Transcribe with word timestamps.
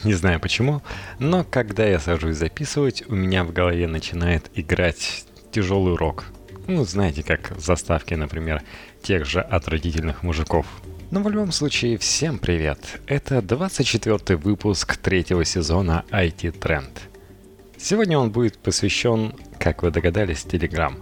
Не 0.04 0.14
знаю 0.14 0.40
почему, 0.40 0.82
но 1.18 1.44
когда 1.44 1.84
я 1.84 1.98
сажусь 1.98 2.36
записывать, 2.36 3.04
у 3.08 3.14
меня 3.14 3.44
в 3.44 3.52
голове 3.52 3.86
начинает 3.86 4.50
играть 4.54 5.24
тяжелый 5.52 5.94
рок. 5.94 6.24
Ну, 6.66 6.84
знаете, 6.84 7.22
как 7.22 7.52
заставки, 7.58 8.14
например, 8.14 8.62
тех 9.02 9.26
же 9.26 9.40
отвратительных 9.40 10.22
мужиков. 10.22 10.66
Но 11.10 11.20
в 11.22 11.28
любом 11.28 11.52
случае, 11.52 11.98
всем 11.98 12.38
привет! 12.38 13.00
Это 13.06 13.42
24 13.42 14.36
выпуск 14.38 14.96
третьего 14.96 15.44
сезона 15.44 16.04
IT 16.10 16.58
Trend. 16.58 16.90
Сегодня 17.76 18.18
он 18.18 18.30
будет 18.30 18.56
посвящен, 18.58 19.34
как 19.58 19.82
вы 19.82 19.90
догадались, 19.90 20.46
Telegram. 20.48 20.94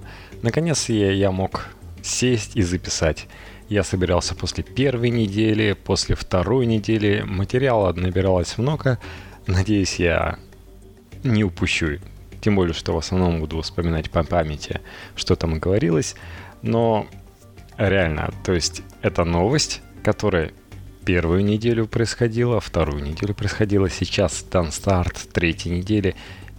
Наконец 0.43 0.89
я, 0.89 1.13
я 1.13 1.31
мог 1.31 1.69
сесть 2.03 2.57
и 2.57 2.63
записать. 2.63 3.27
Я 3.69 3.85
собирался 3.85 4.35
после 4.35 4.65
первой 4.65 5.11
недели, 5.11 5.75
после 5.75 6.17
второй 6.17 6.65
недели. 6.65 7.23
Материала 7.27 7.93
набиралось 7.93 8.57
много. 8.57 8.99
Надеюсь, 9.47 9.97
я 9.97 10.39
не 11.23 11.45
упущу. 11.45 11.99
Тем 12.41 12.57
более, 12.57 12.73
что 12.73 12.95
в 12.95 12.99
основном 12.99 13.41
буду 13.41 13.61
вспоминать 13.61 14.11
по 14.11 14.23
памяти, 14.23 14.81
что 15.17 15.37
там 15.37 15.59
говорилось. 15.59 16.15
Но 16.63 17.07
реально, 17.77 18.33
то 18.43 18.53
есть 18.53 18.83
это 19.03 19.25
новость, 19.25 19.83
которая 20.03 20.53
первую 21.05 21.45
неделю 21.45 21.87
происходила, 21.87 22.61
вторую 22.61 23.03
неделю 23.03 23.35
происходила, 23.35 23.91
сейчас 23.91 24.45
дан 24.51 24.73
старт 24.73 25.29
третьей 25.33 25.73
недели, 25.73 26.17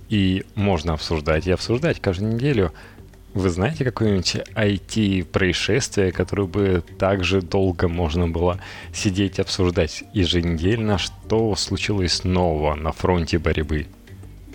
и 0.10 0.46
можно 0.54 0.94
обсуждать 0.94 1.48
и 1.48 1.52
обсуждать 1.52 2.00
каждую 2.00 2.36
неделю– 2.36 2.72
вы 3.34 3.50
знаете 3.50 3.86
какое-нибудь 3.86 4.38
IT-происшествие, 4.56 6.12
которое 6.12 6.48
бы 6.48 6.84
так 6.98 7.24
же 7.24 7.42
долго 7.42 7.88
можно 7.88 8.28
было 8.28 8.60
сидеть 8.94 9.38
и 9.38 9.42
обсуждать 9.42 10.04
еженедельно, 10.14 10.98
что 10.98 11.56
случилось 11.56 12.24
нового 12.24 12.76
на 12.76 12.92
фронте 12.92 13.38
борьбы? 13.38 13.88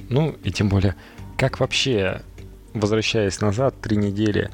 Ну, 0.09 0.37
и 0.43 0.51
тем 0.51 0.69
более, 0.69 0.97
как 1.37 1.61
вообще, 1.61 2.23
возвращаясь 2.73 3.41
назад 3.41 3.81
три 3.81 3.97
недели, 3.97 4.51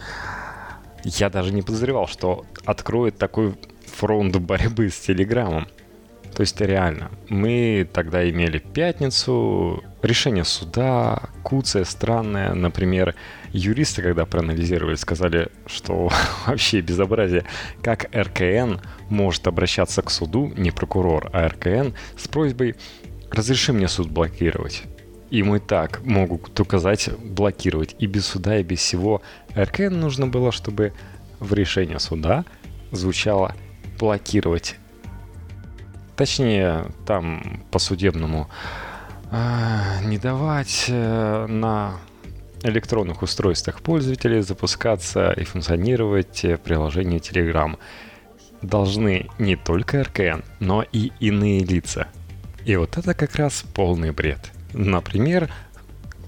я 1.04 1.30
даже 1.30 1.52
не 1.52 1.62
подозревал, 1.62 2.06
что 2.06 2.44
откроет 2.64 3.16
такой 3.16 3.54
фронт 3.86 4.36
борьбы 4.36 4.90
с 4.90 4.98
Телеграмом. 5.00 5.66
То 6.34 6.42
есть 6.42 6.60
реально, 6.60 7.10
мы 7.28 7.88
тогда 7.92 8.28
имели 8.28 8.58
пятницу, 8.58 9.82
решение 10.02 10.44
суда, 10.44 11.22
куция 11.42 11.84
странная, 11.84 12.54
например, 12.54 13.14
юристы, 13.52 14.02
когда 14.02 14.26
проанализировали, 14.26 14.94
сказали, 14.94 15.48
что 15.66 16.10
вообще 16.46 16.80
безобразие, 16.80 17.44
как 17.82 18.08
РКН 18.14 18.80
может 19.08 19.46
обращаться 19.46 20.02
к 20.02 20.10
суду, 20.10 20.52
не 20.56 20.70
прокурор, 20.70 21.30
а 21.32 21.48
РКН, 21.48 21.94
с 22.16 22.28
просьбой 22.28 22.76
«разреши 23.30 23.72
мне 23.72 23.88
суд 23.88 24.10
блокировать». 24.10 24.84
Ему 25.30 25.56
и 25.56 25.60
так 25.60 26.04
могут 26.04 26.58
указать 26.58 27.08
блокировать 27.18 27.94
и 28.00 28.06
без 28.06 28.26
суда, 28.26 28.58
и 28.58 28.64
без 28.64 28.80
всего. 28.80 29.22
РКН 29.56 30.00
нужно 30.00 30.26
было, 30.26 30.50
чтобы 30.50 30.92
в 31.38 31.54
решении 31.54 31.98
суда 31.98 32.44
звучало 32.90 33.54
блокировать. 34.00 34.79
Точнее, 36.20 36.84
там 37.06 37.62
по 37.70 37.78
судебному 37.78 38.50
э, 39.30 40.04
не 40.04 40.18
давать 40.18 40.84
э, 40.88 41.46
на 41.46 41.94
электронных 42.62 43.22
устройствах 43.22 43.80
пользователей 43.80 44.42
запускаться 44.42 45.32
и 45.32 45.44
функционировать 45.44 46.42
в 46.42 46.58
приложении 46.58 47.20
Telegram. 47.20 47.78
Должны 48.60 49.30
не 49.38 49.56
только 49.56 50.02
РКН, 50.02 50.42
но 50.58 50.84
и 50.92 51.10
иные 51.20 51.64
лица. 51.64 52.08
И 52.66 52.76
вот 52.76 52.98
это 52.98 53.14
как 53.14 53.36
раз 53.36 53.64
полный 53.72 54.10
бред. 54.10 54.52
Например, 54.74 55.50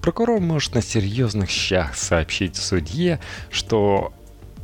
прокурор 0.01 0.39
может 0.39 0.73
на 0.73 0.81
серьезных 0.81 1.51
щах 1.51 1.93
сообщить 1.93 2.55
судье, 2.55 3.19
что 3.51 4.11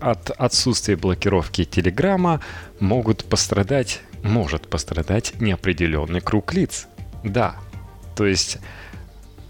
от 0.01 0.31
отсутствия 0.31 0.95
блокировки 0.95 1.65
Телеграма 1.65 2.41
могут 2.79 3.25
пострадать, 3.25 4.01
может 4.23 4.67
пострадать 4.67 5.33
неопределенный 5.39 6.21
круг 6.21 6.53
лиц. 6.53 6.87
Да, 7.23 7.55
то 8.15 8.25
есть 8.25 8.59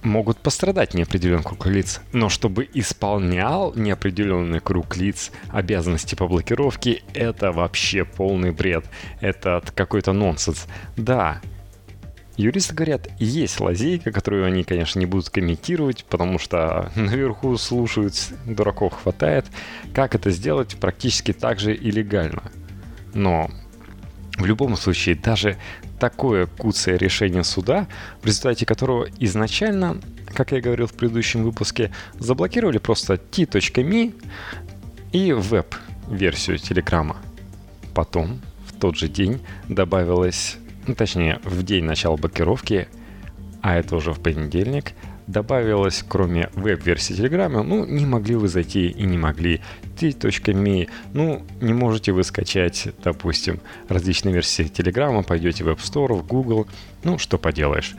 могут 0.04 0.38
пострадать 0.38 0.94
неопределенный 0.94 1.44
круг 1.44 1.66
лиц, 1.68 2.02
но 2.14 2.30
чтобы 2.30 2.68
исполнял 2.74 3.74
неопределенный 3.76 4.60
круг 4.60 4.96
лиц 4.98 5.32
обязанности 5.50 6.16
по 6.16 6.28
блокировке, 6.28 7.04
это 7.14 7.52
вообще 7.52 8.06
полный 8.06 8.52
бред. 8.52 8.86
Это 9.20 9.62
какой-то 9.76 10.14
нонсенс. 10.14 10.68
Да, 10.96 11.42
Юристы 12.40 12.74
говорят, 12.74 13.10
есть 13.20 13.60
лазейка, 13.60 14.14
которую 14.14 14.46
они, 14.46 14.64
конечно, 14.64 14.98
не 14.98 15.06
будут 15.06 15.30
комментировать, 15.30 16.06
потому 16.06 16.40
что 16.40 16.90
наверху 16.96 17.58
слушают, 17.58 18.16
дураков 18.46 18.94
хватает. 18.94 19.46
Как 19.94 20.16
это 20.16 20.32
сделать 20.32 20.78
практически 20.78 21.34
так 21.34 21.60
же 21.60 21.76
и 21.76 21.92
легально. 21.92 22.44
Но 23.14 23.52
в 24.40 24.46
любом 24.46 24.78
случае, 24.78 25.16
даже 25.16 25.58
такое 26.00 26.48
куцое 26.48 26.98
решение 26.98 27.44
суда, 27.44 27.88
в 28.22 28.26
результате 28.26 28.66
которого 28.66 29.08
изначально, 29.20 29.98
как 30.34 30.54
я 30.54 30.62
говорил 30.62 30.88
в 30.88 30.94
предыдущем 30.94 31.44
выпуске, 31.44 31.92
заблокировали 32.18 32.78
просто 32.78 33.16
t.me 33.18 34.14
и 35.12 35.34
веб-версию 35.34 36.58
Телеграма. 36.58 37.18
Потом, 37.94 38.40
в 38.66 38.80
тот 38.80 38.96
же 38.96 39.10
день, 39.10 39.42
добавилось, 39.68 40.58
ну, 40.88 40.96
точнее, 40.96 41.40
в 41.44 41.64
день 41.64 41.84
начала 41.84 42.16
блокировки, 42.16 42.88
а 43.62 43.76
это 43.76 43.98
уже 43.98 44.14
в 44.14 44.22
понедельник, 44.22 44.94
добавилось, 45.30 46.04
кроме 46.08 46.50
веб-версии 46.56 47.14
Телеграма, 47.14 47.62
ну, 47.62 47.86
не 47.86 48.06
могли 48.06 48.36
вы 48.36 48.48
зайти 48.48 48.88
и 48.88 49.04
не 49.04 49.18
могли. 49.18 49.62
t.me, 50.00 50.90
ну, 51.14 51.46
не 51.62 51.74
можете 51.74 52.12
вы 52.12 52.24
скачать, 52.24 52.90
допустим, 53.04 53.62
различные 53.88 54.34
версии 54.34 54.64
Телеграма, 54.64 55.24
пойдете 55.24 55.64
в 55.64 55.70
App 55.70 55.78
Store, 55.78 56.14
в 56.16 56.26
Google, 56.26 56.68
ну, 57.04 57.20
что 57.20 57.38
поделаешь. 57.38 57.96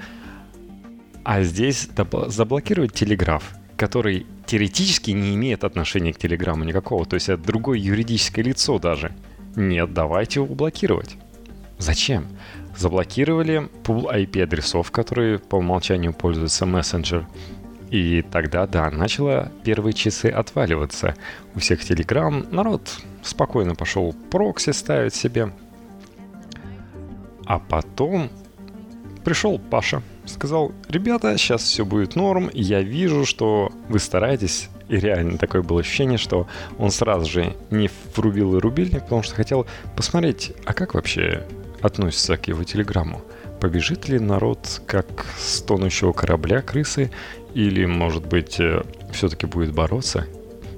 А 1.23 1.43
здесь 1.43 1.89
заблокировать 2.27 2.95
Телеграф, 2.95 3.55
который 3.77 4.27
теоретически 4.47 5.13
не 5.13 5.37
имеет 5.37 5.63
отношения 5.63 6.13
к 6.13 6.19
Телеграму 6.19 6.65
никакого, 6.65 7.07
то 7.07 7.15
есть 7.15 7.29
это 7.29 7.43
другое 7.43 7.79
юридическое 7.79 8.45
лицо 8.45 8.79
даже. 8.81 9.13
Нет, 9.55 9.95
давайте 9.95 10.41
его 10.41 10.53
блокировать. 10.55 11.17
Зачем? 11.79 12.27
Заблокировали 12.81 13.69
пул 13.85 14.11
IP-адресов, 14.11 14.91
которые 14.91 15.39
по 15.39 15.57
умолчанию 15.57 16.15
пользуются 16.15 16.65
мессенджер. 16.65 17.27
И 17.91 18.23
тогда, 18.23 18.67
да, 18.67 18.91
начало 18.91 19.53
первые 19.65 19.93
часы 19.93 20.27
отваливаться. 20.27 21.15
У 21.55 21.59
всех 21.59 21.81
Telegram 21.81 22.47
народ 22.51 22.99
спокойно 23.23 23.75
пошел 23.75 24.15
прокси 24.31 24.71
ставить 24.71 25.15
себе. 25.15 25.53
А 27.45 27.59
потом 27.59 28.31
пришел 29.25 29.59
Паша, 29.59 30.03
сказал, 30.25 30.73
ребята, 30.89 31.37
сейчас 31.37 31.63
все 31.63 31.85
будет 31.85 32.17
норм, 32.17 32.49
я 32.55 32.81
вижу, 32.81 33.27
что 33.27 33.71
вы 33.89 33.99
стараетесь, 33.99 34.71
и 34.89 34.97
реально 34.97 35.37
такое 35.37 35.63
было 35.63 35.81
ощущение, 35.81 36.17
что 36.17 36.47
он 36.79 36.91
сразу 36.93 37.29
же 37.29 37.57
не 37.71 37.91
врубил 38.15 38.57
и 38.57 38.61
рубильник, 38.61 39.03
потому 39.03 39.23
что 39.23 39.35
хотел 39.35 39.67
посмотреть, 39.97 40.53
а 40.65 40.73
как 40.73 40.95
вообще 40.95 41.45
относится 41.83 42.37
к 42.37 42.49
его 42.49 42.65
телеграмму. 42.65 43.23
Побежит 43.61 44.09
ли 44.09 44.19
народ 44.19 44.81
как 44.87 45.27
с 45.39 45.61
тонущего 45.61 46.13
корабля 46.13 46.63
крысы, 46.63 47.11
или, 47.55 47.85
может 47.85 48.27
быть, 48.27 48.59
э, 48.61 48.83
все-таки 49.13 49.47
будет 49.47 49.73
бороться? 49.73 50.27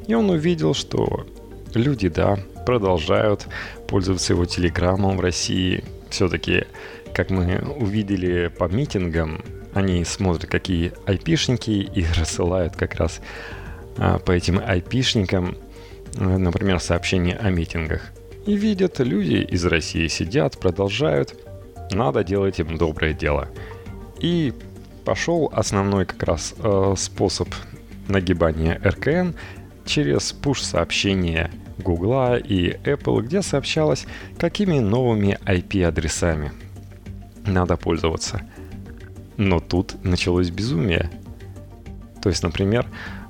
И 0.07 0.15
он 0.15 0.31
увидел, 0.31 0.75
что 0.75 1.27
люди, 1.75 2.09
да, 2.09 2.39
продолжают 2.67 3.47
пользоваться 3.89 4.33
его 4.33 4.45
телеграммом 4.45 5.17
в 5.17 5.21
России. 5.21 5.85
Все-таки, 6.11 6.65
как 7.15 7.31
мы 7.31 7.59
увидели 7.77 8.49
по 8.49 8.65
митингам, 8.69 9.43
они 9.75 10.05
смотрят, 10.05 10.50
какие 10.50 10.93
айпишники, 11.06 11.71
и 11.71 12.05
рассылают 12.19 12.76
как 12.76 12.94
раз 12.97 13.21
а, 13.97 14.19
по 14.19 14.32
этим 14.32 14.61
айпишникам, 14.65 15.56
э, 16.17 16.25
например, 16.25 16.81
сообщения 16.81 17.37
о 17.37 17.50
митингах. 17.50 18.12
И 18.47 18.56
видят, 18.56 18.99
люди 18.99 19.37
из 19.37 19.65
России 19.65 20.09
сидят, 20.09 20.59
продолжают. 20.59 21.35
Надо 21.93 22.25
делать 22.25 22.59
им 22.59 22.77
доброе 22.77 23.12
дело. 23.12 23.49
И 24.19 24.53
пошел 25.05 25.50
основной 25.55 26.06
как 26.06 26.23
раз 26.25 26.55
э, 26.59 26.94
способ 26.97 27.49
нагибания 28.09 28.81
РКН 28.85 29.37
через 29.85 30.33
пуш-сообщения 30.33 31.50
Гугла 31.79 32.37
и 32.37 32.77
Apple, 32.85 33.23
где 33.23 33.43
сообщалось, 33.43 34.06
какими 34.39 34.79
новыми 34.79 35.38
IP-адресами 35.45 36.53
надо 37.47 37.77
пользоваться. 37.77 38.43
Но 39.37 39.61
тут 39.61 40.03
началось 40.05 40.50
безумие. 40.50 41.11
То 42.23 42.29
есть, 42.29 42.43
например, 42.43 42.87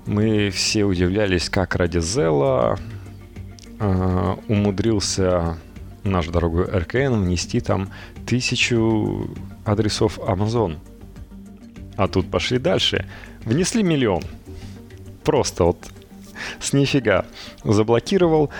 мы 0.07 0.51
все 0.51 0.85
удивлялись, 0.85 1.49
как 1.49 1.77
ради 1.77 1.99
Zella 1.99 2.79
э, 3.83 4.37
умудрился 4.49 5.59
наш 6.05 6.29
дорогой 6.29 6.65
РКН 6.67 7.23
внести 7.25 7.61
там 7.61 7.91
тысячу 8.27 9.29
адресов 9.65 10.19
Amazon. 10.19 10.79
А 11.97 12.09
тут 12.09 12.31
пошли 12.31 12.59
дальше. 12.59 13.07
Внесли 13.45 13.83
миллион. 13.83 14.23
Просто 15.25 15.65
вот 15.65 15.79
с 16.61 16.73
нифига. 16.73 17.25
Заблокировал 17.65 18.51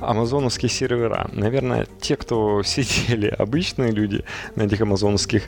амазоновские 0.00 0.70
сервера. 0.70 1.30
Наверное, 1.32 1.86
те, 2.00 2.16
кто 2.16 2.62
сидели, 2.62 3.28
обычные 3.38 3.92
люди 3.92 4.24
на 4.56 4.62
этих 4.62 4.80
амазоновских 4.80 5.44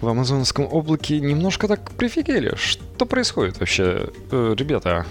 в 0.00 0.08
амазонском 0.08 0.66
облаке 0.70 1.20
немножко 1.20 1.68
так 1.68 1.90
прифигели. 1.92 2.54
Что 2.56 3.06
происходит 3.06 3.58
вообще? 3.58 4.10
Э, 4.30 4.54
ребята, 4.56 5.06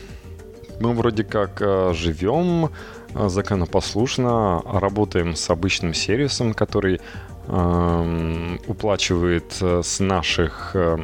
мы 0.79 0.93
вроде 0.93 1.23
как 1.23 1.61
э, 1.61 1.93
живем 1.95 2.69
законопослушно, 3.15 4.61
работаем 4.65 5.35
с 5.35 5.49
обычным 5.49 5.93
сервисом, 5.93 6.53
который 6.53 6.99
э, 7.47 8.57
уплачивает 8.67 9.53
с 9.61 9.99
наших 9.99 10.71
э, 10.75 10.97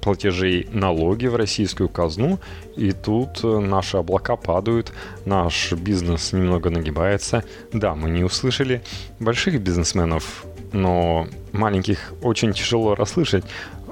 платежей 0.00 0.68
налоги 0.72 1.26
в 1.26 1.36
российскую 1.36 1.88
казну, 1.88 2.38
и 2.76 2.92
тут 2.92 3.44
э, 3.44 3.58
наши 3.58 3.96
облака 3.96 4.36
падают, 4.36 4.92
наш 5.24 5.72
бизнес 5.72 6.32
немного 6.32 6.70
нагибается. 6.70 7.44
Да, 7.72 7.94
мы 7.94 8.10
не 8.10 8.24
услышали 8.24 8.82
больших 9.20 9.60
бизнесменов, 9.60 10.46
но 10.72 11.26
маленьких 11.52 12.14
очень 12.22 12.52
тяжело 12.52 12.94
расслышать. 12.94 13.44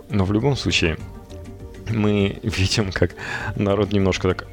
Но 0.09 0.25
в 0.25 0.33
любом 0.33 0.57
случае, 0.57 0.97
мы 1.91 2.39
видим, 2.43 2.93
как 2.93 3.15
народ 3.57 3.93
немножко 3.93 4.29
так 4.29 4.47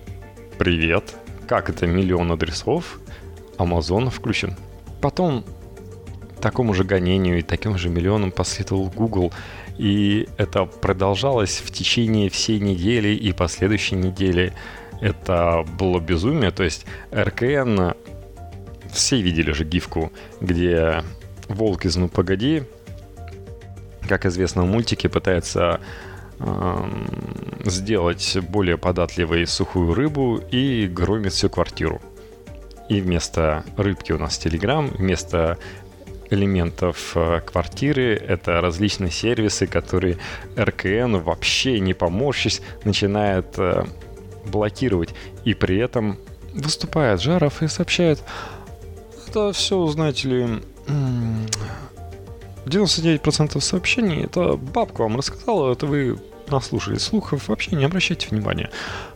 «Привет, 0.57 1.15
как 1.47 1.69
это 1.69 1.87
миллион 1.87 2.31
адресов? 2.31 2.99
Amazon 3.57 4.09
включен». 4.09 4.55
Потом 5.01 5.43
такому 6.41 6.73
же 6.73 6.83
гонению 6.83 7.39
и 7.39 7.41
таким 7.41 7.77
же 7.77 7.89
миллионам 7.89 8.31
последовал 8.31 8.89
Google– 8.89 9.31
и 9.77 10.27
это 10.37 10.65
продолжалось 10.65 11.57
в 11.57 11.71
течение 11.71 12.29
всей 12.29 12.59
недели 12.59 13.09
и 13.09 13.31
последующей 13.31 13.95
недели. 13.95 14.53
Это 15.01 15.65
было 15.79 15.99
безумие. 15.99 16.51
То 16.51 16.63
есть 16.63 16.85
РКН... 17.13 17.93
Все 18.91 19.19
видели 19.23 19.51
же 19.53 19.65
гифку, 19.65 20.11
где 20.39 21.03
волк 21.47 21.85
из 21.85 21.95
«Ну, 21.95 22.07
погоди», 22.09 22.61
как 24.07 24.27
известно 24.27 24.61
в 24.61 24.67
мультике, 24.67 25.09
пытается 25.09 25.79
сделать 27.65 28.37
более 28.49 28.77
податливой 28.77 29.47
сухую 29.47 29.93
рыбу 29.93 30.37
и 30.51 30.87
громит 30.87 31.33
всю 31.33 31.49
квартиру. 31.49 32.01
И 32.89 33.01
вместо 33.01 33.63
рыбки 33.77 34.11
у 34.11 34.17
нас 34.17 34.37
Телеграм, 34.37 34.87
вместо 34.87 35.57
элементов 36.33 37.13
э, 37.15 37.41
квартиры. 37.41 38.15
Это 38.15 38.61
различные 38.61 39.11
сервисы, 39.11 39.67
которые 39.67 40.17
РКН 40.57 41.17
вообще 41.17 41.79
не 41.79 41.93
поморщись 41.93 42.61
начинает 42.83 43.57
э, 43.57 43.85
блокировать. 44.45 45.13
И 45.45 45.53
при 45.53 45.77
этом 45.77 46.17
выступает 46.53 47.21
Жаров 47.21 47.61
и 47.61 47.67
сообщает, 47.67 48.23
это 49.27 49.51
все, 49.53 49.85
знаете 49.87 50.27
ли, 50.27 50.61
99% 52.65 53.59
сообщений, 53.59 54.23
это 54.25 54.55
бабка 54.55 55.01
вам 55.01 55.17
рассказала, 55.17 55.71
это 55.71 55.85
вы 55.87 56.19
наслушали 56.51 56.97
слухов, 56.97 57.47
вообще 57.47 57.75
не 57.75 57.85
обращайте 57.85 58.27
внимания. 58.29 58.69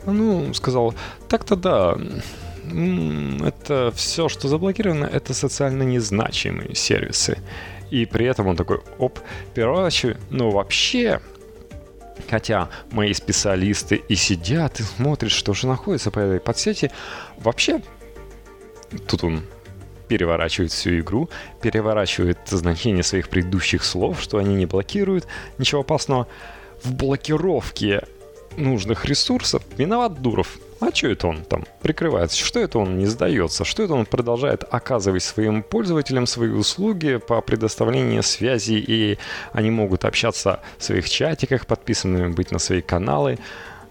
Ну, 0.06 0.53
сказал, 0.53 0.94
так-то 1.27 1.56
да, 1.56 1.97
это 3.45 3.91
все, 3.95 4.29
что 4.29 4.47
заблокировано, 4.47 5.06
это 5.06 5.33
социально 5.33 5.83
незначимые 5.83 6.75
сервисы. 6.75 7.39
И 7.89 8.06
при 8.06 8.25
этом 8.25 8.47
он 8.47 8.56
такой, 8.56 8.81
оп, 8.97 9.19
переворачиваю. 9.53 10.18
Но 10.29 10.50
вообще, 10.50 11.21
хотя 12.29 12.69
мои 12.91 13.13
специалисты 13.13 13.95
и 13.95 14.15
сидят, 14.15 14.79
и 14.79 14.83
смотрят, 14.83 15.31
что 15.31 15.53
же 15.53 15.68
находится 15.68 16.12
по 16.12 16.19
этой 16.19 16.39
подсети, 16.39 16.91
вообще, 17.38 17.81
тут 19.07 19.24
он 19.24 19.44
переворачивает 20.07 20.71
всю 20.71 21.00
игру, 21.00 21.29
переворачивает 21.62 22.39
значение 22.45 23.03
своих 23.03 23.29
предыдущих 23.29 23.83
слов, 23.83 24.21
что 24.21 24.38
они 24.38 24.56
не 24.56 24.65
блокируют, 24.65 25.27
ничего 25.57 25.81
опасного. 25.81 26.27
В 26.83 26.94
блокировке 26.94 28.03
нужных 28.57 29.06
ресурсов 29.06 29.63
виноват 29.77 30.21
Дуров. 30.21 30.57
А 30.79 30.94
что 30.94 31.07
это 31.07 31.27
он 31.27 31.44
там 31.44 31.65
прикрывается? 31.81 32.38
Что 32.38 32.59
это 32.59 32.77
он 32.79 33.00
не 33.00 33.07
сдается? 33.07 33.65
Что 33.65 33.83
это 33.83 33.94
он 33.94 34.06
продолжает 34.06 34.63
оказывать 34.69 35.24
своим 35.24 35.63
пользователям 35.63 36.27
свои 36.27 36.50
услуги 36.50 37.18
по 37.18 37.41
предоставлению 37.41 38.21
связи, 38.21 38.74
и 38.74 39.18
они 39.53 39.71
могут 39.71 40.06
общаться 40.06 40.59
в 40.77 40.83
своих 40.83 41.09
чатиках, 41.09 41.65
подписанными 41.65 42.31
быть 42.31 42.51
на 42.51 42.59
свои 42.59 42.81
каналы, 42.81 43.39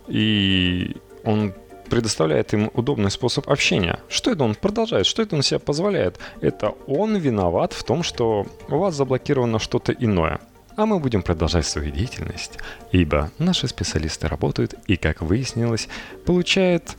и 0.07 0.97
он 1.25 1.55
предоставляет 1.91 2.53
им 2.53 2.71
удобный 2.75 3.11
способ 3.11 3.49
общения. 3.49 4.01
Что 4.09 4.31
это 4.31 4.45
он 4.45 4.55
продолжает? 4.55 5.07
Что 5.07 5.23
это 5.23 5.37
он 5.37 5.43
себе 5.43 5.59
позволяет? 5.59 6.19
Это 6.41 6.75
он 6.87 7.17
виноват 7.17 7.73
в 7.73 7.83
том, 7.85 8.03
что 8.03 8.47
у 8.69 8.79
вас 8.79 8.95
заблокировано 8.95 9.59
что-то 9.59 9.93
иное. 9.93 10.41
А 10.77 10.85
мы 10.85 10.99
будем 10.99 11.23
продолжать 11.23 11.65
свою 11.67 11.91
деятельность, 11.91 12.59
ибо 12.93 13.31
наши 13.39 13.67
специалисты 13.67 14.29
работают 14.29 14.75
и, 14.87 14.97
как 14.97 15.23
выяснилось, 15.23 15.89
получают 16.27 16.97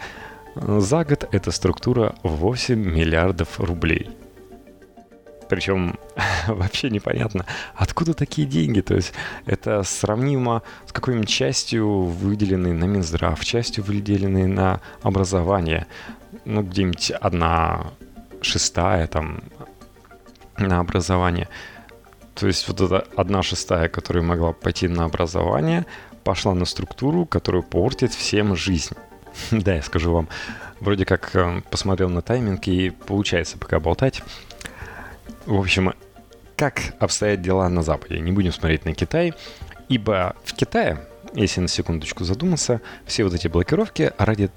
э, 0.55 0.79
за 0.79 1.05
год 1.05 1.29
эта 1.31 1.51
структура 1.51 2.15
8 2.23 2.75
миллиардов 2.75 3.59
рублей. 3.59 4.09
Причем 5.47 5.99
вообще 6.47 6.89
непонятно, 6.89 7.45
откуда 7.75 8.15
такие 8.15 8.47
деньги. 8.47 8.81
То 8.81 8.95
есть 8.95 9.13
это 9.45 9.83
сравнимо 9.83 10.63
с 10.87 10.91
какой-нибудь 10.91 11.29
частью, 11.29 12.01
выделенной 12.01 12.73
на 12.73 12.85
Минздрав, 12.85 13.45
частью, 13.45 13.83
выделенной 13.83 14.47
на 14.47 14.81
образование. 15.03 15.85
Ну, 16.45 16.63
где-нибудь 16.63 17.11
одна 17.11 17.91
шестая 18.41 19.05
там 19.05 19.43
на 20.57 20.79
образование– 20.79 21.47
то 22.39 22.45
есть 22.45 22.67
вот 22.67 22.81
эта 22.81 23.07
одна 23.15 23.41
шестая, 23.41 23.89
которая 23.89 24.23
могла 24.23 24.53
пойти 24.53 24.87
на 24.87 25.05
образование, 25.05 25.85
пошла 26.23 26.53
на 26.53 26.65
структуру, 26.65 27.25
которая 27.25 27.63
портит 27.63 28.13
всем 28.13 28.55
жизнь. 28.55 28.95
да, 29.51 29.75
я 29.75 29.81
скажу 29.81 30.13
вам, 30.13 30.29
вроде 30.79 31.05
как 31.05 31.35
э, 31.35 31.61
посмотрел 31.71 32.09
на 32.09 32.21
тайминг 32.21 32.67
и 32.67 32.91
получается 32.91 33.57
пока 33.57 33.79
болтать. 33.79 34.21
В 35.47 35.59
общем, 35.59 35.93
как 36.55 36.81
обстоят 36.99 37.41
дела 37.41 37.67
на 37.69 37.81
Западе? 37.81 38.19
Не 38.19 38.31
будем 38.31 38.51
смотреть 38.51 38.85
на 38.85 38.93
Китай, 38.93 39.33
ибо 39.89 40.35
в 40.43 40.53
Китае, 40.53 41.07
если 41.33 41.61
на 41.61 41.67
секундочку 41.67 42.23
задуматься, 42.23 42.81
все 43.05 43.23
вот 43.23 43.33
эти 43.33 43.47
блокировки 43.47 44.11
ради 44.19 44.51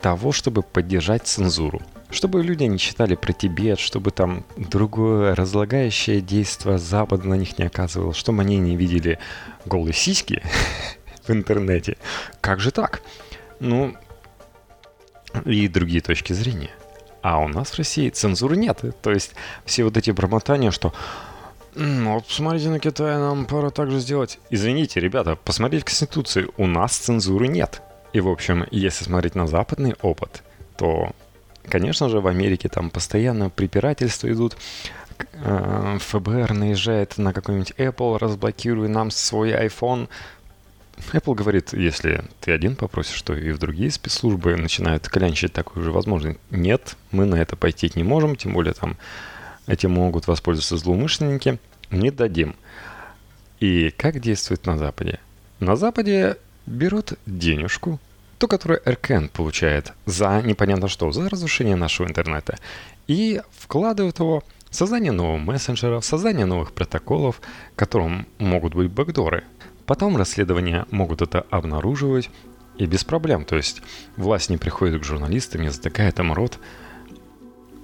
того, 0.00 0.32
чтобы 0.32 0.62
поддержать 0.62 1.26
цензуру– 1.26 1.82
чтобы 2.16 2.42
люди 2.42 2.64
не 2.64 2.78
читали 2.78 3.14
про 3.14 3.32
Тибет, 3.34 3.78
чтобы 3.78 4.10
там 4.10 4.44
другое 4.56 5.34
разлагающее 5.34 6.22
действие 6.22 6.78
Запада 6.78 7.28
на 7.28 7.34
них 7.34 7.58
не 7.58 7.66
оказывало, 7.66 8.14
чтобы 8.14 8.40
они 8.40 8.56
не 8.56 8.74
видели 8.74 9.18
голые 9.66 9.92
сиськи 9.92 10.42
в 11.26 11.30
интернете. 11.30 11.98
Как 12.40 12.60
же 12.60 12.70
так? 12.70 13.02
Ну, 13.60 13.94
и 15.44 15.68
другие 15.68 16.00
точки 16.00 16.32
зрения. 16.32 16.70
А 17.20 17.38
у 17.38 17.48
нас 17.48 17.70
в 17.70 17.78
России 17.78 18.08
цензуры 18.08 18.56
нет. 18.56 18.80
То 19.02 19.10
есть 19.10 19.32
все 19.66 19.84
вот 19.84 19.98
эти 19.98 20.10
бормотания, 20.10 20.70
что 20.70 20.94
ну, 21.74 22.14
вот 22.14 22.26
посмотрите 22.26 22.70
на 22.70 22.78
Китай, 22.78 23.18
нам 23.18 23.44
пора 23.44 23.68
так 23.68 23.90
же 23.90 24.00
сделать. 24.00 24.38
Извините, 24.48 25.00
ребята, 25.00 25.36
посмотрите 25.36 25.82
в 25.82 25.84
Конституции, 25.84 26.48
у 26.56 26.66
нас 26.66 26.96
цензуры 26.96 27.48
нет. 27.48 27.82
И, 28.14 28.20
в 28.20 28.28
общем, 28.28 28.66
если 28.70 29.04
смотреть 29.04 29.34
на 29.34 29.46
западный 29.46 29.94
опыт, 30.00 30.42
то 30.78 31.10
Конечно 31.68 32.08
же, 32.08 32.20
в 32.20 32.26
Америке 32.26 32.68
там 32.68 32.90
постоянно 32.90 33.50
препирательства 33.50 34.30
идут. 34.30 34.56
Э, 35.32 35.98
ФБР 36.00 36.52
наезжает 36.52 37.18
на 37.18 37.32
какой-нибудь 37.32 37.72
Apple, 37.78 38.18
разблокируй 38.18 38.88
нам 38.88 39.10
свой 39.10 39.52
iPhone. 39.52 40.08
Apple 41.12 41.34
говорит, 41.34 41.72
если 41.72 42.24
ты 42.40 42.52
один 42.52 42.74
попросишь, 42.76 43.20
то 43.22 43.34
и 43.34 43.52
в 43.52 43.58
другие 43.58 43.90
спецслужбы 43.90 44.56
начинают 44.56 45.08
клянчить 45.08 45.52
такую 45.52 45.84
же 45.84 45.92
возможность. 45.92 46.38
Нет, 46.50 46.96
мы 47.10 47.26
на 47.26 47.36
это 47.36 47.56
пойти 47.56 47.90
не 47.94 48.02
можем, 48.02 48.36
тем 48.36 48.54
более 48.54 48.72
там 48.72 48.96
этим 49.66 49.92
могут 49.92 50.26
воспользоваться 50.26 50.76
злоумышленники. 50.78 51.58
Не 51.90 52.10
дадим. 52.10 52.56
И 53.60 53.90
как 53.90 54.20
действует 54.20 54.66
на 54.66 54.76
Западе? 54.78 55.20
На 55.60 55.76
Западе 55.76 56.36
берут 56.66 57.14
денежку, 57.26 57.98
то, 58.38 58.48
которое 58.48 58.80
РКН 58.86 59.26
получает 59.28 59.92
за 60.04 60.42
непонятно 60.42 60.88
что, 60.88 61.10
за 61.12 61.28
разрушение 61.28 61.76
нашего 61.76 62.06
интернета, 62.06 62.58
и 63.06 63.40
вкладывают 63.50 64.18
его 64.18 64.42
в 64.70 64.74
создание 64.74 65.12
нового 65.12 65.38
мессенджера, 65.38 66.00
в 66.00 66.04
создание 66.04 66.44
новых 66.44 66.72
протоколов, 66.72 67.40
которым 67.76 68.26
могут 68.38 68.74
быть 68.74 68.90
бэкдоры. 68.90 69.44
Потом 69.86 70.16
расследования 70.16 70.86
могут 70.90 71.22
это 71.22 71.46
обнаруживать, 71.50 72.30
и 72.78 72.86
без 72.86 73.04
проблем. 73.04 73.44
То 73.44 73.56
есть 73.56 73.82
власть 74.16 74.50
не 74.50 74.56
приходит 74.56 75.00
к 75.00 75.04
журналистам, 75.04 75.62
не 75.62 75.70
затыкает 75.70 76.18
им 76.18 76.32
рот. 76.32 76.58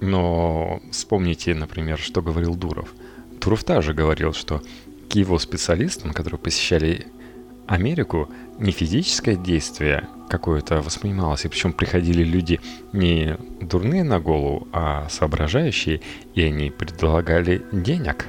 Но 0.01 0.81
вспомните, 0.91 1.55
например, 1.55 1.97
что 1.97 2.21
говорил 2.21 2.55
Дуров. 2.55 2.93
Дуров 3.39 3.63
также 3.63 3.93
говорил, 3.93 4.33
что 4.33 4.61
к 5.09 5.13
его 5.15 5.39
специалистам, 5.39 6.13
которые 6.13 6.39
посещали 6.39 7.07
Америку, 7.67 8.29
не 8.59 8.71
физическое 8.71 9.35
действие 9.35 10.07
какое-то 10.29 10.81
воспринималось, 10.81 11.45
и 11.45 11.47
причем 11.47 11.73
приходили 11.73 12.23
люди 12.23 12.59
не 12.91 13.37
дурные 13.61 14.03
на 14.03 14.19
голову, 14.19 14.67
а 14.71 15.07
соображающие, 15.09 16.01
и 16.33 16.43
они 16.43 16.69
предлагали 16.69 17.63
денег. 17.71 18.27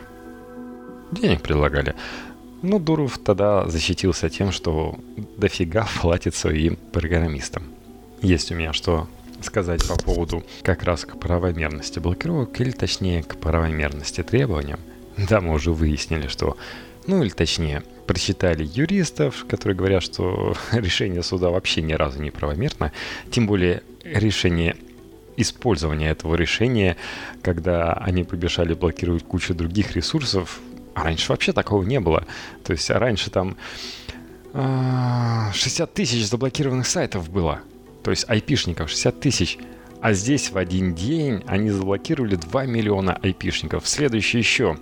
Денег 1.12 1.42
предлагали. 1.42 1.94
Ну, 2.62 2.78
Дуров 2.78 3.18
тогда 3.18 3.68
защитился 3.68 4.30
тем, 4.30 4.50
что 4.50 4.98
дофига 5.36 5.86
платит 6.00 6.34
своим 6.34 6.76
программистам. 6.92 7.62
Есть 8.22 8.50
у 8.50 8.54
меня 8.54 8.72
что 8.72 9.06
сказать 9.42 9.86
по 9.86 9.96
поводу 9.96 10.42
как 10.62 10.82
раз 10.84 11.04
к 11.04 11.18
правомерности 11.18 11.98
блокировок, 11.98 12.60
или 12.60 12.70
точнее 12.70 13.22
к 13.22 13.36
правомерности 13.36 14.22
требованиям. 14.22 14.80
Да, 15.16 15.40
мы 15.40 15.54
уже 15.54 15.72
выяснили, 15.72 16.28
что, 16.28 16.56
ну 17.06 17.22
или 17.22 17.30
точнее, 17.30 17.82
прочитали 18.06 18.64
юристов, 18.64 19.46
которые 19.48 19.76
говорят, 19.76 20.02
что 20.02 20.54
решение 20.72 21.22
суда 21.22 21.50
вообще 21.50 21.82
ни 21.82 21.92
разу 21.92 22.20
не 22.20 22.30
правомерно, 22.30 22.92
тем 23.30 23.46
более 23.46 23.82
решение 24.04 24.76
использования 25.36 26.10
этого 26.10 26.34
решения, 26.34 26.96
когда 27.42 27.92
они 27.94 28.24
побежали 28.24 28.74
блокировать 28.74 29.24
кучу 29.24 29.54
других 29.54 29.96
ресурсов, 29.96 30.60
а 30.94 31.02
раньше 31.02 31.30
вообще 31.32 31.52
такого 31.52 31.82
не 31.82 32.00
было. 32.00 32.24
То 32.62 32.72
есть 32.72 32.88
раньше 32.90 33.30
там 33.30 33.56
60 34.52 34.54
а, 34.54 35.92
тысяч 35.92 36.26
заблокированных 36.26 36.86
сайтов 36.86 37.28
было. 37.30 37.60
То 38.04 38.10
есть 38.10 38.28
айпишников 38.28 38.90
60 38.90 39.20
тысяч. 39.20 39.58
А 40.00 40.12
здесь 40.12 40.50
в 40.50 40.58
один 40.58 40.94
день 40.94 41.42
они 41.46 41.70
заблокировали 41.70 42.36
2 42.36 42.66
миллиона 42.66 43.18
айпишников. 43.22 43.88
Следующий 43.88 44.38
еще. 44.38 44.76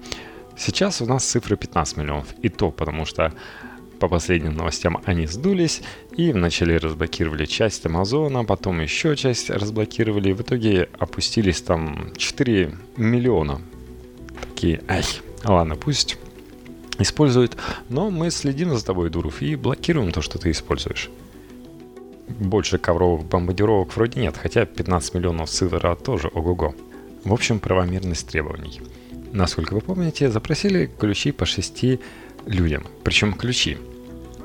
Сейчас 0.64 1.02
у 1.02 1.06
нас 1.06 1.24
цифра 1.24 1.56
15 1.56 1.96
миллионов. 1.96 2.34
И 2.40 2.48
то 2.48 2.70
потому 2.70 3.04
что 3.04 3.32
по 3.98 4.06
последним 4.06 4.54
новостям 4.54 5.02
они 5.04 5.26
сдулись 5.26 5.82
и 6.16 6.32
вначале 6.32 6.76
разблокировали 6.76 7.46
часть 7.46 7.84
Амазона, 7.84 8.44
потом 8.44 8.80
еще 8.80 9.16
часть 9.16 9.50
разблокировали, 9.50 10.30
и 10.30 10.32
в 10.32 10.42
итоге 10.42 10.88
опустились 11.00 11.62
там 11.62 12.12
4 12.16 12.78
миллиона. 12.96 13.60
Такие, 14.40 14.84
ай, 14.88 15.02
Ладно, 15.44 15.74
пусть 15.74 16.16
использует, 17.00 17.56
но 17.88 18.10
мы 18.10 18.30
следим 18.30 18.76
за 18.76 18.84
тобой, 18.84 19.10
Дуров, 19.10 19.42
и 19.42 19.56
блокируем 19.56 20.12
то, 20.12 20.22
что 20.22 20.38
ты 20.38 20.52
используешь. 20.52 21.10
Больше 22.28 22.78
ковровых 22.78 23.26
бомбардировок 23.26 23.96
вроде 23.96 24.20
нет, 24.20 24.36
хотя 24.36 24.64
15 24.64 25.14
миллионов 25.14 25.50
цифра 25.50 25.96
тоже 25.96 26.28
ого-го. 26.28 26.76
В 27.24 27.32
общем, 27.32 27.58
правомерность 27.58 28.28
требований. 28.28 28.80
Насколько 29.32 29.74
вы 29.74 29.80
помните, 29.80 30.30
запросили 30.30 30.90
ключи 30.98 31.32
по 31.32 31.46
шести 31.46 32.00
людям. 32.46 32.86
Причем 33.02 33.32
ключи. 33.32 33.78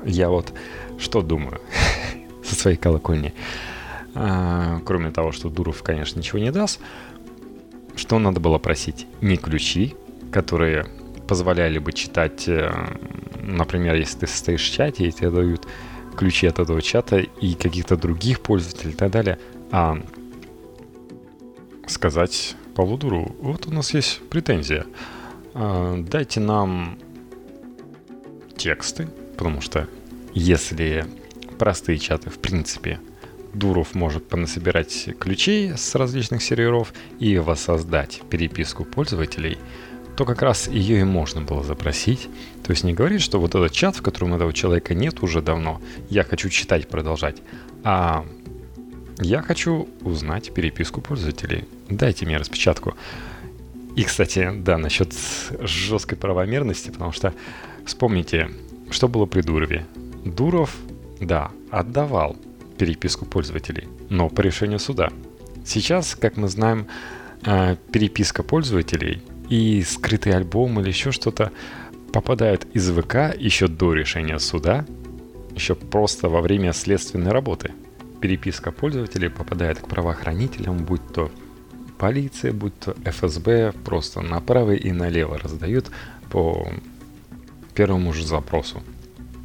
Я 0.04 0.30
вот 0.30 0.52
что 0.98 1.22
думаю 1.22 1.60
со 2.44 2.54
своей 2.54 2.76
колокольни. 2.76 3.34
А, 4.14 4.80
кроме 4.84 5.10
того, 5.10 5.32
что 5.32 5.50
Дуров, 5.50 5.82
конечно, 5.82 6.18
ничего 6.18 6.38
не 6.38 6.50
даст. 6.50 6.80
Что 7.96 8.18
надо 8.18 8.40
было 8.40 8.58
просить? 8.58 9.06
Не 9.20 9.36
ключи, 9.36 9.94
которые 10.32 10.86
позволяли 11.26 11.78
бы 11.78 11.92
читать, 11.92 12.48
э, 12.48 12.72
например, 13.42 13.94
если 13.96 14.20
ты 14.20 14.26
состоишь 14.26 14.68
в 14.68 14.72
чате, 14.72 15.06
и 15.06 15.12
тебе 15.12 15.30
дают 15.30 15.66
ключи 16.16 16.46
от 16.46 16.58
этого 16.58 16.80
чата 16.80 17.18
и 17.18 17.54
каких-то 17.54 17.96
других 17.96 18.40
пользователей 18.40 18.92
и 18.92 18.96
так 18.96 19.10
далее, 19.10 19.38
а 19.70 19.98
сказать 21.86 22.56
Павлу 22.78 22.96
Дуру, 22.96 23.34
вот 23.40 23.66
у 23.66 23.72
нас 23.72 23.92
есть 23.92 24.20
претензия, 24.30 24.86
а, 25.52 25.96
дайте 25.98 26.38
нам 26.38 26.96
тексты, 28.56 29.08
потому 29.36 29.60
что 29.60 29.88
если 30.32 31.04
простые 31.58 31.98
чаты, 31.98 32.30
в 32.30 32.38
принципе, 32.38 33.00
Дуров 33.52 33.96
может 33.96 34.28
понасобирать 34.28 35.08
ключей 35.18 35.76
с 35.76 35.96
различных 35.96 36.40
серверов 36.40 36.92
и 37.18 37.38
воссоздать 37.38 38.22
переписку 38.30 38.84
пользователей– 38.84 39.58
то 40.18 40.24
как 40.24 40.42
раз 40.42 40.66
ее 40.66 41.02
и 41.02 41.04
можно 41.04 41.42
было 41.42 41.62
запросить. 41.62 42.28
То 42.64 42.72
есть 42.72 42.82
не 42.82 42.92
говорить, 42.92 43.22
что 43.22 43.38
вот 43.38 43.54
этот 43.54 43.70
чат, 43.70 43.94
в 43.94 44.02
котором 44.02 44.34
этого 44.34 44.52
человека 44.52 44.92
нет 44.92 45.22
уже 45.22 45.40
давно, 45.40 45.80
я 46.10 46.24
хочу 46.24 46.48
читать, 46.48 46.88
продолжать, 46.88 47.36
а 47.84 48.26
я 49.20 49.42
хочу 49.42 49.88
узнать 50.02 50.52
переписку 50.52 51.00
пользователей. 51.00 51.64
Дайте 51.88 52.26
мне 52.26 52.36
распечатку. 52.36 52.94
И, 53.96 54.04
кстати, 54.04 54.52
да, 54.54 54.78
насчет 54.78 55.12
жесткой 55.60 56.18
правомерности, 56.18 56.90
потому 56.90 57.12
что 57.12 57.34
вспомните, 57.84 58.50
что 58.90 59.08
было 59.08 59.26
при 59.26 59.40
Дурове. 59.40 59.86
Дуров, 60.24 60.76
да, 61.20 61.50
отдавал 61.70 62.36
переписку 62.78 63.26
пользователей, 63.26 63.88
но 64.08 64.28
по 64.28 64.40
решению 64.40 64.78
суда. 64.78 65.10
Сейчас, 65.64 66.14
как 66.14 66.36
мы 66.36 66.48
знаем, 66.48 66.86
э, 67.44 67.76
переписка 67.92 68.42
пользователей 68.44 69.20
и 69.48 69.82
скрытый 69.82 70.34
альбом 70.34 70.78
или 70.80 70.88
еще 70.88 71.10
что-то 71.10 71.50
попадают 72.12 72.66
из 72.72 72.88
ВК 72.90 73.34
еще 73.36 73.66
до 73.66 73.94
решения 73.94 74.38
суда, 74.38 74.86
еще 75.54 75.74
просто 75.74 76.28
во 76.28 76.40
время 76.40 76.72
следственной 76.72 77.32
работы. 77.32 77.72
Переписка 78.20 78.72
пользователей 78.72 79.30
попадает 79.30 79.80
к 79.80 79.88
правоохранителям, 79.88 80.78
будь 80.84 81.06
то 81.12 81.30
полиция, 81.98 82.52
будь 82.52 82.78
то 82.78 82.96
ФСБ, 83.04 83.72
просто 83.84 84.20
направо 84.20 84.72
и 84.72 84.92
налево 84.92 85.38
раздают 85.38 85.90
по 86.30 86.68
первому 87.74 88.12
же 88.12 88.26
запросу. 88.26 88.82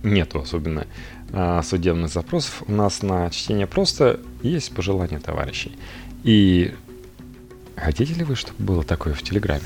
Нету 0.04 0.40
особенно 0.40 0.88
а, 1.32 1.62
судебных 1.64 2.12
запросов. 2.12 2.64
У 2.68 2.72
нас 2.72 3.02
на 3.02 3.30
чтение 3.30 3.68
просто 3.68 4.20
есть 4.42 4.74
пожелания 4.74 5.20
товарищей. 5.20 5.78
И 6.24 6.74
хотите 7.76 8.14
ли 8.14 8.24
вы, 8.24 8.36
чтобы 8.36 8.64
было 8.64 8.84
такое 8.84 9.14
в 9.14 9.24
Телеграме? 9.24 9.66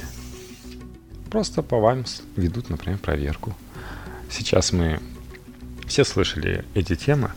Просто 1.29 1.61
по 1.61 1.79
вам 1.79 2.05
ведут, 2.35 2.69
например, 2.69 2.99
проверку. 2.99 3.55
Сейчас 4.29 4.71
мы 4.71 4.99
все 5.87 6.03
слышали 6.03 6.65
эти 6.73 6.95
темы. 6.95 7.31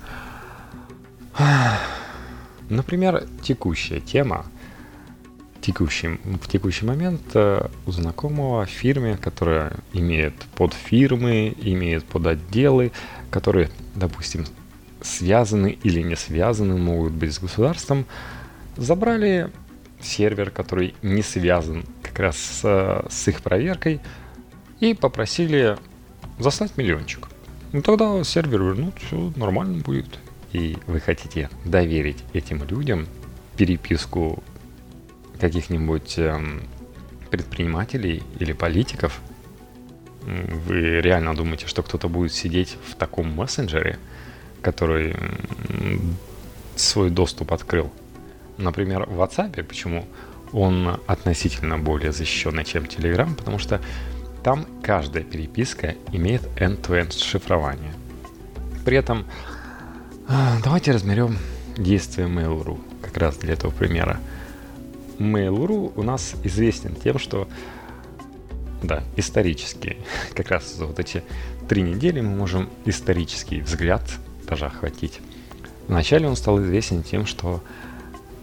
Например, 2.69 3.25
текущая 3.43 4.01
тема. 4.01 4.47
Текущий, 5.61 6.19
в 6.25 6.49
текущий 6.49 6.87
момент 6.87 7.21
э, 7.35 7.67
у 7.87 7.93
знакомого 7.93 8.65
в 8.65 8.71
фирме, 8.71 9.19
которая 9.19 9.75
имеет 9.93 10.35
подфирмы, 10.55 11.55
имеет 11.61 12.05
подотделы, 12.05 12.93
которые, 13.31 13.69
допустим, 13.95 14.47
связаны 15.03 15.79
или 15.83 16.01
не 16.01 16.17
связаны, 16.17 16.79
могут 16.79 17.13
быть 17.13 17.35
с 17.35 17.39
государством, 17.39 18.07
забрали 18.79 19.51
сервер, 20.01 20.51
который 20.51 20.95
не 21.03 21.23
связан 21.23 21.85
как 22.03 22.19
раз 22.19 22.37
с, 22.39 23.05
с 23.11 23.29
их 23.29 23.43
проверкой, 23.43 24.01
и 24.81 24.95
попросили 24.95 25.77
заслать 26.39 26.79
миллиончик. 26.79 27.29
Ну 27.73 27.83
тогда 27.83 28.25
сервер 28.25 28.63
вернут, 28.63 28.95
все 28.99 29.31
нормально 29.37 29.83
будет. 29.83 30.19
И 30.53 30.77
вы 30.87 31.01
хотите 31.01 31.49
доверить 31.65 32.19
этим 32.33 32.65
людям 32.65 33.07
переписку 33.57 34.43
каких-нибудь 35.39 36.19
эм, 36.19 36.63
предпринимателей 37.31 38.23
или 38.39 38.53
политиков, 38.53 39.21
вы 40.23 41.01
реально 41.01 41.35
думаете, 41.35 41.67
что 41.67 41.83
кто-то 41.83 42.09
будет 42.09 42.33
сидеть 42.33 42.77
в 42.87 42.95
таком 42.95 43.35
мессенджере, 43.35 43.99
который 44.61 45.17
свой 46.77 47.11
доступ 47.11 47.53
открыл? 47.53 47.91
Например, 48.59 49.05
в 49.07 49.21
WhatsApp, 49.21 49.63
почему 49.65 50.07
он 50.53 51.01
относительно 51.07 51.79
более 51.79 52.13
защищенный, 52.13 52.65
чем 52.65 52.85
Telegram, 52.85 53.35
потому 53.35 53.59
что 53.59 53.81
там 54.43 54.67
каждая 54.83 55.23
переписка 55.23 55.95
имеет 56.13 56.43
end-to-end 56.57 57.17
шифрование. 57.17 57.95
При 58.85 58.97
этом 58.97 59.27
давайте 60.63 60.93
разберем 60.93 61.39
действие 61.77 62.29
Mail.ru, 62.29 62.79
как 63.03 63.17
раз 63.17 63.37
для 63.39 63.55
этого 63.55 63.73
примера. 63.73 64.21
Mail.ru 65.19 65.93
у 65.97 66.03
нас 66.03 66.35
известен 66.45 66.95
тем, 66.95 67.19
что 67.19 67.49
да, 68.83 69.03
исторически, 69.17 69.97
как 70.35 70.51
раз 70.51 70.73
за 70.73 70.87
вот 70.87 70.99
эти 71.01 71.23
три 71.69 71.83
недели 71.83 72.21
мы 72.21 72.37
можем 72.37 72.71
исторический 72.85 73.61
взгляд 73.61 74.03
даже 74.49 74.67
охватить. 74.67 75.21
Вначале 75.89 76.29
он 76.29 76.37
стал 76.37 76.63
известен 76.63 77.03
тем, 77.03 77.27
что 77.27 77.61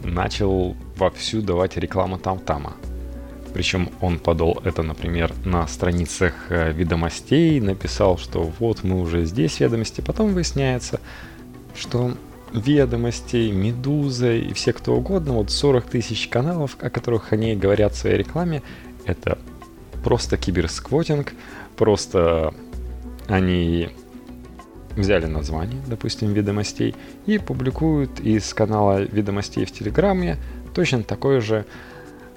начал 0.02 0.76
вовсю 0.96 1.40
давать 1.40 1.76
рекламу 1.76 2.18
там-тама. 2.18 2.74
Причем 3.54 3.90
он 4.02 4.18
подал 4.18 4.60
это, 4.62 4.82
например, 4.82 5.32
на 5.44 5.66
страницах 5.66 6.34
э, 6.50 6.70
ведомостей, 6.70 7.60
написал, 7.60 8.18
что 8.18 8.52
вот 8.58 8.84
мы 8.84 9.00
уже 9.00 9.24
здесь 9.24 9.58
ведомости. 9.60 10.02
Потом 10.02 10.34
выясняется, 10.34 11.00
что 11.74 12.12
ведомости, 12.52 13.50
Медуза 13.50 14.32
и 14.32 14.52
все 14.52 14.72
кто 14.72 14.94
угодно, 14.94 15.34
вот 15.34 15.50
40 15.50 15.84
тысяч 15.84 16.28
каналов, 16.28 16.76
о 16.80 16.90
которых 16.90 17.32
они 17.32 17.54
говорят 17.56 17.94
в 17.94 17.98
своей 17.98 18.16
рекламе, 18.16 18.62
это 19.04 19.38
просто 20.02 20.36
киберсквотинг, 20.36 21.32
просто 21.76 22.54
они 23.26 23.90
взяли 24.96 25.26
название, 25.26 25.80
допустим, 25.86 26.32
ведомостей, 26.32 26.94
и 27.26 27.38
публикуют 27.38 28.20
из 28.20 28.52
канала 28.54 29.00
ведомостей 29.02 29.64
в 29.64 29.72
Телеграме 29.72 30.38
точно 30.74 31.02
такой 31.02 31.40
же 31.40 31.64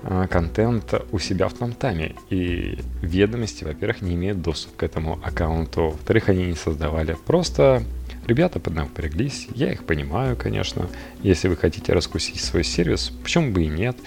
э, 0.04 0.28
контент 0.30 0.94
у 1.12 1.20
себя 1.20 1.48
в 1.48 1.54
Тамтаме. 1.54 2.16
И 2.30 2.80
ведомости, 3.02 3.64
во-первых, 3.64 4.02
не 4.02 4.16
имеют 4.16 4.42
доступ 4.42 4.76
к 4.78 4.84
этому 4.84 5.20
аккаунту, 5.24 5.90
во-вторых, 5.90 6.30
они 6.30 6.46
не 6.46 6.56
создавали. 6.56 7.16
Просто 7.26 7.84
ребята 8.25 8.60
поднапряглись, 8.60 9.48
я 9.54 9.72
их 9.72 9.86
понимаю, 9.86 10.36
конечно. 10.36 10.88
Если 11.24 11.48
вы 11.48 11.56
хотите 11.56 11.94
раскусить 11.94 12.42
свой 12.42 12.63
сервис, 12.63 13.12
почему 13.24 13.51
бы 13.51 13.63
и 13.63 13.68
нет? 13.68 13.98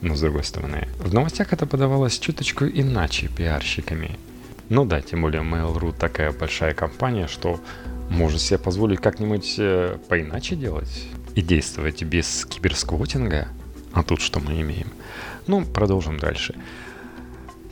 Но 0.00 0.14
с 0.14 0.20
другой 0.20 0.44
стороны, 0.44 0.88
в 0.98 1.12
новостях 1.12 1.52
это 1.52 1.66
подавалось 1.66 2.18
чуточку 2.18 2.64
иначе 2.66 3.28
пиарщиками. 3.28 4.18
Ну 4.68 4.84
да, 4.84 5.00
тем 5.00 5.22
более 5.22 5.42
Mail.ru 5.42 5.94
такая 5.98 6.30
большая 6.32 6.74
компания, 6.74 7.26
что 7.26 7.60
может 8.10 8.40
себе 8.40 8.58
позволить 8.58 9.00
как-нибудь 9.00 9.56
э, 9.58 9.98
поиначе 10.08 10.56
делать 10.56 11.06
и 11.34 11.42
действовать 11.42 12.02
без 12.02 12.44
киберсквотинга. 12.44 13.48
А 13.92 14.02
тут 14.02 14.20
что 14.20 14.40
мы 14.40 14.60
имеем? 14.60 14.88
Ну, 15.46 15.64
продолжим 15.64 16.18
дальше. 16.18 16.54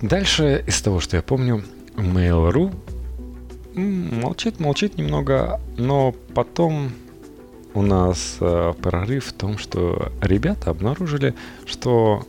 Дальше, 0.01 0.65
из 0.67 0.81
того, 0.83 1.01
что 1.01 1.17
я 1.17 1.23
помню, 1.23 1.65
Mail.ru 1.97 2.75
молчит, 3.77 4.59
молчит 4.59 4.97
немного, 4.97 5.61
но 5.77 6.15
потом 6.35 6.93
у 7.75 7.83
нас 7.83 8.39
э, 8.41 8.73
прорыв 8.81 9.27
в 9.27 9.33
том, 9.33 9.59
что 9.59 10.13
ребята 10.23 10.71
обнаружили, 10.71 11.35
что 11.67 12.27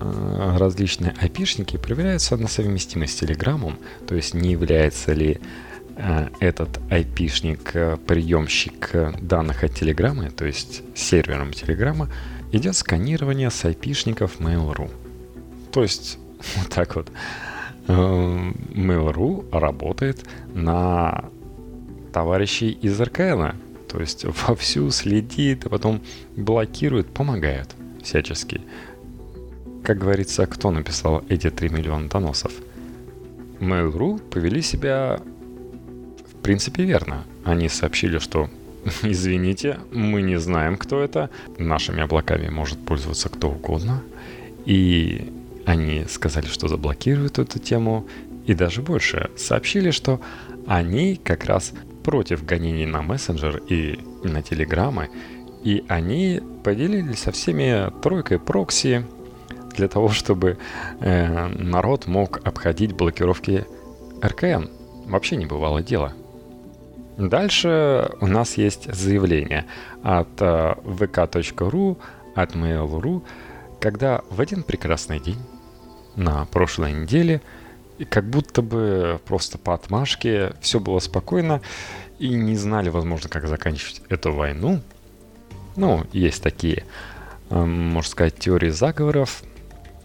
э, 0.00 0.56
различные 0.58 1.14
айпишники 1.20 1.78
проверяются 1.78 2.36
на 2.36 2.48
совместимость 2.48 3.16
с 3.16 3.20
Телеграмом, 3.20 3.78
то 4.06 4.14
есть 4.14 4.34
не 4.34 4.50
является 4.52 5.14
ли 5.14 5.40
э, 5.96 6.28
этот 6.40 6.78
айпишник 6.90 7.70
э, 7.74 7.96
приемщик 7.96 8.90
данных 9.22 9.64
от 9.64 9.74
Телеграма, 9.74 10.30
то 10.30 10.44
есть 10.44 10.82
сервером 10.94 11.54
Телеграма, 11.54 12.10
идет 12.52 12.76
сканирование 12.76 13.50
с 13.50 13.64
айпишников 13.64 14.40
Mail.ru. 14.40 14.90
То 15.72 15.82
есть 15.82 16.18
вот 16.56 16.68
так 16.68 16.96
вот. 16.96 17.10
Э, 17.86 17.92
Mail.ru 17.92 19.44
работает 19.52 20.24
на 20.54 21.24
товарищей 22.12 22.70
из 22.70 23.00
РКН, 23.00 23.56
то 23.88 24.00
есть 24.00 24.24
вовсю 24.46 24.90
следит, 24.90 25.66
а 25.66 25.68
потом 25.68 26.00
блокирует, 26.36 27.08
помогает 27.08 27.74
всячески. 28.02 28.60
Как 29.82 29.98
говорится, 29.98 30.46
кто 30.46 30.70
написал 30.70 31.22
эти 31.28 31.50
3 31.50 31.68
миллиона 31.68 32.08
доносов? 32.08 32.52
Mail.ru 33.60 34.18
повели 34.30 34.62
себя 34.62 35.20
в 36.30 36.42
принципе 36.42 36.84
верно. 36.84 37.24
Они 37.44 37.68
сообщили, 37.68 38.18
что 38.18 38.48
извините, 39.02 39.78
мы 39.92 40.22
не 40.22 40.38
знаем, 40.38 40.76
кто 40.76 41.02
это. 41.02 41.30
Нашими 41.58 42.02
облаками 42.02 42.48
может 42.48 42.78
пользоваться 42.78 43.28
кто 43.28 43.50
угодно. 43.50 44.02
И 44.64 45.30
они 45.66 46.04
сказали, 46.08 46.46
что 46.46 46.68
заблокируют 46.68 47.38
эту 47.38 47.58
тему. 47.58 48.06
И 48.46 48.54
даже 48.54 48.82
больше, 48.82 49.30
сообщили, 49.36 49.90
что 49.90 50.20
они 50.66 51.16
как 51.16 51.44
раз 51.44 51.72
против 52.02 52.44
гонений 52.44 52.86
на 52.86 53.00
мессенджер 53.02 53.62
и 53.68 53.98
на 54.22 54.42
телеграммы, 54.42 55.08
и 55.64 55.84
они 55.88 56.42
поделились 56.62 57.20
со 57.20 57.32
всеми 57.32 57.90
тройкой 58.02 58.38
прокси 58.38 59.06
для 59.74 59.88
того, 59.88 60.10
чтобы 60.10 60.58
э, 61.00 61.46
народ 61.48 62.06
мог 62.06 62.40
обходить 62.44 62.92
блокировки 62.92 63.64
РКН. 64.22 64.68
Вообще 65.06 65.36
не 65.36 65.46
бывало 65.46 65.82
дела. 65.82 66.12
Дальше 67.16 68.10
у 68.20 68.26
нас 68.26 68.56
есть 68.58 68.92
заявление 68.92 69.64
от 70.02 70.28
э, 70.40 70.74
vk.ru, 70.84 71.96
от 72.34 72.54
mail.ru, 72.54 73.22
когда 73.80 74.22
в 74.28 74.40
один 74.40 74.62
прекрасный 74.62 75.20
день 75.20 75.38
на 76.16 76.44
прошлой 76.46 76.92
неделе– 76.92 77.40
и 77.98 78.04
как 78.04 78.28
будто 78.28 78.62
бы 78.62 79.20
просто 79.24 79.58
по 79.58 79.74
отмашке 79.74 80.54
все 80.60 80.80
было 80.80 80.98
спокойно 80.98 81.60
и 82.18 82.28
не 82.28 82.56
знали, 82.56 82.88
возможно, 82.88 83.28
как 83.28 83.46
заканчивать 83.46 84.02
эту 84.08 84.32
войну. 84.32 84.82
Ну, 85.76 86.04
есть 86.12 86.42
такие, 86.42 86.84
эм, 87.50 87.88
можно 87.88 88.10
сказать, 88.10 88.38
теории 88.38 88.70
заговоров. 88.70 89.42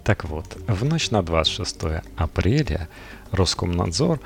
Так 0.04 0.26
вот, 0.26 0.58
в 0.67 0.86
ночь 0.86 1.12
на 1.12 1.22
26 1.24 2.04
апреля 2.15 2.89
Роскомнадзор, 3.32 4.19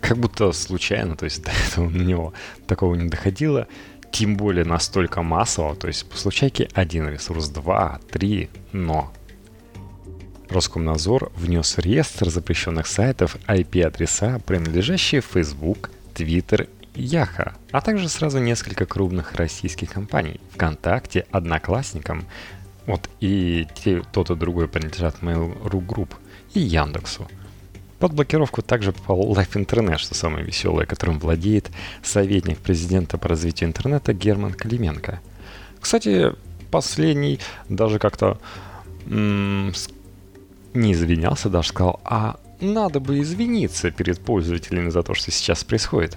как 0.00 0.18
будто 0.18 0.52
случайно, 0.52 1.16
то 1.16 1.24
есть 1.24 1.42
до 1.44 1.50
этого 1.66 1.88
на 1.88 2.02
него 2.02 2.32
такого 2.66 2.94
не 2.94 3.08
доходило, 3.08 3.66
тем 4.12 4.36
более 4.36 4.64
настолько 4.64 5.22
массово, 5.22 5.76
то 5.76 5.86
есть 5.86 6.08
по 6.08 6.16
случайке 6.16 6.68
один 6.72 7.08
ресурс, 7.08 7.48
два, 7.48 8.00
три, 8.10 8.48
но 8.72 9.12
Роскомнадзор 10.50 11.30
внес 11.36 11.76
в 11.76 11.80
реестр 11.80 12.30
запрещенных 12.30 12.86
сайтов 12.86 13.36
IP-адреса, 13.46 14.40
принадлежащие 14.40 15.20
Facebook, 15.20 15.90
Twitter 16.14 16.68
Яха, 16.94 17.54
а 17.70 17.80
также 17.80 18.08
сразу 18.08 18.38
несколько 18.38 18.86
крупных 18.86 19.34
российских 19.34 19.92
компаний– 19.92 20.40
ВКонтакте, 20.54 21.26
Одноклассникам, 21.30 22.24
вот 22.86 23.08
и 23.20 23.66
те, 23.74 24.02
тот 24.12 24.30
и 24.30 24.34
другой 24.34 24.66
принадлежат 24.68 25.16
Mail.ru 25.20 25.86
Group 25.86 26.10
и 26.54 26.60
Яндексу. 26.60 27.28
Под 27.98 28.14
блокировку 28.14 28.62
также 28.62 28.92
попал 28.92 29.32
Life 29.34 29.52
Internet, 29.52 29.98
что 29.98 30.14
самое 30.14 30.44
веселое, 30.44 30.86
которым 30.86 31.18
владеет 31.18 31.70
советник 32.02 32.58
президента 32.58 33.18
по 33.18 33.28
развитию 33.28 33.68
интернета 33.68 34.14
Герман 34.14 34.54
Клименко. 34.54 35.20
Кстати, 35.80 36.32
последний 36.70 37.40
даже 37.68 37.98
как-то 37.98 38.38
не 40.74 40.92
извинялся, 40.92 41.48
даже 41.48 41.68
сказал, 41.68 42.00
а 42.04 42.38
надо 42.60 43.00
бы 43.00 43.20
извиниться 43.20 43.90
перед 43.90 44.20
пользователями 44.20 44.90
за 44.90 45.02
то, 45.02 45.14
что 45.14 45.30
сейчас 45.30 45.64
происходит. 45.64 46.16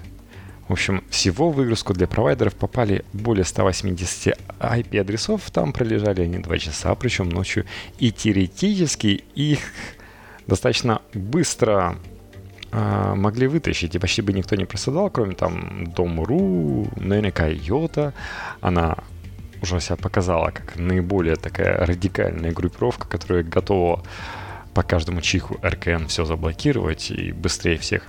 В 0.68 0.72
общем, 0.72 1.04
всего 1.10 1.50
в 1.50 1.56
выгрузку 1.56 1.92
для 1.92 2.06
провайдеров 2.06 2.54
попали 2.54 3.04
более 3.12 3.44
180 3.44 4.38
IP-адресов, 4.60 5.50
там 5.50 5.72
пролежали 5.72 6.22
они 6.22 6.38
2 6.38 6.58
часа, 6.58 6.94
причем 6.94 7.28
ночью, 7.28 7.66
и 7.98 8.10
теоретически 8.12 9.24
их 9.34 9.58
достаточно 10.46 11.02
быстро 11.14 11.96
э, 12.70 13.14
могли 13.14 13.48
вытащить, 13.48 13.94
и 13.94 13.98
почти 13.98 14.22
бы 14.22 14.32
никто 14.32 14.56
не 14.56 14.64
просадал, 14.64 15.10
кроме 15.10 15.34
там 15.34 15.92
Дом.ру, 15.94 16.88
наверняка 16.96 17.48
Йота, 17.48 18.14
она 18.60 18.98
уже 19.62 19.80
себя 19.80 19.96
показала 19.96 20.50
как 20.50 20.76
наиболее 20.76 21.36
такая 21.36 21.84
радикальная 21.84 22.52
группировка, 22.52 23.06
которая 23.08 23.42
готова 23.42 24.02
по 24.74 24.82
каждому 24.82 25.20
чиху 25.20 25.58
РКН 25.62 26.06
все 26.06 26.24
заблокировать 26.24 27.10
и 27.10 27.32
быстрее 27.32 27.78
всех. 27.78 28.04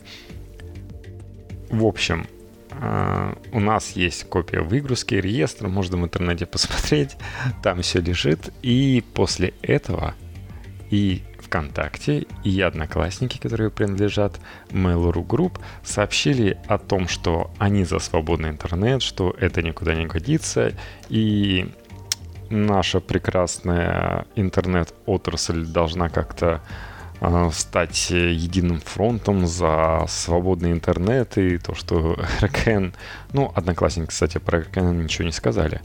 В 1.70 1.86
общем, 1.86 2.28
а, 2.72 3.38
у 3.52 3.60
нас 3.60 3.92
есть 3.92 4.26
копия 4.26 4.62
выгрузки, 4.62 5.16
реестра, 5.16 5.68
можно 5.68 5.98
в 5.98 6.04
интернете 6.04 6.46
посмотреть, 6.46 7.18
там 7.64 7.82
все 7.82 8.00
лежит. 8.00 8.52
И 8.62 9.04
после 9.14 9.54
этого 9.62 10.16
и 10.90 11.24
ВКонтакте, 11.40 12.26
и 12.44 12.62
Одноклассники, 12.62 13.38
которые 13.38 13.70
принадлежат 13.70 14.40
Mail.ru 14.70 15.26
Group, 15.26 15.60
сообщили 15.84 16.58
о 16.68 16.78
том, 16.78 17.08
что 17.08 17.52
они 17.58 17.84
за 17.84 18.00
свободный 18.00 18.50
интернет, 18.50 19.02
что 19.02 19.36
это 19.40 19.62
никуда 19.62 19.96
не 19.96 20.06
годится, 20.06 20.74
и 21.10 21.70
наша 22.54 23.00
прекрасная 23.00 24.26
интернет-отрасль 24.36 25.66
должна 25.66 26.10
как-то 26.10 26.62
э, 27.20 27.50
стать 27.52 28.12
единым 28.12 28.80
фронтом 28.80 29.48
за 29.48 30.06
свободный 30.08 30.72
интернет 30.72 31.38
и 31.38 31.58
то, 31.58 31.76
что 31.76 32.18
РКН... 32.42 32.94
Ну, 33.34 33.52
одноклассники, 33.56 34.10
кстати, 34.10 34.38
про 34.38 34.60
РКН 34.60 35.04
ничего 35.04 35.26
не 35.26 35.32
сказали. 35.32 35.82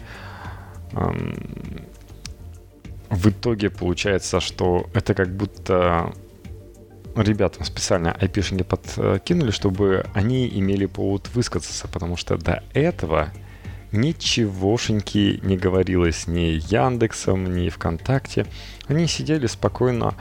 В 3.11 3.29
итоге 3.29 3.71
получается, 3.71 4.41
что 4.41 4.87
это 4.95 5.15
как 5.15 5.35
будто 5.35 6.13
ребятам 7.17 7.65
специально 7.65 8.13
айпишники 8.13 8.63
подкинули, 8.63 9.51
чтобы 9.51 10.05
они 10.15 10.49
имели 10.49 10.87
повод 10.87 11.29
высказаться, 11.35 11.89
потому 11.89 12.17
что 12.17 12.37
до 12.37 12.63
этого 12.73 13.31
ничегошеньки 13.93 15.41
не 15.43 15.57
говорилось 15.57 16.27
ни 16.27 16.61
Яндексом, 16.73 17.55
ни 17.55 17.69
ВКонтакте. 17.69 18.47
Они 18.87 19.07
сидели 19.07 19.47
спокойно, 19.47 20.15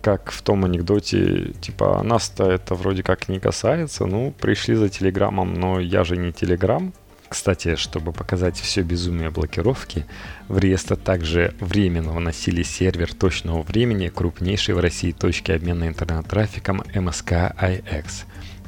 как 0.00 0.30
в 0.30 0.42
том 0.42 0.64
анекдоте, 0.64 1.52
типа, 1.60 2.02
нас-то 2.02 2.50
это 2.50 2.74
вроде 2.74 3.02
как 3.02 3.28
не 3.28 3.40
касается, 3.40 4.06
ну, 4.06 4.32
пришли 4.38 4.74
за 4.74 4.88
Телеграмом, 4.88 5.54
но 5.54 5.80
я 5.80 6.04
же 6.04 6.16
не 6.16 6.32
Телеграм. 6.32 6.92
Кстати, 7.28 7.76
чтобы 7.76 8.12
показать 8.12 8.58
все 8.58 8.80
безумие 8.80 9.28
блокировки, 9.28 10.06
в 10.48 10.58
реестр 10.58 10.96
также 10.96 11.54
временно 11.60 12.12
вносили 12.12 12.62
сервер 12.62 13.12
точного 13.12 13.60
времени 13.60 14.08
крупнейшей 14.08 14.74
в 14.74 14.80
России 14.80 15.12
точки 15.12 15.52
обмена 15.52 15.88
интернет-трафиком 15.88 16.80
MSK-IX, 16.80 18.06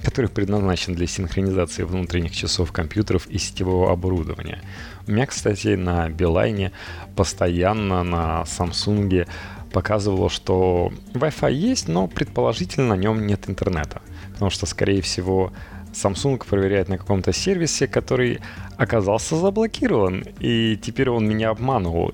который 0.03 0.31
предназначен 0.31 0.95
для 0.95 1.07
синхронизации 1.07 1.83
внутренних 1.83 2.33
часов 2.33 2.73
компьютеров 2.73 3.27
и 3.29 3.39
сетевого 3.39 3.93
оборудования. 3.93 4.63
У 5.07 5.13
меня, 5.13 5.27
кстати, 5.27 5.75
на 5.75 6.09
Билайне 6.09 6.73
постоянно 7.17 8.03
на 8.03 8.43
Samsung 8.43 9.29
показывало, 9.73 10.31
что 10.31 10.93
Wi-Fi 11.15 11.53
есть, 11.53 11.89
но 11.89 12.07
предположительно 12.07 12.89
на 12.89 13.01
нем 13.01 13.27
нет 13.27 13.49
интернета. 13.49 14.03
Потому 14.33 14.51
что, 14.51 14.67
скорее 14.67 15.01
всего, 15.03 15.53
Samsung 15.93 16.45
проверяет 16.45 16.89
на 16.89 16.99
каком-то 16.99 17.33
сервисе, 17.33 17.87
который 17.87 18.41
оказался 18.77 19.37
заблокирован, 19.37 20.25
и 20.39 20.77
теперь 20.81 21.11
он 21.11 21.29
меня 21.29 21.51
обманывал. 21.51 22.13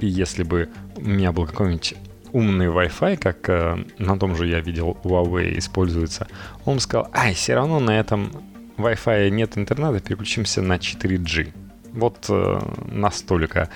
И 0.00 0.06
если 0.06 0.42
бы 0.42 0.68
у 0.96 1.02
меня 1.02 1.32
был 1.32 1.46
какой-нибудь 1.46 1.94
умный 2.32 2.66
Wi-Fi, 2.66 3.16
как 3.16 3.48
э, 3.48 3.84
на 3.98 4.18
том 4.18 4.36
же 4.36 4.46
я 4.46 4.60
видел 4.60 4.96
Huawei 5.02 5.58
используется, 5.58 6.26
он 6.64 6.80
сказал, 6.80 7.08
ай, 7.12 7.34
все 7.34 7.54
равно 7.54 7.80
на 7.80 7.98
этом 7.98 8.30
Wi-Fi 8.76 9.30
нет 9.30 9.58
интернета, 9.58 10.00
переключимся 10.00 10.62
на 10.62 10.76
4G. 10.76 11.52
Вот 11.92 12.26
э, 12.28 12.60
настолько 12.90 13.68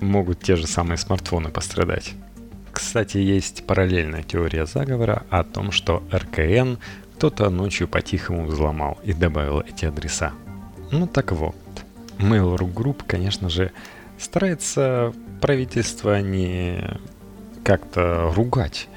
могут 0.00 0.40
те 0.40 0.56
же 0.56 0.66
самые 0.66 0.98
смартфоны 0.98 1.50
пострадать. 1.50 2.14
Кстати, 2.72 3.18
есть 3.18 3.66
параллельная 3.66 4.22
теория 4.22 4.66
заговора 4.66 5.24
о 5.30 5.44
том, 5.44 5.72
что 5.72 6.02
РКН 6.12 6.76
кто-то 7.16 7.50
ночью 7.50 7.86
по-тихому 7.86 8.46
взломал 8.46 8.98
и 9.04 9.12
добавил 9.12 9.60
эти 9.60 9.84
адреса. 9.84 10.32
Ну 10.90 11.06
так 11.06 11.32
вот, 11.32 11.56
Mail.ru 12.18 12.72
Group, 12.72 13.02
конечно 13.06 13.50
же, 13.50 13.72
старается 14.18 15.12
правительство 15.40 16.20
не 16.20 16.98
как-то 17.64 18.32
ругать. 18.34 18.88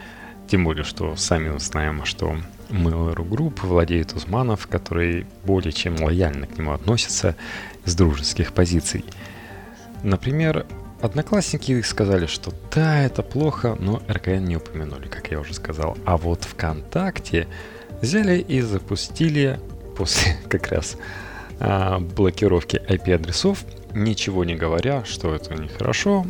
Тем 0.47 0.65
более, 0.65 0.84
что 0.84 1.15
сами 1.15 1.58
знаем, 1.58 2.06
что 2.06 2.38
Mail.ru 2.69 3.28
Group 3.28 3.65
владеет 3.65 4.13
Узманов, 4.13 4.67
который 4.67 5.26
более 5.43 5.71
чем 5.71 6.02
лояльно 6.04 6.47
к 6.47 6.58
нему 6.58 6.73
относится 6.73 7.36
с 7.86 7.95
дружеских 7.95 8.54
позиций. 8.54 9.06
Например, 10.04 10.65
Одноклассники 11.04 11.82
сказали, 11.82 12.28
что 12.28 12.54
да, 12.73 13.02
это 13.02 13.23
плохо, 13.23 13.76
но 13.78 14.02
РКН 14.10 14.45
не 14.45 14.56
упомянули, 14.56 15.10
как 15.10 15.32
я 15.32 15.39
уже 15.41 15.54
сказал. 15.54 15.97
А 16.06 16.15
вот 16.15 16.45
ВКонтакте 16.45 17.49
взяли 18.02 18.39
и 18.39 18.62
запустили 18.62 19.60
после 19.97 20.38
как 20.49 20.67
раз 20.69 20.95
а, 21.60 21.99
блокировки 21.99 22.82
IP-адресов, 22.88 23.65
ничего 23.93 24.45
не 24.45 24.56
говоря, 24.56 25.04
что 25.04 25.36
это 25.36 25.54
нехорошо, 25.56 26.26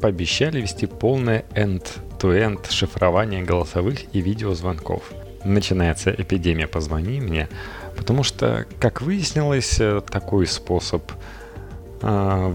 пообещали 0.00 0.60
вести 0.60 0.86
полное 0.86 1.44
end-to-end 1.54 2.70
шифрование 2.70 3.42
голосовых 3.42 4.14
и 4.14 4.20
видеозвонков. 4.20 5.12
Начинается 5.44 6.10
эпидемия 6.10 6.66
«Позвони 6.66 7.20
мне», 7.20 7.48
потому 7.96 8.22
что, 8.22 8.66
как 8.80 9.02
выяснилось, 9.02 9.80
такой 10.10 10.46
способ 10.46 11.12
а, 12.02 12.50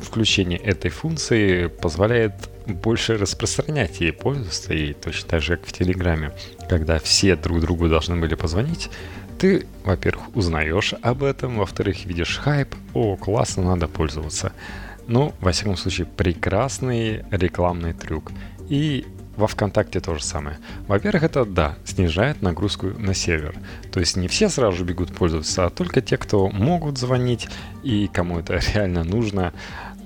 включение 0.00 0.58
этой 0.58 0.90
функции 0.90 1.66
позволяет 1.66 2.32
больше 2.66 3.16
распространять 3.16 4.00
ей 4.00 4.12
пользоваться, 4.12 4.72
и 4.72 4.92
точно 4.92 5.28
так 5.30 5.42
же, 5.42 5.56
как 5.56 5.66
в 5.66 5.72
Телеграме, 5.72 6.32
когда 6.68 6.98
все 6.98 7.36
друг 7.36 7.60
другу 7.60 7.88
должны 7.88 8.16
были 8.16 8.34
позвонить, 8.34 8.90
ты, 9.38 9.66
во-первых, 9.84 10.36
узнаешь 10.36 10.94
об 11.02 11.24
этом, 11.24 11.58
во-вторых, 11.58 12.04
видишь 12.04 12.38
хайп, 12.38 12.74
о, 12.94 13.16
классно, 13.16 13.64
надо 13.64 13.88
пользоваться. 13.88 14.52
Ну, 15.06 15.34
во 15.40 15.52
всяком 15.52 15.76
случае, 15.76 16.06
прекрасный 16.06 17.24
рекламный 17.30 17.92
трюк. 17.92 18.32
И 18.68 19.06
во 19.36 19.46
ВКонтакте 19.46 20.00
то 20.00 20.14
же 20.14 20.22
самое. 20.22 20.58
Во-первых, 20.86 21.22
это, 21.22 21.44
да, 21.44 21.76
снижает 21.84 22.42
нагрузку 22.42 22.88
на 22.98 23.14
сервер. 23.14 23.54
То 23.90 24.00
есть 24.00 24.16
не 24.16 24.28
все 24.28 24.48
сразу 24.48 24.84
бегут 24.84 25.14
пользоваться, 25.14 25.66
а 25.66 25.70
только 25.70 26.00
те, 26.00 26.16
кто 26.16 26.48
могут 26.48 26.98
звонить 26.98 27.48
и 27.82 28.08
кому 28.12 28.38
это 28.38 28.60
реально 28.74 29.04
нужно. 29.04 29.52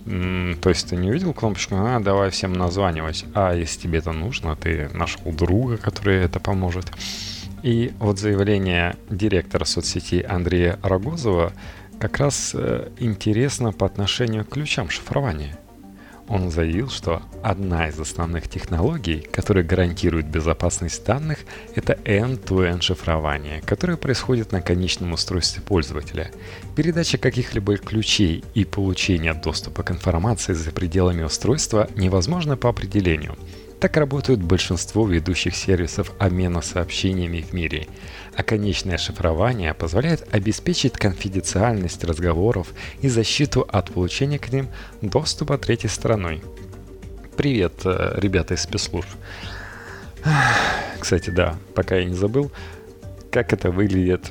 То 0.05 0.69
есть 0.69 0.89
ты 0.89 0.97
не 0.97 1.11
увидел 1.11 1.35
кнопочку 1.35 1.75
«А, 1.77 1.99
давай 1.99 2.31
всем 2.31 2.53
названивать», 2.53 3.25
а 3.35 3.53
если 3.53 3.81
тебе 3.81 3.99
это 3.99 4.13
нужно, 4.13 4.55
ты 4.55 4.89
нашел 4.95 5.33
друга, 5.33 5.79
который 5.79 6.19
это 6.19 6.39
поможет. 6.39 6.93
И 7.65 7.93
вот 7.99 8.21
заявление 8.21 8.95
директора 9.11 9.65
соцсети 9.65 10.25
Андрея 10.29 10.79
Рогозова 10.85 11.53
как 11.99 12.19
раз 12.19 12.53
э, 12.55 12.91
интересно 12.99 13.73
по 13.73 13.87
отношению 13.87 14.45
к 14.45 14.51
ключам 14.51 14.91
шифрования– 14.91 15.59
он 16.29 16.51
заявил, 16.51 16.89
что 16.89 17.23
одна 17.43 17.89
из 17.89 17.99
основных 18.01 18.49
технологий, 18.49 19.21
которая 19.31 19.65
гарантирует 19.65 20.27
безопасность 20.27 21.05
данных, 21.05 21.39
это 21.75 21.93
end-to-end 22.05 22.81
шифрование, 22.81 23.61
которое 23.65 23.97
происходит 23.97 24.51
на 24.51 24.61
конечном 24.61 25.13
устройстве 25.13 25.63
пользователя. 25.63 26.31
Передача 26.75 27.19
каких-либо 27.19 27.77
ключей 27.77 28.45
и 28.55 28.65
получение 28.65 29.35
доступа 29.35 29.85
к 29.85 29.93
информации 29.93 30.53
за 30.53 30.73
пределами 30.73 31.23
устройства 31.23 31.89
невозможно 31.95 32.57
по 32.57 32.71
определению– 32.71 33.37
так 33.81 33.97
работают 33.97 34.41
большинство 34.41 35.07
ведущих 35.07 35.55
сервисов 35.55 36.13
обмена 36.19 36.63
сообщениями 36.63 37.43
в 37.43 37.53
мире, 37.53 37.89
а 38.35 38.43
конечное 38.43 38.99
шифрование 38.99 39.75
позволяет 39.75 40.27
обеспечить 40.35 40.95
конфиденциальность 40.95 42.03
разговоров 42.05 42.69
и 43.03 43.09
защиту 43.09 43.67
от 43.71 43.91
получения 43.93 44.39
к 44.39 44.53
ним 44.53 44.69
доступа 45.03 45.59
третьей 45.59 45.91
стороной. 45.91 46.43
Привет, 47.37 47.83
э, 47.85 48.15
ребята 48.17 48.55
из 48.55 48.63
спецслужб. 48.63 49.09
Кстати, 50.99 51.31
да, 51.31 51.57
пока 51.75 51.97
я 51.97 52.05
не 52.07 52.15
забыл, 52.15 52.51
как 53.31 53.53
это 53.53 53.71
выглядит 53.71 54.31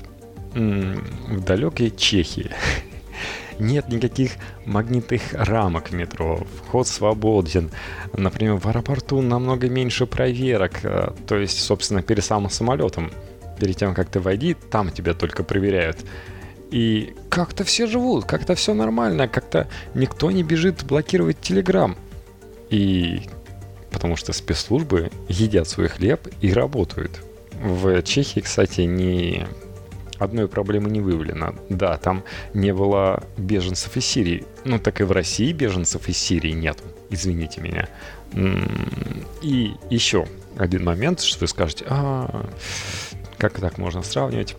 в 0.55 1.41
далекой 1.41 1.91
Чехии. 1.91 2.49
Нет 3.59 3.89
никаких 3.89 4.33
магнитных 4.65 5.33
рамок 5.33 5.89
в 5.89 5.93
метро, 5.93 6.45
вход 6.57 6.87
свободен. 6.87 7.71
Например, 8.13 8.55
в 8.55 8.67
аэропорту 8.67 9.21
намного 9.21 9.69
меньше 9.69 10.05
проверок, 10.05 10.79
э, 10.83 11.11
то 11.27 11.35
есть, 11.35 11.59
собственно, 11.59 12.01
перед 12.01 12.23
самым 12.23 12.49
самолетом. 12.49 13.11
Перед 13.59 13.77
тем, 13.77 13.93
как 13.93 14.09
ты 14.09 14.19
войди, 14.19 14.55
там 14.69 14.91
тебя 14.91 15.13
только 15.13 15.43
проверяют. 15.43 15.97
И 16.71 17.13
как-то 17.29 17.63
все 17.63 17.87
живут, 17.87 18.25
как-то 18.25 18.55
все 18.55 18.73
нормально, 18.73 19.27
как-то 19.27 19.67
никто 19.93 20.31
не 20.31 20.43
бежит 20.43 20.83
блокировать 20.83 21.39
Телеграм. 21.39 21.95
И 22.69 23.21
потому 23.91 24.17
что 24.17 24.33
спецслужбы 24.33 25.09
едят 25.29 25.69
свой 25.69 25.87
хлеб 25.87 26.27
и 26.41 26.51
работают. 26.51 27.21
В 27.53 28.01
Чехии, 28.01 28.41
кстати, 28.41 28.81
не 28.81 29.47
одной 30.17 30.47
проблемы 30.47 30.89
не 30.89 31.01
выявлено. 31.01 31.55
Да, 31.69 31.97
там 31.97 32.23
не 32.53 32.73
было 32.73 33.23
беженцев 33.37 33.95
из 33.97 34.05
Сирии. 34.05 34.45
Ну, 34.63 34.79
так 34.79 35.01
и 35.01 35.03
в 35.03 35.11
России 35.11 35.51
беженцев 35.51 36.07
из 36.07 36.17
Сирии 36.17 36.51
нет. 36.51 36.77
Извините 37.09 37.61
меня. 37.61 37.87
И 39.41 39.73
еще 39.89 40.27
один 40.57 40.83
момент, 40.83 41.21
что 41.21 41.41
вы 41.41 41.47
скажете, 41.47 41.85
а, 41.87 42.45
как 43.37 43.59
так 43.59 43.77
можно 43.77 44.03
сравнивать? 44.03 44.55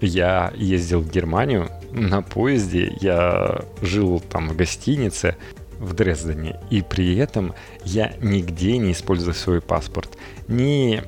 Я 0.00 0.52
ездил 0.56 1.00
в 1.00 1.10
Германию 1.10 1.70
на 1.92 2.22
поезде, 2.22 2.96
я 3.00 3.64
жил 3.82 4.20
там 4.20 4.48
в 4.48 4.56
гостинице 4.56 5.36
в 5.78 5.94
Дрездене, 5.94 6.60
и 6.70 6.82
при 6.82 7.16
этом 7.16 7.54
я 7.84 8.14
нигде 8.20 8.76
не 8.78 8.92
использовал 8.92 9.34
свой 9.34 9.60
паспорт. 9.60 10.16
Ни 10.48 11.02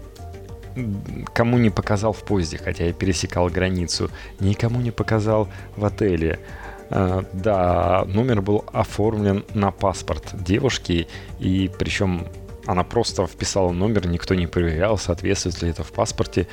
кому 1.33 1.59
не 1.59 1.71
показал 1.71 2.13
в 2.13 2.25
поезде, 2.25 2.59
хотя 2.59 2.85
я 2.85 2.93
пересекал 2.93 3.49
границу, 3.49 4.11
никому 4.41 4.81
не 4.81 4.91
показал 4.91 5.49
в 5.77 5.85
отеле. 5.85 6.39
Uh, 6.91 7.27
да, 7.33 8.05
номер 8.07 8.43
был 8.43 8.67
оформлен 8.71 9.47
на 9.55 9.71
паспорт 9.71 10.35
девушки, 10.35 11.09
и 11.39 11.71
причем 11.79 12.27
она 12.67 12.85
просто 12.85 13.27
вписала 13.27 13.73
номер, 13.73 14.07
никто 14.07 14.35
не 14.35 14.47
проверял, 14.47 14.99
соответствует 14.99 15.63
ли 15.63 15.71
это 15.71 15.85
в 15.85 15.93
паспорте. 15.93 16.47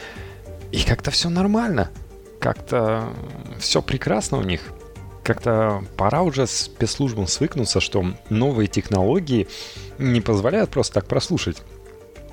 И 0.71 0.83
как-то 0.83 1.11
все 1.11 1.29
нормально. 1.29 1.89
Как-то 2.39 3.09
все 3.59 3.81
прекрасно 3.81 4.37
у 4.37 4.43
них. 4.43 4.61
Как-то 5.23 5.83
пора 5.97 6.21
уже 6.21 6.47
спецслужбам 6.47 7.27
свыкнуться, 7.27 7.79
что 7.79 8.13
новые 8.29 8.67
технологии 8.67 9.47
не 9.97 10.21
позволяют 10.21 10.69
просто 10.69 10.95
так 10.95 11.05
прослушать 11.05 11.57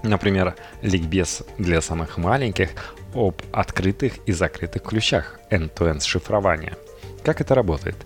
Например, 0.09 0.55
ликбез 0.83 1.43
для 1.59 1.81
самых 1.81 2.17
маленьких 2.17 2.71
об 3.15 3.41
открытых 3.53 4.15
и 4.27 4.33
закрытых 4.33 4.83
ключах 4.83 5.41
end-to-end 5.51 6.05
шифрования. 6.05 6.77
Как 7.25 7.41
это 7.41 7.55
работает? 7.55 7.97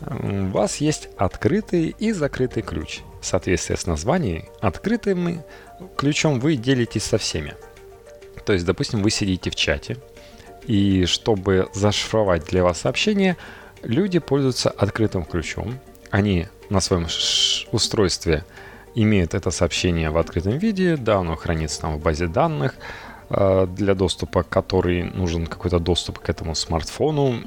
У 0.00 0.46
вас 0.46 0.78
есть 0.78 1.08
открытый 1.18 1.94
и 1.98 2.12
закрытый 2.12 2.62
ключ. 2.62 3.00
В 3.20 3.26
соответствии 3.26 3.74
с 3.74 3.86
названием, 3.86 4.46
открытым 4.60 5.42
ключом 5.96 6.40
вы 6.40 6.56
делитесь 6.56 7.04
со 7.04 7.18
всеми. 7.18 7.54
То 8.46 8.54
есть, 8.54 8.64
допустим, 8.64 9.02
вы 9.02 9.10
сидите 9.10 9.50
в 9.50 9.56
чате, 9.56 9.98
и 10.66 11.04
чтобы 11.04 11.68
зашифровать 11.74 12.46
для 12.46 12.62
вас 12.64 12.80
сообщение, 12.80 13.36
Люди 13.82 14.18
пользуются 14.18 14.70
открытым 14.70 15.24
ключом. 15.24 15.78
Они 16.10 16.48
на 16.68 16.80
своем 16.80 17.06
устройстве 17.72 18.44
имеют 18.94 19.34
это 19.34 19.50
сообщение 19.50 20.10
в 20.10 20.18
открытом 20.18 20.58
виде, 20.58 20.96
да, 20.96 21.18
оно 21.18 21.36
хранится 21.36 21.80
там 21.80 21.96
в 21.96 22.02
базе 22.02 22.26
данных, 22.26 22.74
э, 23.30 23.66
для 23.66 23.94
доступа, 23.94 24.42
который 24.42 25.04
нужен 25.04 25.46
какой-то 25.46 25.78
доступ 25.78 26.18
к 26.18 26.28
этому 26.28 26.54
смартфону. 26.54 27.42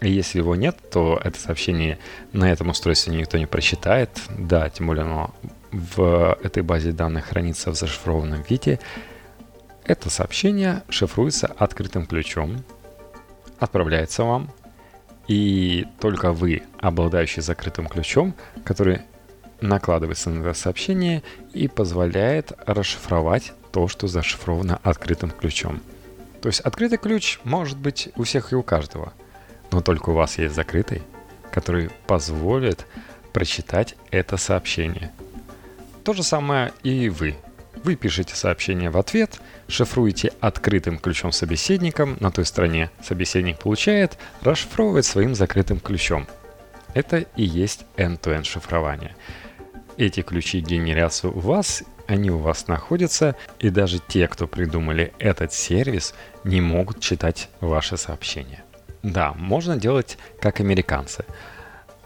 И 0.00 0.10
если 0.10 0.38
его 0.38 0.56
нет, 0.56 0.76
то 0.90 1.20
это 1.22 1.38
сообщение 1.38 1.98
на 2.32 2.50
этом 2.50 2.70
устройстве 2.70 3.14
никто 3.14 3.38
не 3.38 3.46
прочитает. 3.46 4.10
Да, 4.36 4.68
тем 4.68 4.88
более 4.88 5.04
оно 5.04 5.34
в 5.70 6.36
этой 6.42 6.62
базе 6.62 6.92
данных 6.92 7.26
хранится 7.26 7.70
в 7.70 7.76
зашифрованном 7.76 8.42
виде. 8.42 8.80
Это 9.84 10.10
сообщение 10.10 10.82
шифруется 10.88 11.46
открытым 11.46 12.06
ключом, 12.06 12.64
отправляется 13.58 14.24
вам, 14.24 14.50
и 15.28 15.86
только 16.00 16.32
вы, 16.32 16.62
обладающий 16.80 17.42
закрытым 17.42 17.86
ключом, 17.86 18.34
который 18.64 19.02
накладывается 19.62 20.30
на 20.30 20.54
сообщение 20.54 21.22
и 21.52 21.68
позволяет 21.68 22.52
расшифровать 22.66 23.52
то, 23.72 23.88
что 23.88 24.06
зашифровано 24.06 24.78
открытым 24.82 25.30
ключом. 25.30 25.80
То 26.42 26.48
есть 26.48 26.60
открытый 26.60 26.98
ключ 26.98 27.38
может 27.44 27.78
быть 27.78 28.10
у 28.16 28.24
всех 28.24 28.52
и 28.52 28.56
у 28.56 28.62
каждого, 28.62 29.12
но 29.70 29.80
только 29.80 30.10
у 30.10 30.14
вас 30.14 30.38
есть 30.38 30.54
закрытый, 30.54 31.02
который 31.52 31.90
позволит 32.06 32.86
прочитать 33.32 33.96
это 34.10 34.36
сообщение. 34.36 35.12
То 36.04 36.12
же 36.12 36.22
самое 36.22 36.72
и 36.82 37.08
вы. 37.08 37.36
Вы 37.84 37.96
пишете 37.96 38.34
сообщение 38.34 38.90
в 38.90 38.98
ответ, 38.98 39.40
шифруете 39.66 40.32
открытым 40.40 40.98
ключом 40.98 41.32
собеседником, 41.32 42.16
на 42.20 42.30
той 42.30 42.44
стороне 42.44 42.90
собеседник 43.02 43.58
получает, 43.58 44.18
расшифровывает 44.42 45.04
своим 45.04 45.34
закрытым 45.34 45.80
ключом. 45.80 46.26
Это 46.94 47.18
и 47.36 47.44
есть 47.44 47.86
end-to-end 47.96 48.44
шифрование. 48.44 49.16
Эти 49.96 50.22
ключи 50.22 50.60
генерятся 50.60 51.28
у 51.28 51.38
вас, 51.38 51.82
они 52.06 52.30
у 52.30 52.38
вас 52.38 52.66
находятся, 52.66 53.36
и 53.58 53.68
даже 53.68 53.98
те, 53.98 54.26
кто 54.26 54.46
придумали 54.46 55.12
этот 55.18 55.52
сервис, 55.52 56.14
не 56.44 56.60
могут 56.60 57.00
читать 57.00 57.48
ваши 57.60 57.96
сообщения. 57.96 58.64
Да, 59.02 59.32
можно 59.34 59.76
делать 59.76 60.18
как 60.40 60.60
американцы. 60.60 61.24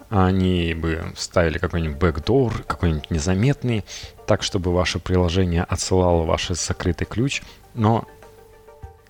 Они 0.08 0.72
бы 0.74 1.12
ставили 1.16 1.58
какой-нибудь 1.58 1.98
backdoor, 1.98 2.64
какой-нибудь 2.64 3.10
незаметный, 3.10 3.84
так, 4.26 4.42
чтобы 4.42 4.72
ваше 4.72 4.98
приложение 4.98 5.64
отсылало 5.64 6.24
ваш 6.24 6.48
закрытый 6.48 7.06
ключ, 7.06 7.42
но 7.74 8.06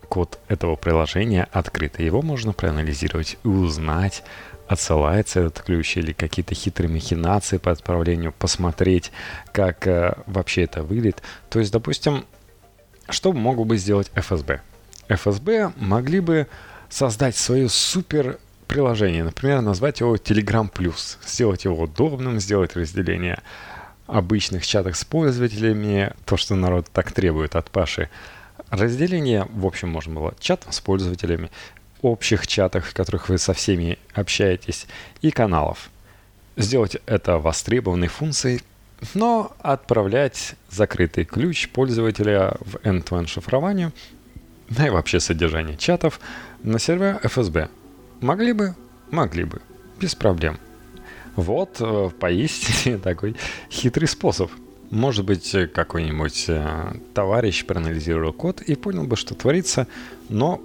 код 0.09 0.39
этого 0.49 0.77
приложения 0.77 1.49
открытый. 1.53 2.07
Его 2.07 2.23
можно 2.23 2.53
проанализировать 2.53 3.37
и 3.45 3.49
узнать, 3.49 4.23
отсылается 4.69 5.41
этот 5.41 5.63
ключ 5.65 5.97
или 5.97 6.13
какие-то 6.13 6.55
хитрые 6.55 6.91
махинации 6.91 7.59
по 7.59 7.71
отправлению, 7.71 8.33
посмотреть, 8.33 9.13
как 9.53 9.87
э, 9.87 10.15
вообще 10.27 10.63
это 10.63 10.83
выглядит. 10.83 11.23
То 11.49 11.59
есть, 11.59 11.73
допустим, 11.73 12.25
что 13.09 13.33
могу 13.33 13.65
бы 13.65 13.77
сделать 13.77 14.11
ФСБ? 14.15 14.61
ФСБ 15.09 15.73
могли 15.77 16.21
бы 16.21 16.47
создать 16.89 17.37
свое 17.37 17.69
супер 17.69 18.39
приложение, 18.67 19.23
например, 19.23 19.61
назвать 19.61 20.01
его 20.01 20.17
Telegram 20.17 20.71
Plus, 20.71 21.19
сделать 21.25 21.65
его 21.65 21.83
удобным, 21.83 22.41
сделать 22.41 22.77
разделение 22.77 23.41
обычных 24.07 24.67
чатах 24.67 24.97
с 24.97 25.05
пользователями, 25.05 26.13
то, 26.25 26.37
что 26.37 26.55
народ 26.55 26.89
так 26.93 27.13
требует 27.13 27.57
от 27.57 27.71
Паши. 27.71 28.09
Разделение, 28.71 29.47
в 29.51 29.67
общем, 29.67 29.89
можно 29.89 30.15
было 30.15 30.35
чат 30.41 30.67
с 30.71 30.81
пользователями, 30.81 31.51
общих 32.07 32.47
чатах, 32.47 32.87
в 32.87 32.95
которых 32.95 33.29
вы 33.29 33.39
со 33.39 33.53
всеми 33.53 33.99
общаетесь, 34.15 34.87
и 35.23 35.31
каналов. 35.31 35.91
Сделать 36.57 36.97
это 37.07 37.39
востребованной 37.39 38.09
функцией, 38.09 38.63
но 39.15 39.55
отправлять 39.61 40.55
закрытый 40.71 41.25
ключ 41.25 41.69
пользователя 41.69 42.57
в 42.61 42.77
end-to-end 42.77 43.27
шифрованию, 43.27 43.93
да 44.69 44.87
и 44.87 44.91
вообще 44.91 45.21
содержание 45.21 45.77
чатов 45.77 46.21
на 46.63 46.79
сервер 46.79 47.21
FSB. 47.23 47.69
Могли 48.21 48.53
бы? 48.53 48.75
Могли 49.11 49.45
бы. 49.45 49.61
Без 50.01 50.15
проблем. 50.15 50.59
Вот 51.37 51.77
э, 51.81 52.11
поистине 52.19 52.99
такой 53.03 53.37
хитрый 53.71 54.09
способ. 54.09 54.51
Может 54.91 55.25
быть, 55.25 55.55
какой-нибудь 55.75 56.45
э, 56.49 56.93
товарищ 57.13 57.65
проанализировал 57.65 58.33
код 58.33 58.63
и 58.63 58.75
понял 58.75 59.05
бы, 59.05 59.17
что 59.17 59.35
творится, 59.35 59.87
но 60.29 60.63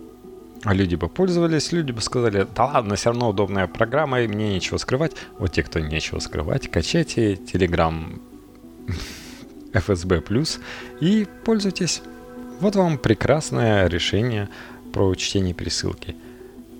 а 0.64 0.74
люди 0.74 0.96
бы 0.96 1.10
пользовались, 1.10 1.72
люди 1.72 1.92
бы 1.92 2.02
сказали, 2.02 2.48
да 2.56 2.66
ладно, 2.66 2.96
все 2.96 3.10
равно 3.10 3.30
удобная 3.30 3.68
программа, 3.68 4.22
и 4.22 4.28
мне 4.28 4.54
нечего 4.54 4.78
скрывать. 4.78 5.14
Вот 5.40 5.52
те, 5.52 5.64
кто 5.64 5.80
нечего 5.80 6.20
скрывать, 6.20 6.70
качайте 6.70 7.34
Telegram 7.34 8.22
FSB+, 9.74 10.22
и 11.00 11.28
пользуйтесь. 11.44 12.02
Вот 12.60 12.76
вам 12.76 13.00
прекрасное 13.00 13.88
решение 13.88 14.50
про 14.94 15.16
чтение 15.16 15.56
пересылки. 15.56 16.16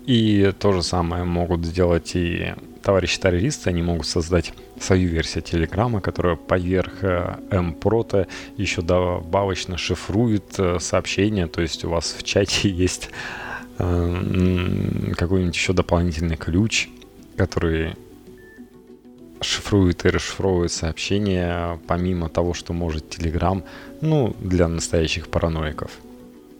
И 0.06 0.52
то 0.58 0.72
же 0.72 0.82
самое 0.82 1.24
могут 1.24 1.64
сделать 1.64 2.14
и 2.14 2.54
товарищи-террористы, 2.84 3.70
они 3.70 3.82
могут 3.82 4.06
создать 4.06 4.52
свою 4.80 5.08
версию 5.08 5.42
Телеграма, 5.42 6.00
которая 6.00 6.36
поверх 6.36 7.02
M-Proto 7.02 8.26
еще 8.56 8.82
добавочно 8.82 9.78
шифрует 9.78 10.58
э, 10.58 10.80
сообщения, 10.80 11.46
то 11.46 11.62
есть 11.62 11.84
у 11.84 11.90
вас 11.90 12.16
в 12.18 12.24
чате 12.24 12.68
есть 12.68 13.10
Э, 13.10 13.51
какой-нибудь 13.82 15.54
еще 15.54 15.72
дополнительный 15.72 16.36
ключ, 16.36 16.88
который 17.36 17.96
шифрует 19.40 20.04
и 20.04 20.10
расшифровывает 20.10 20.70
сообщения, 20.70 21.80
помимо 21.88 22.28
того, 22.28 22.54
что 22.54 22.72
может 22.72 23.18
Telegram, 23.18 23.64
ну, 24.00 24.36
для 24.40 24.68
настоящих 24.68 25.28
параноиков. 25.28 25.90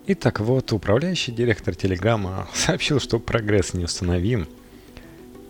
И 0.07 0.15
так 0.15 0.41
вот, 0.41 0.73
управляющий 0.73 1.31
директор 1.31 1.77
Телеграма 1.77 2.49
сообщил, 2.55 2.99
что 2.99 3.21
прогресс 3.21 3.73
неустановим. 3.73 4.49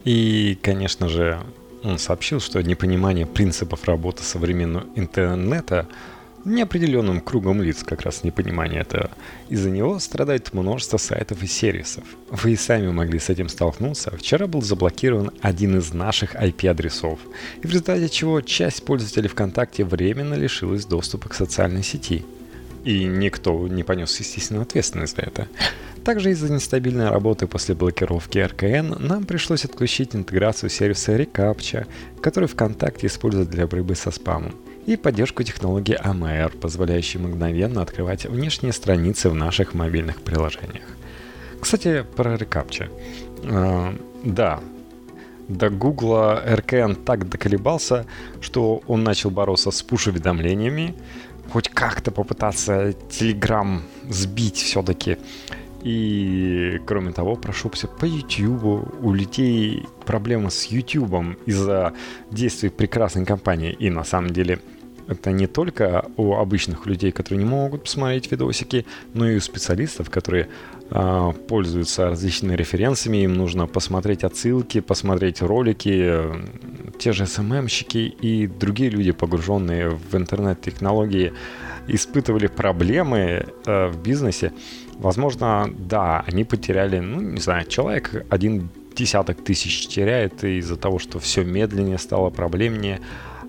И, 0.04 0.58
конечно 0.60 1.08
же, 1.08 1.40
он 1.82 1.98
сообщил, 1.98 2.38
что 2.38 2.62
непонимание 2.62 3.24
принципов 3.24 3.84
работы 3.84 4.22
современного 4.22 4.84
интернета– 4.94 5.88
неопределенным 6.44 7.20
кругом 7.20 7.62
лиц 7.62 7.82
как 7.84 8.02
раз 8.02 8.24
непонимание 8.24 8.80
этого. 8.80 9.10
Из-за 9.48 9.70
него 9.70 9.98
страдает 9.98 10.52
множество 10.52 10.96
сайтов 10.96 11.42
и 11.42 11.46
сервисов. 11.46 12.04
Вы 12.30 12.52
и 12.52 12.56
сами 12.56 12.90
могли 12.90 13.18
с 13.18 13.28
этим 13.28 13.48
столкнуться. 13.48 14.16
Вчера 14.16 14.46
был 14.46 14.62
заблокирован 14.62 15.30
один 15.40 15.78
из 15.78 15.92
наших 15.92 16.34
IP-адресов, 16.34 17.18
и 17.62 17.66
в 17.66 17.70
результате 17.70 18.08
чего 18.08 18.40
часть 18.40 18.84
пользователей 18.84 19.28
ВКонтакте 19.28 19.84
временно 19.84 20.34
лишилась 20.34 20.84
доступа 20.84 21.28
к 21.28 21.34
социальной 21.34 21.82
сети. 21.82 22.24
И 22.84 23.04
никто 23.04 23.68
не 23.68 23.84
понес, 23.84 24.18
естественно, 24.18 24.62
ответственность 24.62 25.16
за 25.16 25.22
это. 25.22 25.48
Также 26.04 26.32
из-за 26.32 26.52
нестабильной 26.52 27.10
работы 27.10 27.46
после 27.46 27.76
блокировки 27.76 28.38
РКН 28.38 29.06
нам 29.06 29.24
пришлось 29.24 29.64
отключить 29.64 30.16
интеграцию 30.16 30.68
сервиса 30.68 31.16
Recaptcha, 31.16 31.86
который 32.20 32.48
ВКонтакте 32.48 33.06
использует 33.06 33.50
для 33.50 33.68
борьбы 33.68 33.94
со 33.94 34.10
спамом 34.10 34.56
и 34.86 34.96
поддержку 34.96 35.42
технологии 35.42 35.98
AMR, 35.98 36.58
позволяющей 36.58 37.18
мгновенно 37.18 37.82
открывать 37.82 38.26
внешние 38.26 38.72
страницы 38.72 39.28
в 39.28 39.34
наших 39.34 39.74
мобильных 39.74 40.20
приложениях. 40.22 40.84
Кстати, 41.60 42.04
про 42.16 42.36
рекапча. 42.36 42.88
Э, 43.44 43.94
да, 44.24 44.60
до 45.48 45.70
Гугла 45.70 46.42
РКН 46.46 46.94
так 46.94 47.28
доколебался, 47.28 48.06
что 48.40 48.82
он 48.86 49.04
начал 49.04 49.30
бороться 49.30 49.70
с 49.70 49.82
пуш-уведомлениями, 49.82 50.94
хоть 51.50 51.68
как-то 51.68 52.10
попытаться 52.10 52.90
Telegram 53.10 53.80
сбить 54.08 54.56
все-таки. 54.56 55.18
И, 55.84 56.80
кроме 56.86 57.12
того, 57.12 57.34
прошелся 57.36 57.88
по 57.88 58.04
YouTube. 58.04 58.88
У 59.02 59.12
людей 59.12 59.84
проблемы 60.06 60.50
с 60.50 60.66
YouTube 60.66 61.36
из-за 61.46 61.92
действий 62.30 62.70
прекрасной 62.70 63.24
компании. 63.24 63.72
И 63.72 63.90
на 63.90 64.04
самом 64.04 64.30
деле 64.30 64.60
это 65.08 65.32
не 65.32 65.46
только 65.46 66.04
у 66.16 66.34
обычных 66.34 66.86
людей, 66.86 67.10
которые 67.10 67.44
не 67.44 67.50
могут 67.50 67.82
посмотреть 67.82 68.30
видосики, 68.30 68.86
но 69.14 69.28
и 69.28 69.36
у 69.36 69.40
специалистов, 69.40 70.10
которые 70.10 70.48
э, 70.90 71.32
пользуются 71.48 72.10
различными 72.10 72.54
референсами. 72.54 73.18
Им 73.18 73.34
нужно 73.34 73.66
посмотреть 73.66 74.24
отсылки, 74.24 74.80
посмотреть 74.80 75.42
ролики. 75.42 76.22
Те 76.98 77.12
же 77.12 77.26
СММщики 77.26 77.98
и 77.98 78.46
другие 78.46 78.90
люди, 78.90 79.12
погруженные 79.12 79.90
в 79.90 80.14
интернет-технологии, 80.14 81.32
испытывали 81.88 82.46
проблемы 82.46 83.46
э, 83.66 83.88
в 83.88 84.02
бизнесе. 84.02 84.52
Возможно, 85.02 85.68
да, 85.76 86.22
они 86.28 86.44
потеряли, 86.44 87.00
ну, 87.00 87.20
не 87.20 87.40
знаю, 87.40 87.66
человек 87.66 88.24
один 88.30 88.68
десяток 88.94 89.42
тысяч 89.42 89.88
теряет 89.88 90.44
из-за 90.44 90.76
того, 90.76 91.00
что 91.00 91.18
все 91.18 91.42
медленнее 91.42 91.98
стало, 91.98 92.30
проблемнее, 92.30 93.00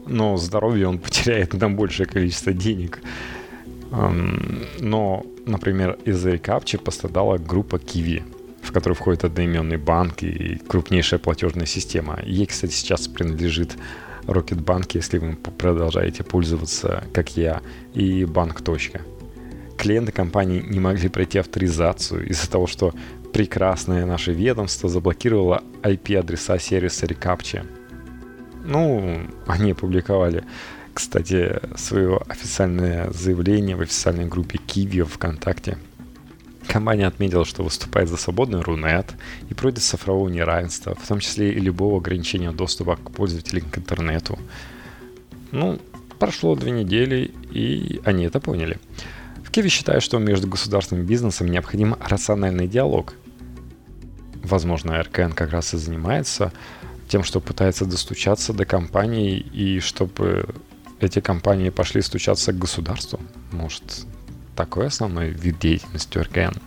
но 0.08 0.36
здоровье 0.38 0.88
он 0.88 0.98
потеряет 1.06 1.54
на 1.54 1.70
большее 1.70 2.08
количество 2.08 2.54
денег. 2.54 3.02
Но, 4.80 5.24
например, 5.46 6.00
из-за 6.06 6.32
рекапчи 6.32 6.80
пострадала 6.80 7.38
группа 7.38 7.76
Kiwi. 7.76 8.24
который 8.74 8.94
входит 8.94 9.24
одноименный 9.24 9.78
банк 9.78 10.24
и 10.24 10.60
крупнейшая 10.68 11.20
платежная 11.20 11.68
система. 11.68 12.20
Ей, 12.26 12.48
кстати, 12.48 12.72
сейчас 12.72 13.08
принадлежит 13.08 13.78
Rocketbank, 14.24 14.90
если 14.96 15.20
вы 15.20 15.36
продолжаете 15.36 16.24
пользоваться, 16.24 17.04
как 17.14 17.38
я, 17.38 17.62
и 17.94 18.26
банк. 18.26 18.62
Клиенты 19.84 20.14
компании 20.14 20.62
не 20.62 20.80
могли 20.80 21.10
пройти 21.10 21.40
авторизацию 21.40 22.26
из-за 22.30 22.50
того, 22.50 22.68
что 22.68 22.94
прекрасное 23.34 24.06
наше 24.06 24.32
ведомство 24.32 24.88
заблокировало 24.88 25.62
IP-адреса 25.82 26.58
сервиса 26.58 27.06
Recaptcha. 27.06 27.68
Ну, 28.64 29.28
они 29.46 29.72
опубликовали, 29.72 30.46
кстати, 30.94 31.60
свое 31.76 32.22
официальное 32.30 33.12
заявление 33.12 33.76
в 33.76 33.82
официальной 33.82 34.26
группе 34.26 34.58
Kiwi 34.58 35.04
ВКонтакте. 35.04 35.78
Компания 36.66 37.06
отметила, 37.06 37.44
что 37.44 37.64
выступает 37.64 38.08
за 38.08 38.16
свободный 38.16 38.62
Рунет 38.62 39.14
и 39.50 39.54
против 39.54 39.84
цифрового 39.84 40.30
неравенства, 40.30 40.96
в 40.96 41.06
том 41.06 41.20
числе 41.20 41.52
и 41.52 41.60
любого 41.60 41.98
ограничения 41.98 42.54
доступа 42.54 42.96
к 42.96 43.12
пользователям 43.12 43.70
к 43.70 43.80
интернету. 43.80 44.40
Ну, 45.52 45.78
прошло 46.20 46.56
две 46.56 46.72
недели, 46.72 47.32
и 47.52 48.00
они 48.06 48.24
это 48.24 48.40
поняли. 48.40 48.78
В 49.54 49.56
Киеве 49.56 49.70
считают, 49.70 50.04
что 50.04 50.18
между 50.18 50.48
государственным 50.48 51.06
бизнесом 51.06 51.46
необходим 51.46 51.96
рациональный 52.00 52.68
диалог. 52.68 53.14
Возможно, 54.44 55.00
РКН 55.00 55.34
как 55.34 55.52
раз 55.52 55.76
и 55.76 55.78
занимается 55.78 56.52
тем, 57.08 57.24
что 57.24 57.40
пытается 57.40 57.86
достучаться 57.86 58.52
до 58.52 58.66
компаний 58.66 59.38
и 59.38 59.80
чтобы 59.80 60.48
эти 61.00 61.20
компании 61.22 61.70
пошли 61.70 62.02
стучаться 62.02 62.52
к 62.52 62.58
государству. 62.58 63.20
Может, 63.52 64.08
такой 64.56 64.88
основной 64.88 65.30
вид 65.30 65.60
деятельности 65.60 66.18
РКН. 66.18 66.58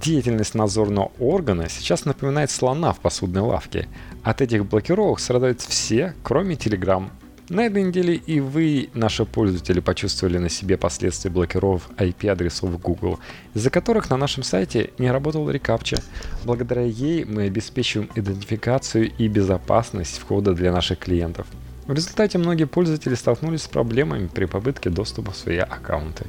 Деятельность 0.00 0.54
надзорного 0.54 1.10
органа 1.18 1.68
сейчас 1.68 2.04
напоминает 2.04 2.52
слона 2.52 2.92
в 2.92 3.00
посудной 3.00 3.42
лавке. 3.42 3.88
От 4.22 4.42
этих 4.42 4.64
блокировок 4.64 5.18
страдают 5.18 5.60
все, 5.60 6.14
кроме 6.22 6.54
Telegram. 6.54 7.10
На 7.50 7.66
этой 7.66 7.82
неделе 7.82 8.14
и 8.14 8.38
вы, 8.38 8.90
наши 8.94 9.24
пользователи, 9.24 9.80
почувствовали 9.80 10.38
на 10.38 10.48
себе 10.48 10.76
последствия 10.76 11.32
блокировок 11.32 11.82
IP-адресов 11.96 12.80
Google, 12.80 13.18
из-за 13.54 13.70
которых 13.70 14.08
на 14.08 14.16
нашем 14.16 14.44
сайте 14.44 14.90
не 14.98 15.10
работал 15.10 15.50
рекапча. 15.50 16.00
Благодаря 16.44 16.82
ей 16.82 17.24
мы 17.24 17.42
обеспечиваем 17.42 18.08
идентификацию 18.14 19.10
и 19.18 19.26
безопасность 19.26 20.18
входа 20.18 20.54
для 20.54 20.70
наших 20.70 21.00
клиентов. 21.00 21.48
В 21.88 21.92
результате 21.92 22.38
многие 22.38 22.66
пользователи 22.66 23.16
столкнулись 23.16 23.62
с 23.62 23.68
проблемами 23.68 24.28
при 24.28 24.44
попытке 24.44 24.88
доступа 24.88 25.32
в 25.32 25.36
свои 25.36 25.58
аккаунты. 25.58 26.26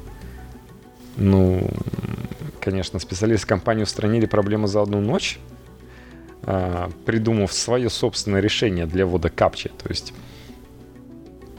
Ну, 1.16 1.70
конечно, 2.60 2.98
специалисты 2.98 3.46
компании 3.46 3.84
устранили 3.84 4.26
проблему 4.26 4.66
за 4.66 4.82
одну 4.82 5.00
ночь, 5.00 5.38
а, 6.42 6.90
придумав 7.06 7.52
свое 7.52 7.90
собственное 7.90 8.40
решение 8.40 8.86
для 8.86 9.06
ввода 9.06 9.30
капчи. 9.30 9.68
То 9.68 9.88
есть 9.88 10.12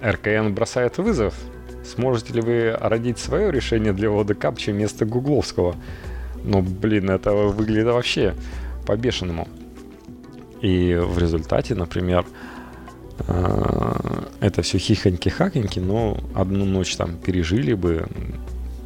РКН 0.03 0.53
бросает 0.53 0.97
вызов. 0.97 1.33
Сможете 1.83 2.33
ли 2.33 2.41
вы 2.41 2.77
родить 2.79 3.19
свое 3.19 3.51
решение 3.51 3.93
для 3.93 4.09
ввода 4.09 4.35
капчи 4.35 4.71
вместо 4.71 5.05
гугловского? 5.05 5.75
Ну, 6.43 6.61
блин, 6.61 7.09
это 7.09 7.31
выглядит 7.31 7.85
вообще 7.85 8.35
по-бешеному. 8.85 9.47
И 10.61 10.95
в 10.95 11.17
результате, 11.17 11.75
например, 11.75 12.25
а, 13.27 14.29
это 14.39 14.61
все 14.61 14.77
хихоньки-хаконьки, 14.77 15.79
но 15.79 16.17
одну 16.35 16.65
ночь 16.65 16.95
там 16.95 17.17
пережили 17.17 17.73
бы, 17.73 18.05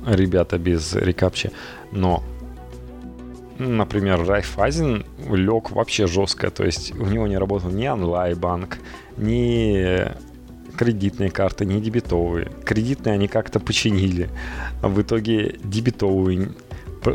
ребята 0.06 0.58
без 0.58 0.94
рекапчи, 0.94 1.52
но 1.92 2.24
например, 3.60 4.26
Райфайзен 4.26 5.06
лег 5.32 5.72
вообще 5.72 6.08
жестко, 6.08 6.52
то 6.52 6.64
есть 6.64 6.94
у 6.96 7.06
него 7.06 7.28
не 7.28 7.38
работал 7.38 7.72
ни 7.72 7.88
онлайн-банк, 7.88 8.78
ни 9.18 10.12
кредитные 10.78 11.30
карты, 11.30 11.66
ни 11.66 11.80
дебетовые. 11.80 12.52
Кредитные 12.64 13.16
они 13.16 13.28
как-то 13.28 13.60
починили, 13.60 14.30
а 14.82 14.88
в 14.88 15.02
итоге 15.02 15.58
дебетовые 15.64 16.52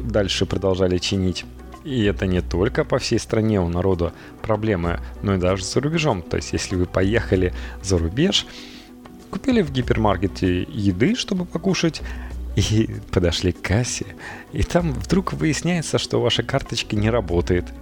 дальше 0.03 0.47
продолжали 0.47 0.99
чинить. 0.99 1.45
И 1.85 2.05
это 2.05 2.27
не 2.27 2.41
только 2.41 2.85
по 2.85 2.99
всей 2.99 3.19
стране 3.19 3.61
у 3.61 3.69
народа 3.69 4.13
проблемы, 4.43 5.01
но 5.23 5.35
и 5.35 5.39
даже 5.39 5.65
за 5.65 5.81
рубежом. 5.81 6.23
То 6.23 6.37
есть, 6.37 6.53
если 6.53 6.77
вы 6.77 6.87
поехали 6.87 7.53
за 7.83 7.99
рубеж, 7.99 8.47
купили 9.31 9.63
в 9.63 9.73
гипермаркете 9.73 10.63
еды, 10.63 11.15
чтобы 11.17 11.45
покушать, 11.45 12.03
и 12.55 12.89
подошли 13.11 13.53
к 13.53 13.63
кассе, 13.63 14.05
и 14.53 14.63
там 14.63 14.93
вдруг 14.93 15.33
выясняется, 15.33 15.99
что 15.99 16.21
ваша 16.21 16.43
карточка 16.43 16.97
не 16.97 17.09
работает. 17.09 17.73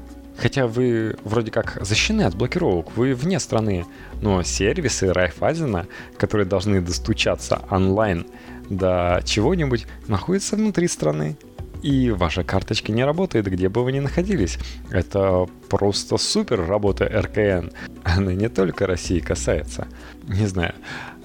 Хотя 0.40 0.66
вы 0.66 1.16
вроде 1.22 1.50
как 1.50 1.76
защищены 1.82 2.22
от 2.22 2.34
блокировок, 2.34 2.96
вы 2.96 3.14
вне 3.14 3.38
страны, 3.38 3.84
но 4.22 4.42
сервисы 4.42 5.12
Райфайзена, 5.12 5.86
которые 6.16 6.46
должны 6.46 6.80
достучаться 6.80 7.60
онлайн 7.70 8.26
до 8.70 9.20
чего-нибудь, 9.26 9.86
находятся 10.08 10.56
внутри 10.56 10.88
страны. 10.88 11.36
И 11.82 12.10
ваша 12.10 12.42
карточка 12.42 12.90
не 12.90 13.04
работает, 13.04 13.46
где 13.46 13.68
бы 13.68 13.84
вы 13.84 13.92
ни 13.92 14.00
находились. 14.00 14.58
Это 14.90 15.46
просто 15.68 16.16
супер 16.16 16.66
работа 16.66 17.04
РКН. 17.04 17.70
Она 18.02 18.32
не 18.32 18.48
только 18.48 18.86
России 18.86 19.20
касается. 19.20 19.88
Не 20.24 20.46
знаю, 20.46 20.74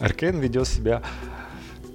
РКН 0.01 0.39
ведет 0.39 0.67
себя 0.67 1.01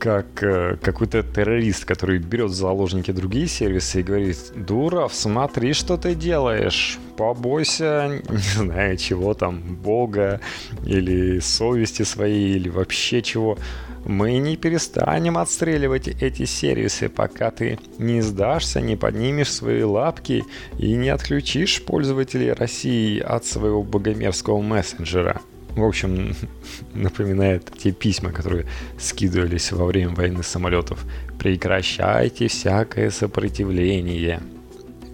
как 0.01 0.43
э, 0.43 0.77
какой-то 0.83 1.23
террорист, 1.23 1.85
который 1.85 2.19
берет 2.19 2.51
в 2.51 2.55
заложники 2.55 3.11
другие 3.11 3.47
сервисы 3.47 4.01
и 4.01 4.03
говорит, 4.03 4.39
Дуров, 4.57 5.15
смотри, 5.15 5.75
что 5.75 5.99
ты 5.99 6.15
делаешь, 6.15 6.99
побойся, 7.17 8.23
не 8.31 8.39
знаю 8.39 8.97
чего 8.97 9.35
там, 9.35 9.61
Бога 9.77 10.41
или 10.85 11.39
совести 11.39 12.03
своей, 12.03 12.57
или 12.57 12.71
вообще 12.71 13.21
чего. 13.23 13.59
Мы 14.07 14.39
не 14.39 14.57
перестанем 14.57 15.37
отстреливать 15.37 16.09
эти 16.09 16.47
сервисы, 16.47 17.11
пока 17.11 17.51
ты 17.51 17.79
не 17.99 18.23
сдашься, 18.23 18.81
не 18.81 18.97
поднимешь 18.97 19.53
свои 19.53 19.83
лапки 19.83 20.45
и 20.79 20.95
не 20.95 21.11
отключишь 21.11 21.83
пользователей 21.83 22.55
России 22.55 23.21
от 23.21 23.45
своего 23.45 23.83
богомерзкого 23.83 24.63
мессенджера. 24.63 25.43
В 25.75 25.85
общем, 25.85 26.35
напоминает 26.95 27.71
те 27.77 27.93
письма, 27.93 28.33
которые 28.33 28.67
скидывались 28.99 29.73
во 29.73 29.87
время 29.87 30.15
войны 30.15 30.43
самолетов. 30.43 31.05
Прекращайте 31.39 32.49
всякое 32.49 33.11
сопротивление. 33.11 34.41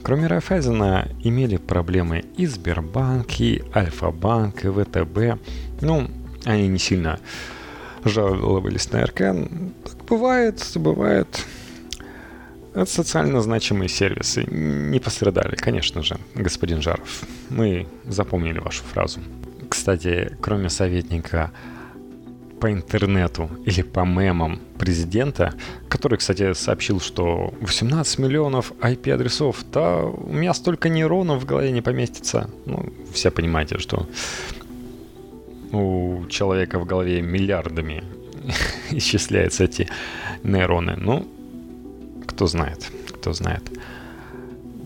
Кроме 0.03 0.29
Райфайзена 0.29 1.09
имели 1.25 1.57
проблемы 1.57 2.25
и 2.37 2.47
Сбербанк, 2.47 3.41
и 3.41 3.65
Альфа-банк, 3.75 4.65
и 4.65 4.69
ВТБ. 4.69 5.41
Ну, 5.81 6.09
они 6.45 6.69
не 6.69 6.79
сильно 6.79 7.19
жаловались 8.05 8.91
на 8.93 9.05
РК. 9.05 9.19
Так 9.19 10.05
бывает, 10.09 10.63
бывает. 10.77 11.45
Это 12.73 12.91
социально 12.91 13.41
значимые 13.41 13.89
сервисы 13.89 14.45
не 14.45 15.01
пострадали, 15.01 15.57
конечно 15.57 16.03
же, 16.03 16.19
господин 16.35 16.83
Жаров. 16.83 17.23
Мы 17.49 17.87
запомнили 18.05 18.59
вашу 18.59 18.85
фразу. 18.85 19.21
Кстати, 19.69 20.37
кроме 20.41 20.71
советника 20.71 21.51
по 22.61 22.73
интернету 22.73 23.51
или 23.67 23.83
по 23.83 24.01
мемам 24.01 24.61
президента, 24.79 25.55
который, 25.89 26.19
кстати, 26.19 26.55
сообщил, 26.55 27.01
что 27.01 27.53
18 27.61 28.19
миллионов 28.19 28.73
IP-адресов, 28.81 29.65
да 29.73 30.05
у 30.05 30.33
меня 30.33 30.55
столько 30.55 30.89
нейронов 30.89 31.43
в 31.43 31.47
голове 31.47 31.71
не 31.71 31.83
поместится. 31.83 32.49
Ну, 32.65 32.93
все 33.13 33.31
понимаете, 33.31 33.79
что 33.79 34.09
у 35.73 36.25
человека 36.29 36.79
в 36.79 36.87
голове 36.87 37.21
миллиардами 37.21 38.05
исчисляются 38.91 39.65
эти 39.65 39.89
нейроны. 40.43 40.97
Ну, 40.97 41.27
кто 42.27 42.47
знает, 42.47 42.91
кто 43.15 43.33
знает. 43.33 43.63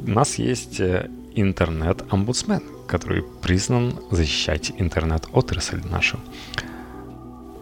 У 0.06 0.10
нас 0.10 0.38
есть 0.38 0.80
э, 0.80 1.10
интернет-омбудсмен, 1.34 2.62
который 2.86 3.22
признан 3.42 3.94
защищать 4.10 4.72
интернет-отрасль 4.76 5.80
нашу. 5.88 6.18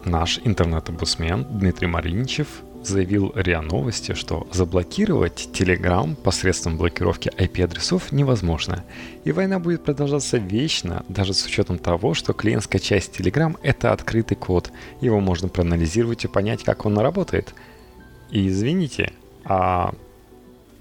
Наш 0.05 0.39
интернет-омбудсмен 0.43 1.45
Дмитрий 1.49 1.87
Мариничев 1.87 2.47
заявил 2.83 3.33
РИА 3.35 3.61
Новости, 3.61 4.13
что 4.13 4.47
заблокировать 4.51 5.49
Telegram 5.53 6.15
посредством 6.15 6.77
блокировки 6.77 7.29
IP-адресов 7.29 8.11
невозможно. 8.11 8.83
И 9.25 9.31
война 9.31 9.59
будет 9.59 9.83
продолжаться 9.83 10.37
вечно, 10.37 11.03
даже 11.09 11.33
с 11.33 11.45
учетом 11.45 11.77
того, 11.77 12.13
что 12.13 12.33
клиентская 12.33 12.79
часть 12.79 13.19
Telegram— 13.19 13.57
это 13.63 13.91
открытый 13.91 14.37
код. 14.37 14.71
Его 15.01 15.19
можно 15.19 15.49
проанализировать 15.49 16.25
и 16.25 16.27
понять, 16.27 16.63
как 16.63 16.85
он 16.85 16.97
работает. 16.97 17.53
И 18.31 18.47
извините, 18.47 19.13
а 19.43 19.93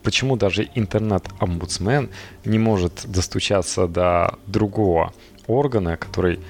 почему 0.09 0.39
даже 0.39 0.71
интернет-омбудсмен 0.75 2.09
не 2.47 2.59
может 2.59 3.03
достучаться 3.05 3.87
до 3.87 4.39
другого 4.47 5.13
органа, 5.47 5.99
который, 5.99 6.41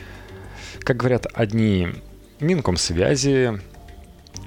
как 0.84 0.98
говорят 0.98 1.26
одни, 1.34 1.88
Минкомсвязи, 2.38 3.60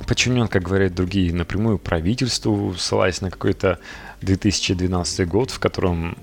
подчинен, 0.08 0.48
как 0.48 0.64
говорят 0.64 0.96
другие, 0.96 1.34
напрямую 1.34 1.78
правительству, 1.78 2.74
ссылаясь 2.78 3.20
на 3.20 3.30
какой-то 3.30 3.80
2012 4.22 5.28
год, 5.28 5.52
в 5.52 5.60
котором 5.60 6.18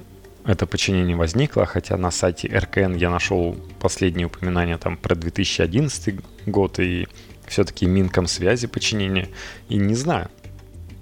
это 0.47 0.65
подчинение 0.65 1.15
возникло, 1.15 1.67
хотя 1.67 1.99
на 1.99 2.11
сайте 2.11 2.49
РКН 2.49 2.95
я 2.95 3.11
нашел 3.11 3.55
последние 3.81 4.29
упоминания 4.29 4.79
там 4.79 4.97
про 4.97 5.15
2011 5.15 6.21
год 6.47 6.81
и 6.81 7.07
все-таки 7.49 7.85
Минкомсвязи 7.85 8.67
подчинение. 8.67 9.29
И 9.69 9.77
не 9.77 9.95
знаю, 9.95 10.31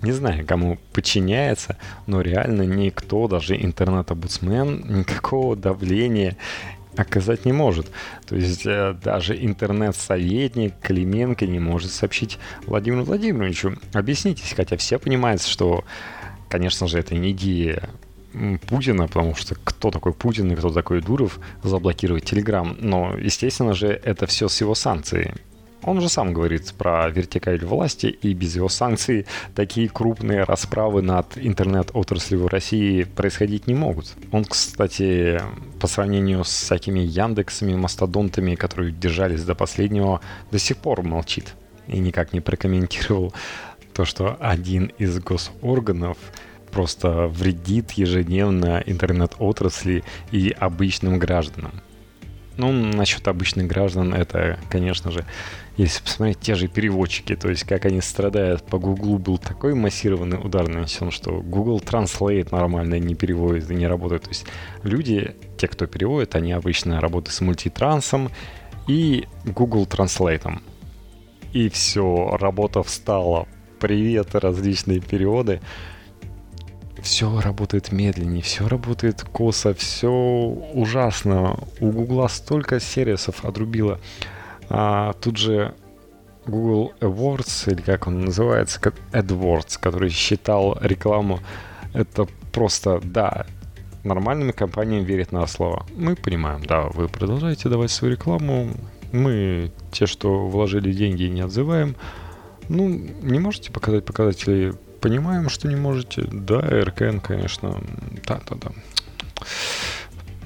не 0.06 0.12
знаю, 0.12 0.46
кому 0.46 0.78
подчиняется, 0.92 1.76
но 2.06 2.20
реально 2.20 2.62
никто, 2.62 3.26
даже 3.26 3.60
интернет-обудсмен, 3.60 5.00
никакого 5.00 5.56
давления 5.56 6.36
оказать 6.96 7.44
не 7.44 7.52
может. 7.52 7.90
То 8.26 8.36
есть 8.36 8.64
э, 8.64 8.96
даже 9.02 9.36
интернет-советник 9.36 10.74
Клименко 10.80 11.46
не 11.46 11.58
может 11.58 11.90
сообщить 11.90 12.38
Владимиру 12.66 13.04
Владимировичу. 13.04 13.76
Объяснитесь, 13.92 14.54
хотя 14.56 14.76
все 14.76 14.98
понимают, 14.98 15.42
что, 15.42 15.84
конечно 16.48 16.86
же, 16.86 17.00
это 17.00 17.16
не 17.16 17.32
идея 17.32 17.90
Путина, 18.68 19.08
потому 19.08 19.34
что 19.34 19.56
кто 19.56 19.90
такой 19.90 20.12
Путин 20.12 20.52
и 20.52 20.56
кто 20.56 20.70
такой 20.70 21.02
Дуров 21.02 21.40
заблокировать 21.64 22.24
Телеграм. 22.24 22.76
Но, 22.78 23.16
естественно 23.18 23.74
же, 23.74 23.88
это 23.88 24.26
все 24.26 24.46
с 24.48 24.60
его 24.60 24.76
санкцией. 24.76 25.34
Он 25.82 26.00
же 26.00 26.08
сам 26.08 26.32
говорит 26.32 26.72
про 26.74 27.08
вертикаль 27.08 27.64
власти, 27.64 28.06
и 28.06 28.34
без 28.34 28.56
его 28.56 28.68
санкций 28.68 29.26
такие 29.54 29.88
крупные 29.88 30.42
расправы 30.44 31.02
над 31.02 31.36
интернет-отраслью 31.36 32.44
в 32.44 32.46
России 32.48 33.04
происходить 33.04 33.66
не 33.66 33.74
могут. 33.74 34.14
Он, 34.32 34.44
кстати, 34.44 35.40
по 35.78 35.86
сравнению 35.86 36.44
с 36.44 36.48
всякими 36.48 37.00
Яндексами, 37.00 37.74
мастодонтами, 37.74 38.54
которые 38.54 38.92
держались 38.92 39.44
до 39.44 39.54
последнего, 39.54 40.20
до 40.50 40.58
сих 40.58 40.78
пор 40.78 41.02
молчит 41.02 41.54
и 41.86 41.98
никак 41.98 42.32
не 42.32 42.40
прокомментировал 42.40 43.32
то, 43.92 44.04
что 44.04 44.36
один 44.40 44.92
из 44.98 45.18
госорганов 45.20 46.18
просто 46.70 47.28
вредит 47.28 47.92
ежедневно 47.92 48.82
интернет-отрасли 48.84 50.04
и 50.32 50.54
обычным 50.58 51.18
гражданам. 51.18 51.72
Ну, 52.58 52.72
насчет 52.72 53.28
обычных 53.28 53.66
граждан, 53.66 54.14
это, 54.14 54.58
конечно 54.70 55.10
же, 55.10 55.24
если 55.76 56.02
посмотреть 56.02 56.40
те 56.40 56.54
же 56.54 56.68
переводчики, 56.68 57.36
то 57.36 57.50
есть 57.50 57.64
как 57.64 57.84
они 57.84 58.00
страдают 58.00 58.64
по 58.64 58.78
Гуглу, 58.78 59.18
был 59.18 59.38
такой 59.38 59.74
массированный 59.74 60.38
удар 60.38 60.68
нанесен, 60.68 61.10
что 61.10 61.42
Google 61.42 61.80
Translate 61.80 62.48
нормально 62.50 62.98
не 62.98 63.14
переводит 63.14 63.70
и 63.70 63.74
не 63.74 63.86
работает. 63.86 64.22
То 64.22 64.30
есть 64.30 64.46
люди, 64.82 65.36
те, 65.58 65.68
кто 65.68 65.86
переводит, 65.86 66.34
они 66.34 66.52
обычно 66.52 67.00
работают 67.00 67.34
с 67.34 67.40
мультитрансом 67.42 68.30
и 68.88 69.26
Google 69.44 69.84
Translate. 69.84 70.60
И 71.52 71.68
все, 71.68 72.36
работа 72.40 72.82
встала. 72.82 73.46
Привет, 73.78 74.34
различные 74.34 75.00
переводы 75.00 75.60
все 77.02 77.40
работает 77.40 77.92
медленнее, 77.92 78.42
все 78.42 78.66
работает 78.66 79.22
косо, 79.22 79.74
все 79.74 80.10
ужасно. 80.10 81.58
У 81.80 81.90
Гугла 81.92 82.26
столько 82.28 82.80
сервисов 82.80 83.44
отрубило. 83.44 84.00
А, 84.68 85.12
тут 85.14 85.36
же 85.36 85.74
Google 86.46 86.92
Awards, 87.00 87.72
или 87.72 87.80
как 87.82 88.06
он 88.06 88.24
называется, 88.24 88.80
AdWords, 89.12 89.78
который 89.80 90.10
считал 90.10 90.78
рекламу, 90.80 91.40
это 91.92 92.26
просто, 92.52 93.00
да, 93.02 93.46
нормальными 94.04 94.52
компаниями 94.52 95.04
верят 95.04 95.32
на 95.32 95.46
слово. 95.46 95.86
Мы 95.96 96.16
понимаем, 96.16 96.64
да, 96.64 96.82
вы 96.82 97.08
продолжаете 97.08 97.68
давать 97.68 97.90
свою 97.90 98.14
рекламу, 98.14 98.70
мы 99.12 99.72
те, 99.92 100.06
что 100.06 100.46
вложили 100.46 100.92
деньги, 100.92 101.24
не 101.24 101.40
отзываем. 101.40 101.96
Ну, 102.68 102.88
не 102.88 103.38
можете 103.38 103.70
показать 103.70 104.04
показатели 104.04 104.74
Понимаем, 105.00 105.48
что 105.50 105.68
не 105.68 105.76
можете. 105.76 106.22
Да, 106.32 106.60
РКН, 106.60 107.18
конечно. 107.18 107.80
Да, 108.26 108.40
да, 108.48 108.56
да. 108.56 108.70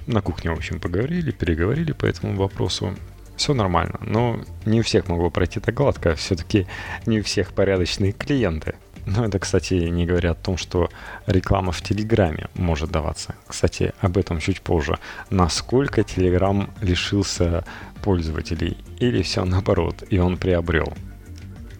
На 0.06 0.20
кухне, 0.20 0.50
в 0.50 0.54
общем, 0.54 0.80
поговорили, 0.80 1.30
переговорили 1.30 1.92
по 1.92 2.04
этому 2.04 2.36
вопросу. 2.36 2.94
Все 3.40 3.54
нормально, 3.54 3.98
но 4.02 4.38
не 4.66 4.80
у 4.80 4.82
всех 4.82 5.08
могло 5.08 5.30
пройти 5.30 5.60
так 5.60 5.74
гладко. 5.74 6.14
Все-таки 6.14 6.66
не 7.06 7.20
у 7.20 7.22
всех 7.22 7.54
порядочные 7.54 8.12
клиенты. 8.12 8.74
Но 9.06 9.24
это, 9.24 9.38
кстати, 9.38 9.72
не 9.72 10.04
говоря 10.04 10.32
о 10.32 10.34
том, 10.34 10.58
что 10.58 10.90
реклама 11.26 11.72
в 11.72 11.80
Телеграме 11.80 12.48
может 12.52 12.90
даваться. 12.90 13.34
Кстати, 13.46 13.94
об 14.02 14.18
этом 14.18 14.40
чуть 14.40 14.60
позже. 14.60 14.98
Насколько 15.30 16.02
Телеграм 16.02 16.68
лишился 16.82 17.64
пользователей 18.02 18.76
или 18.98 19.22
все 19.22 19.46
наоборот, 19.46 20.04
и 20.10 20.18
он 20.18 20.36
приобрел. 20.36 20.92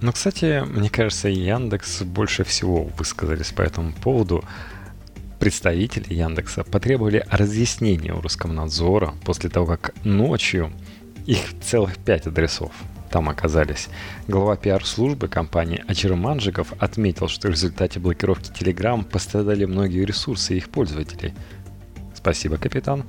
Но, 0.01 0.13
кстати, 0.13 0.65
мне 0.67 0.89
кажется, 0.89 1.29
Яндекс 1.29 2.05
больше 2.05 2.43
всего 2.43 2.85
высказались 2.97 3.53
по 3.53 3.61
этому 3.61 3.93
поводу. 3.93 4.43
Представители 5.39 6.15
Яндекса 6.15 6.65
потребовали 6.65 7.23
разъяснения 7.29 8.15
у 8.15 8.23
Роскомнадзора 8.23 9.13
после 9.27 9.51
того, 9.51 9.67
как 9.67 9.93
ночью 10.05 10.73
их 11.27 11.59
целых 11.61 11.99
пять 11.99 12.27
адресов 12.27 12.73
там 13.11 13.29
оказались. 13.29 13.89
Глава 14.29 14.57
пиар-службы 14.57 15.27
компании 15.29 15.85
Ачир 15.89 16.15
Манжиков 16.15 16.73
отметил, 16.79 17.27
что 17.29 17.49
в 17.49 17.51
результате 17.51 17.99
блокировки 17.99 18.51
Telegram 18.51 19.05
пострадали 19.05 19.65
многие 19.65 20.05
ресурсы 20.05 20.57
их 20.57 20.71
пользователей. 20.71 21.35
Спасибо, 22.15 22.57
капитан. 22.57 23.05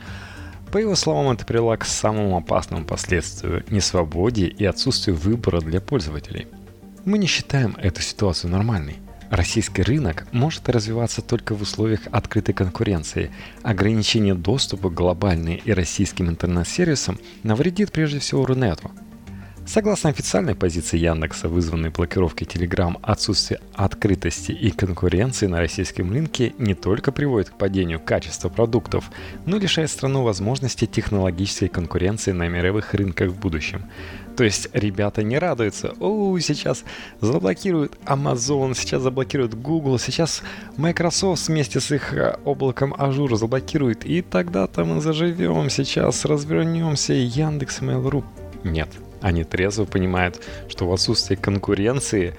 По 0.71 0.79
его 0.79 0.95
словам, 0.95 1.31
это 1.31 1.45
привело 1.45 1.75
к 1.77 1.85
самому 1.85 2.37
опасному 2.37 2.85
последствию– 2.85 3.63
несвободе 3.69 4.47
и 4.47 4.65
отсутствию 4.65 5.15
выбора 5.15 5.61
для 5.61 5.81
пользователей– 5.81 6.47
мы 7.03 7.17
не 7.17 7.25
считаем 7.25 7.75
эту 7.81 8.01
ситуацию 8.01 8.51
нормальной. 8.51 8.97
Российский 9.31 9.81
рынок 9.81 10.27
может 10.33 10.67
развиваться 10.67 11.21
только 11.21 11.55
в 11.55 11.61
условиях 11.61 12.01
открытой 12.11 12.53
конкуренции. 12.53 13.31
Ограничение 13.63 14.35
доступа 14.35 14.89
к 14.89 14.93
глобальным 14.93 15.55
и 15.55 15.71
российским 15.71 16.29
интернет-сервисам 16.29 17.17
навредит 17.43 17.93
прежде 17.93 18.19
всего 18.19 18.45
Рунету– 18.45 18.91
Согласно 19.65 20.09
официальной 20.09 20.55
позиции 20.55 20.97
Яндекса, 20.97 21.47
вызванной 21.47 21.91
блокировкой 21.91 22.47
Telegram, 22.47 22.97
отсутствие 23.03 23.61
открытости 23.73 24.51
и 24.51 24.71
конкуренции 24.71 25.45
на 25.47 25.59
российском 25.59 26.11
рынке 26.11 26.53
не 26.57 26.73
только 26.73 27.11
приводит 27.11 27.51
к 27.51 27.57
падению 27.57 27.99
качества 27.99 28.49
продуктов, 28.49 29.09
но 29.45 29.57
лишает 29.57 29.89
страну 29.91 30.23
возможности 30.23 30.85
технологической 30.85 31.69
конкуренции 31.69 32.31
на 32.31 32.49
мировых 32.49 32.93
рынках 32.93 33.29
в 33.29 33.39
будущем. 33.39 33.85
То 34.35 34.43
есть 34.43 34.69
ребята 34.73 35.23
не 35.23 35.37
радуются. 35.37 35.93
О, 35.99 36.37
сейчас 36.39 36.83
заблокируют 37.21 37.97
Amazon, 38.05 38.73
сейчас 38.75 39.03
заблокируют 39.03 39.53
Google, 39.53 39.99
сейчас 39.99 40.41
Microsoft 40.77 41.47
вместе 41.47 41.79
с 41.79 41.91
их 41.91 42.13
э, 42.13 42.37
облаком 42.45 42.93
Azure 42.93 43.35
заблокирует, 43.35 44.05
и 44.05 44.21
тогда-то 44.21 44.83
мы 44.83 45.01
заживем, 45.01 45.69
сейчас 45.69 46.25
развернемся, 46.25 47.13
Яндекс, 47.13 47.81
Mail.ru. 47.81 48.23
Нет, 48.63 48.89
они 49.21 49.43
трезво 49.43 49.85
понимают, 49.85 50.41
что 50.67 50.87
в 50.87 50.93
отсутствии 50.93 51.35
конкуренции 51.35 52.35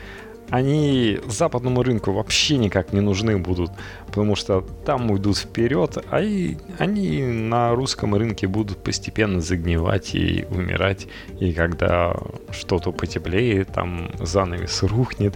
они 0.50 1.18
западному 1.26 1.82
рынку 1.82 2.12
вообще 2.12 2.58
никак 2.58 2.92
не 2.92 3.00
нужны 3.00 3.38
будут, 3.38 3.70
потому 4.06 4.36
что 4.36 4.60
там 4.84 5.10
уйдут 5.10 5.38
вперед, 5.38 5.96
а 6.10 6.20
и 6.20 6.58
они 6.78 7.22
на 7.22 7.74
русском 7.74 8.14
рынке 8.14 8.46
будут 8.46 8.76
постепенно 8.84 9.40
загнивать 9.40 10.14
и 10.14 10.44
умирать. 10.50 11.06
И 11.40 11.54
когда 11.54 12.14
что-то 12.50 12.92
потеплеет, 12.92 13.68
там 13.68 14.10
занавес 14.20 14.82
рухнет, 14.82 15.34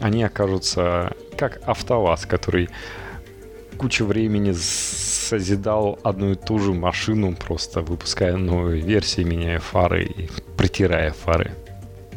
они 0.00 0.24
окажутся 0.24 1.12
как 1.36 1.60
автоваз, 1.66 2.24
который 2.24 2.70
кучу 3.76 4.04
времени 4.04 4.52
созидал 4.52 5.98
одну 6.02 6.32
и 6.32 6.34
ту 6.34 6.58
же 6.58 6.72
машину, 6.72 7.34
просто 7.34 7.80
выпуская 7.80 8.36
новые 8.36 8.82
версии, 8.82 9.22
меняя 9.22 9.58
фары 9.58 10.04
и 10.04 10.28
протирая 10.56 11.12
фары. 11.12 11.52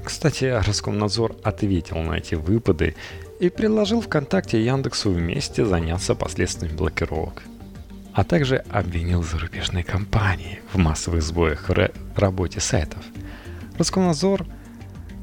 Кстати, 0.03 0.45
Роскомнадзор 0.45 1.35
ответил 1.43 1.97
на 1.97 2.15
эти 2.15 2.35
выпады 2.35 2.95
и 3.39 3.49
предложил 3.49 4.01
ВКонтакте 4.01 4.59
и 4.59 4.63
Яндексу 4.63 5.11
вместе 5.11 5.65
заняться 5.65 6.15
последствиями 6.15 6.75
блокировок. 6.75 7.43
А 8.13 8.23
также 8.23 8.57
обвинил 8.71 9.23
зарубежные 9.23 9.83
компании 9.83 10.61
в 10.73 10.77
массовых 10.77 11.21
сбоях 11.21 11.69
в 11.69 12.19
работе 12.19 12.59
сайтов. 12.59 13.03
Роскомнадзор 13.77 14.45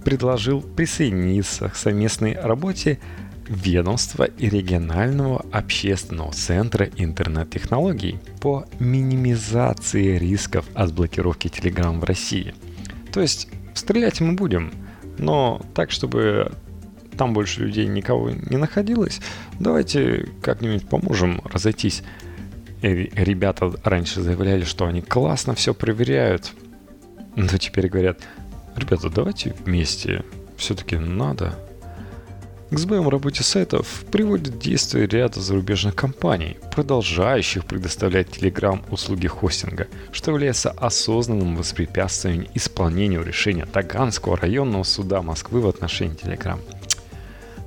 предложил 0.04 0.62
присоединиться 0.62 1.68
к 1.68 1.76
совместной 1.76 2.34
работе 2.34 3.00
ведомства 3.48 4.24
и 4.24 4.48
регионального 4.48 5.44
общественного 5.52 6.32
центра 6.32 6.88
интернет-технологий 6.96 8.18
по 8.40 8.66
минимизации 8.78 10.18
рисков 10.18 10.66
от 10.74 10.92
блокировки 10.92 11.48
Telegram 11.48 11.98
в 11.98 12.04
России. 12.04 12.54
То 13.12 13.20
есть 13.20 13.48
стрелять 13.74 14.20
мы 14.20 14.32
будем, 14.32 14.72
но 15.18 15.60
так, 15.74 15.90
чтобы 15.90 16.52
там 17.16 17.32
больше 17.32 17.62
людей 17.62 17.86
никого 17.86 18.30
не 18.30 18.56
находилось, 18.56 19.20
давайте 19.58 20.28
как-нибудь 20.42 20.88
поможем 20.88 21.40
разойтись. 21.44 22.02
И 22.82 23.10
ребята 23.14 23.72
раньше 23.84 24.20
заявляли, 24.20 24.64
что 24.64 24.86
они 24.86 25.00
классно 25.00 25.54
все 25.54 25.72
проверяют, 25.72 26.52
но 27.34 27.48
теперь 27.58 27.88
говорят, 27.88 28.20
ребята, 28.76 29.08
давайте 29.08 29.54
вместе, 29.64 30.24
все-таки 30.56 30.96
надо. 30.96 31.58
К 32.68 32.78
сбоям 32.80 33.08
работе 33.08 33.44
сайтов 33.44 34.04
приводит 34.10 34.58
действие 34.58 35.06
ряда 35.06 35.40
зарубежных 35.40 35.94
компаний, 35.94 36.56
продолжающих 36.74 37.64
предоставлять 37.64 38.26
Telegram 38.26 38.84
услуги 38.90 39.28
хостинга, 39.28 39.86
что 40.10 40.32
является 40.32 40.72
осознанным 40.72 41.56
воспрепятствием 41.56 42.48
исполнению 42.54 43.22
решения 43.24 43.66
Таганского 43.66 44.36
районного 44.36 44.82
суда 44.82 45.22
Москвы 45.22 45.60
в 45.60 45.68
отношении 45.68 46.16
Telegram. 46.16 46.58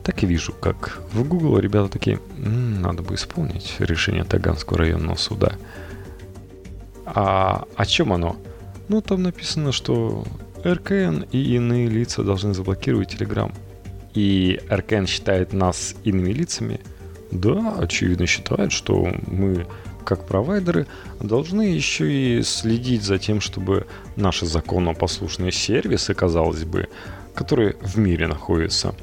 Так 0.04 0.22
и 0.24 0.26
вижу, 0.26 0.52
как 0.52 1.02
в 1.14 1.26
Google 1.26 1.60
ребята 1.60 1.88
такие, 1.88 2.20
М, 2.38 2.82
надо 2.82 3.02
бы 3.02 3.16
исполнить 3.16 3.76
решение 3.80 4.26
Таганского 4.26 4.80
районного 4.80 5.16
суда. 5.16 5.54
А 7.06 7.64
о 7.74 7.86
чем 7.86 8.12
оно? 8.12 8.36
Ну, 8.90 9.00
там 9.00 9.24
написано, 9.24 9.72
что 9.72 10.26
РКН 10.66 11.22
и 11.32 11.56
иные 11.56 11.88
лица 11.88 12.22
должны 12.22 12.54
заблокировать 12.54 13.14
Telegram– 13.14 13.54
и 14.20 14.60
Аркен 14.68 15.08
считает 15.08 15.54
нас 15.54 15.96
иными 16.04 16.32
лицами, 16.32 16.82
да, 17.32 17.76
очевидно 17.80 18.28
считает, 18.28 18.74
что 18.74 19.08
мы, 19.28 19.66
как 20.04 20.28
провайдеры, 20.28 20.88
должны 21.22 21.62
еще 21.62 22.12
и 22.12 22.44
следить 22.44 23.04
за 23.04 23.18
тем, 23.18 23.40
чтобы 23.40 23.88
наши 24.18 24.46
законопослушные 24.46 25.54
сервисы, 25.54 26.14
казалось 26.14 26.66
бы, 26.66 26.90
которые 27.34 27.78
в 27.82 27.98
мире 27.98 28.28
находятся, 28.28 28.94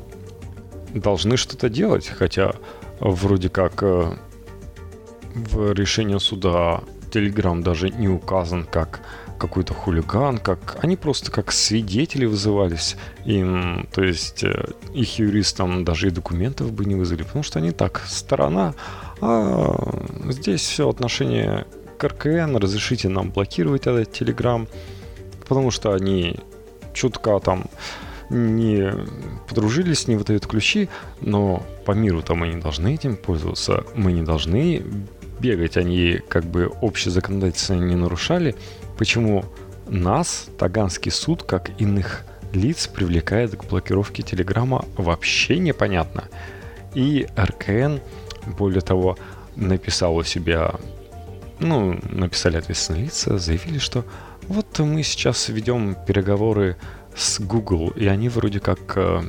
должны 0.93 1.39
что-то 1.39 1.71
делать, 1.71 2.09
хотя 2.09 2.55
вроде 3.01 3.49
как 3.49 3.83
э, 3.83 4.13
в 5.35 5.73
решении 5.73 6.19
суда 6.19 6.83
Telegram 7.11 7.63
даже 7.63 7.89
не 7.89 8.09
указан 8.09 8.65
как 8.65 9.01
какой-то 9.39 9.75
хулиган, 9.75 10.39
как 10.39 10.79
они 10.83 10.97
просто 10.97 11.31
как 11.31 11.53
свидетели 11.53 12.27
вызывались. 12.27 12.97
Им, 13.25 13.89
то 13.93 14.03
есть 14.03 14.45
э, 14.45 14.71
их 14.95 15.19
юристам 15.19 15.85
даже 15.85 16.09
и 16.09 16.11
документов 16.11 16.73
бы 16.73 16.85
не 16.85 16.95
вызвали, 16.95 17.23
потому 17.23 17.43
что 17.43 17.59
они 17.59 17.71
так, 17.71 18.03
сторона, 18.07 18.75
а 19.21 20.05
здесь 20.31 20.63
все 20.63 20.89
отношение 20.89 21.67
к 21.99 22.05
РКН, 22.05 22.57
разрешите 22.57 23.09
нам 23.09 23.31
блокировать 23.31 23.87
этот 23.87 24.13
Телеграм, 24.13 24.69
потому 25.41 25.71
что 25.71 25.95
они 25.95 26.37
чутка 26.93 27.39
там 27.41 27.67
не 28.29 28.93
подружились, 29.49 30.09
не 30.09 30.17
выдают 30.17 30.47
ключи, 30.47 30.89
но 31.21 31.65
по 31.85 31.93
миру 31.93 32.23
там 32.23 32.39
мы 32.39 32.49
не 32.49 32.61
должны 32.61 32.95
этим 32.95 33.17
пользоваться, 33.17 33.85
мы 33.95 34.13
не 34.13 34.23
должны 34.23 34.83
бегать, 35.39 35.77
они 35.77 36.21
как 36.29 36.45
бы 36.45 36.67
общее 36.81 37.13
законодательство 37.13 37.75
не 37.75 37.95
нарушали, 37.95 38.57
Почему 38.99 39.45
нас 39.87 40.49
Таганский 40.59 41.11
суд, 41.11 41.43
как 41.43 41.81
иных 41.81 42.25
лиц, 42.53 42.87
привлекает 42.87 43.57
к 43.57 43.65
блокировке 43.65 44.23
Телеграма, 44.23 44.85
вообще 44.97 45.59
непонятно. 45.59 46.25
И 46.95 47.27
РКН, 47.37 47.99
более 48.59 48.81
того, 48.81 49.19
написал 49.55 50.17
у 50.17 50.25
себя, 50.25 50.75
ну, 51.61 51.99
написали 52.11 52.57
ответственные 52.57 53.05
лица, 53.05 53.39
заявили, 53.39 53.79
что 53.79 54.05
вот 54.49 54.79
мы 54.79 55.03
сейчас 55.03 55.49
ведем 55.49 55.97
переговоры 56.07 56.77
с 57.15 57.41
Google, 57.41 57.91
и 57.91 58.07
они 58.07 58.29
вроде 58.29 58.61
как 58.61 58.97
э, 58.97 59.23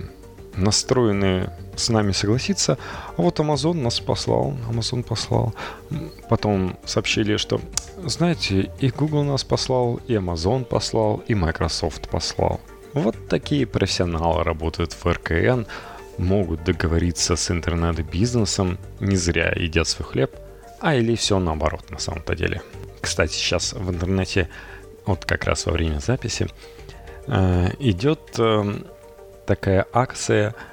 настроены 0.56 1.50
с 1.78 1.90
нами 1.90 2.12
согласиться. 2.12 2.78
А 3.18 3.22
вот 3.22 3.40
Amazon 3.40 3.74
нас 3.74 4.00
послал, 4.00 4.54
Amazon 4.70 5.04
послал. 5.04 5.54
Потом 6.30 6.78
сообщили, 6.86 7.38
что, 7.38 7.62
знаете, 8.04 8.72
и 8.80 8.90
Google 8.90 9.24
нас 9.24 9.44
послал, 9.44 10.00
и 10.08 10.14
Amazon 10.14 10.66
послал, 10.66 11.24
и 11.28 11.36
Microsoft 11.36 12.10
послал. 12.10 12.60
Вот 12.94 13.16
такие 13.30 13.66
профессионалы 13.66 14.44
работают 14.44 14.94
в 14.94 15.06
РКН, 15.06 15.66
могут 16.18 16.64
договориться 16.64 17.36
с 17.36 17.52
интернет-бизнесом, 17.52 18.78
не 19.00 19.16
зря 19.16 19.54
едят 19.56 19.88
свой 19.88 20.08
хлеб, 20.08 20.36
а 20.80 20.96
или 20.96 21.16
все 21.16 21.40
наоборот 21.40 21.92
на 21.92 22.00
самом-то 22.00 22.36
деле. 22.36 22.62
Кстати, 23.02 23.34
сейчас 23.34 23.74
в 23.74 23.90
интернете, 23.90 24.50
вот 25.06 25.26
как 25.26 25.46
раз 25.46 25.68
во 25.68 25.74
время 25.74 26.00
записи, 26.00 26.48
э, 27.28 27.70
идет 27.80 28.40
э, 28.40 28.82
такая 29.46 29.86
акция– 29.94 30.56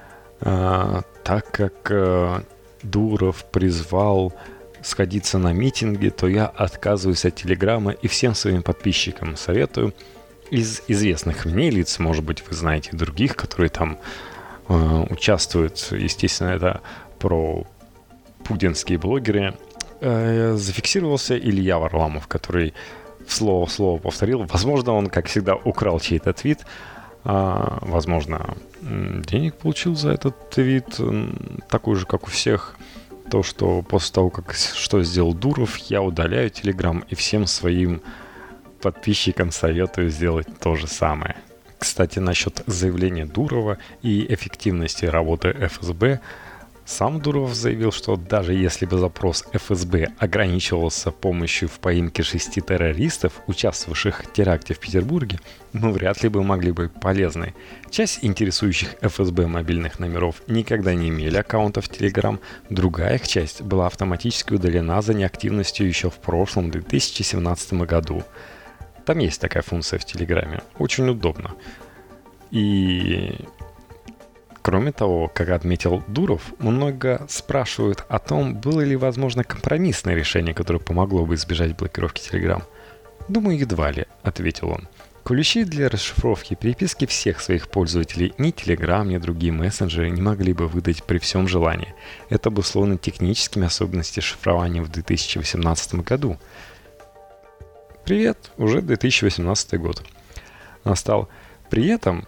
так 0.45 1.51
как 1.51 1.90
э, 1.90 2.42
Дуров 2.82 3.47
призвал 3.51 4.34
сходиться 4.82 5.38
на 5.38 5.53
митинги, 5.53 6.11
то 6.11 6.28
я 6.28 6.47
отказываюсь 6.47 7.24
от 7.24 7.34
Телеграма 7.34 7.92
и 7.92 8.09
всем 8.09 8.34
своим 8.34 8.62
подписчикам 8.62 9.36
советую. 9.36 9.95
Из 10.51 10.82
известных 10.86 11.47
мне 11.47 11.70
лиц, 11.70 11.99
может 11.99 12.22
быть, 12.22 12.47
вы 12.47 12.55
знаете 12.55 12.90
других, 12.92 13.34
которые 13.34 13.70
там 13.70 13.99
э, 14.68 15.07
участвуют, 15.09 15.88
естественно, 15.90 16.51
это 16.51 16.82
про 17.18 17.66
путинские 18.45 18.99
блогеры, 18.99 19.55
э, 20.01 20.55
зафиксировался 20.57 21.38
Илья 21.38 21.78
Варламов, 21.78 22.28
который 22.28 22.74
в 23.26 23.32
слово 23.32 23.64
в 23.64 23.72
слово 23.72 23.99
повторил. 23.99 24.42
Возможно, 24.42 24.92
он, 24.92 25.07
как 25.07 25.26
всегда, 25.28 25.55
украл 25.55 25.99
чей-то 25.99 26.34
твит, 26.34 26.66
а, 27.24 27.78
возможно, 27.80 28.56
денег 28.82 29.56
получил 29.56 29.96
за 29.96 30.10
этот 30.10 30.50
твит, 30.50 31.00
такой 31.68 31.96
же, 31.96 32.06
как 32.06 32.24
у 32.24 32.30
всех. 32.30 32.76
То, 33.30 33.42
что 33.42 33.80
после 33.82 34.14
того, 34.14 34.30
как 34.30 34.52
что 34.54 35.02
сделал 35.02 35.32
Дуров, 35.32 35.76
я 35.76 36.02
удаляю 36.02 36.50
Телеграм 36.50 37.04
и 37.08 37.14
всем 37.14 37.46
своим 37.46 38.02
подписчикам 38.82 39.50
советую 39.50 40.10
сделать 40.10 40.46
то 40.60 40.76
же 40.76 40.86
самое. 40.86 41.36
Кстати, 41.78 42.18
насчет 42.18 42.62
заявления 42.66 43.24
Дурова 43.24 43.78
и 44.02 44.26
эффективности 44.28 45.06
работы 45.06 45.50
ФСБ– 45.52 46.20
сам 46.87 47.18
Дуров 47.20 47.55
заявил, 47.55 47.93
что 47.93 48.16
даже 48.16 48.53
если 48.53 48.85
бы 48.85 48.99
запрос 48.99 49.45
ФСБ 49.53 50.12
ограничивался 50.18 51.11
помощью 51.11 51.68
в 51.68 51.78
поимке 51.80 52.22
шести 52.22 52.61
террористов, 52.61 53.41
участвовавших 53.47 54.24
в 54.24 54.32
теракте 54.32 54.74
в 54.74 54.78
Петербурге, 54.78 55.41
мы 55.72 55.93
вряд 55.93 56.22
ли 56.22 56.28
бы 56.28 56.43
могли 56.43 56.72
быть 56.72 56.93
полезны. 56.93 57.55
Часть 57.91 58.18
интересующих 58.22 58.97
ФСБ 59.01 59.47
мобильных 59.47 59.99
номеров 59.99 60.43
никогда 60.47 60.93
не 60.95 61.09
имели 61.09 61.39
аккаунтов 61.39 61.87
в 61.87 61.91
Telegram, 61.91 62.39
другая 62.68 63.16
их 63.16 63.26
часть 63.26 63.62
была 63.62 63.87
автоматически 63.87 64.53
удалена 64.53 65.01
за 65.01 65.14
неактивностью 65.14 65.89
еще 65.89 66.11
в 66.11 66.16
прошлом 66.16 66.70
2017 66.70 67.72
году. 67.85 68.22
Там 69.07 69.18
есть 69.18 69.41
такая 69.41 69.62
функция 69.62 69.99
в 69.99 70.05
Телеграме, 70.05 70.62
очень 70.78 71.09
удобно. 71.09 71.53
И 72.51 73.35
Кроме 74.64 74.92
того, 74.92 75.28
как 75.28 75.50
отметил 75.50 76.02
Дуров, 76.08 76.54
много 76.58 77.26
спрашивают 77.28 78.06
о 78.08 78.18
том, 78.18 78.54
было 78.54 78.80
ли 78.80 78.96
возможно 78.96 79.44
компромиссное 79.44 80.14
решение, 80.14 80.54
которое 80.54 80.78
помогло 80.78 81.26
бы 81.26 81.34
избежать 81.34 81.76
блокировки 81.76 82.22
Telegram. 82.22 82.62
«Думаю, 83.28 83.58
едва 83.58 83.90
ли»,— 83.90 84.06
ответил 84.22 84.70
он. 84.70 84.88
Ключи 85.22 85.64
для 85.64 85.90
расшифровки 85.90 86.54
переписки 86.54 87.04
всех 87.04 87.42
своих 87.42 87.68
пользователей 87.68 88.32
ни 88.38 88.54
Telegram, 88.54 89.06
ни 89.06 89.18
другие 89.18 89.52
мессенджеры 89.52 90.08
не 90.08 90.22
могли 90.22 90.54
бы 90.54 90.66
выдать 90.66 91.04
при 91.04 91.18
всем 91.18 91.46
желании. 91.46 91.94
Это 92.30 92.48
обусловлено 92.48 92.96
техническими 92.96 93.66
особенностями 93.66 94.24
шифрования 94.24 94.80
в 94.80 94.88
2018 94.88 95.96
году. 95.96 96.38
Привет, 98.06 98.50
уже 98.56 98.80
2018 98.80 99.78
год. 99.78 100.02
Настал. 100.84 101.28
При 101.68 101.88
этом 101.88 102.26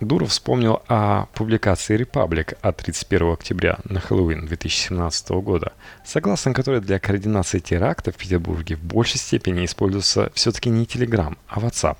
Дуров 0.00 0.30
вспомнил 0.30 0.82
о 0.86 1.26
публикации 1.34 1.98
Republic 1.98 2.56
от 2.62 2.76
31 2.76 3.32
октября 3.32 3.78
на 3.82 3.98
Хэллоуин 3.98 4.46
2017 4.46 5.30
года, 5.30 5.72
согласно 6.04 6.54
которой 6.54 6.80
для 6.80 7.00
координации 7.00 7.58
теракта 7.58 8.12
в 8.12 8.16
Петербурге 8.16 8.76
в 8.76 8.84
большей 8.84 9.18
степени 9.18 9.64
используется 9.64 10.30
все-таки 10.34 10.70
не 10.70 10.84
Telegram, 10.84 11.36
а 11.48 11.58
WhatsApp. 11.58 11.98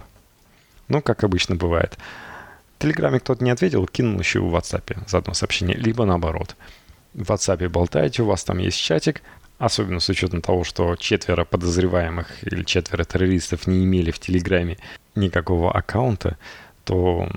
Ну, 0.87 1.03
как 1.03 1.25
обычно 1.25 1.57
бывает. 1.57 1.99
Телеграме 2.79 3.19
кто-то 3.19 3.43
не 3.43 3.51
ответил, 3.51 3.85
кинул 3.87 4.21
еще 4.21 4.39
в 4.39 4.55
WhatsApp 4.55 5.09
заодно 5.09 5.35
сообщение, 5.35 5.77
либо 5.77 6.05
наоборот. 6.05 6.55
В 7.15 7.29
WhatsApp 7.33 7.69
болтаете, 7.69 8.23
у 8.23 8.27
вас 8.27 8.45
там 8.45 8.59
есть 8.59 8.81
чатик, 8.81 9.23
особенно 9.59 9.99
с 9.99 10.09
учетом 10.09 10.41
того, 10.41 10.63
что 10.63 10.95
четверо 10.95 11.45
подозреваемых 11.45 12.45
или 12.45 12.63
четверо 12.63 13.03
террористов 13.03 13.67
не 13.67 13.85
имели 13.85 14.13
в 14.13 14.21
Телеграме 14.21 14.79
никакого 15.17 15.73
аккаунта, 15.73 16.39
то 16.85 17.29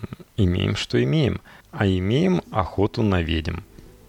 имеем, 0.45 0.75
что 0.75 1.01
имеем. 1.03 1.41
А 1.71 1.87
имеем 1.87 2.41
охоту 2.51 3.01
на 3.01 3.21
ведьм. 3.21 3.59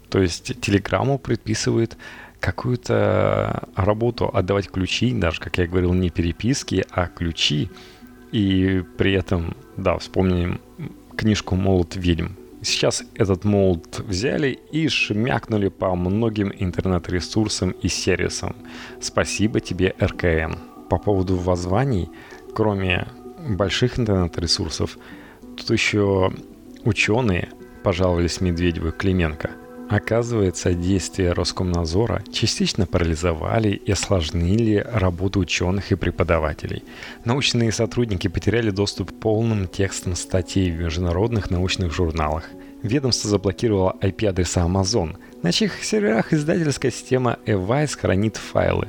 То 0.09 0.21
есть 0.21 0.59
телеграмму 0.61 1.17
предписывает 1.17 1.97
какую-то 2.39 3.69
работу 3.75 4.29
отдавать 4.33 4.69
ключи, 4.69 5.13
даже, 5.13 5.39
как 5.39 5.57
я 5.57 5.65
говорил, 5.65 5.93
не 5.93 6.09
переписки, 6.09 6.85
а 6.91 7.07
ключи. 7.07 7.69
И 8.31 8.83
при 8.97 9.13
этом, 9.13 9.55
да, 9.77 9.97
вспомним 9.97 10.59
книжку 11.15 11.55
«Молот 11.55 11.95
ведьм». 11.95 12.29
Сейчас 12.61 13.03
этот 13.15 13.43
молот 13.43 13.99
взяли 13.99 14.57
и 14.71 14.87
шмякнули 14.87 15.67
по 15.67 15.93
многим 15.95 16.51
интернет-ресурсам 16.57 17.71
и 17.71 17.89
сервисам. 17.89 18.55
Спасибо 19.01 19.59
тебе, 19.59 19.93
РКН. 20.01 20.55
По 20.89 20.97
поводу 20.97 21.35
воззваний, 21.35 22.09
кроме 22.55 23.07
больших 23.49 23.99
интернет-ресурсов, 23.99 24.97
Тут 25.57 25.69
еще 25.69 26.31
ученые 26.83 27.49
пожаловались 27.83 28.41
Медведеву 28.41 28.89
и 28.89 28.91
Клименко. 28.91 29.51
Оказывается, 29.89 30.73
действия 30.73 31.33
Роскомнадзора 31.33 32.23
частично 32.31 32.87
парализовали 32.87 33.69
и 33.69 33.91
осложнили 33.91 34.83
работу 34.91 35.39
ученых 35.39 35.91
и 35.91 35.95
преподавателей. 35.95 36.83
Научные 37.25 37.71
сотрудники 37.71 38.27
потеряли 38.27 38.71
доступ 38.71 39.11
к 39.11 39.19
полным 39.19 39.67
текстам 39.67 40.15
статей 40.15 40.71
в 40.71 40.79
международных 40.79 41.51
научных 41.51 41.93
журналах. 41.93 42.45
Ведомство 42.81 43.29
заблокировало 43.29 43.95
IP-адреса 44.01 44.61
Amazon, 44.61 45.17
на 45.43 45.51
чьих 45.51 45.83
серверах 45.83 46.33
издательская 46.33 46.91
система 46.91 47.37
Evice 47.45 47.97
хранит 47.99 48.37
файлы. 48.37 48.87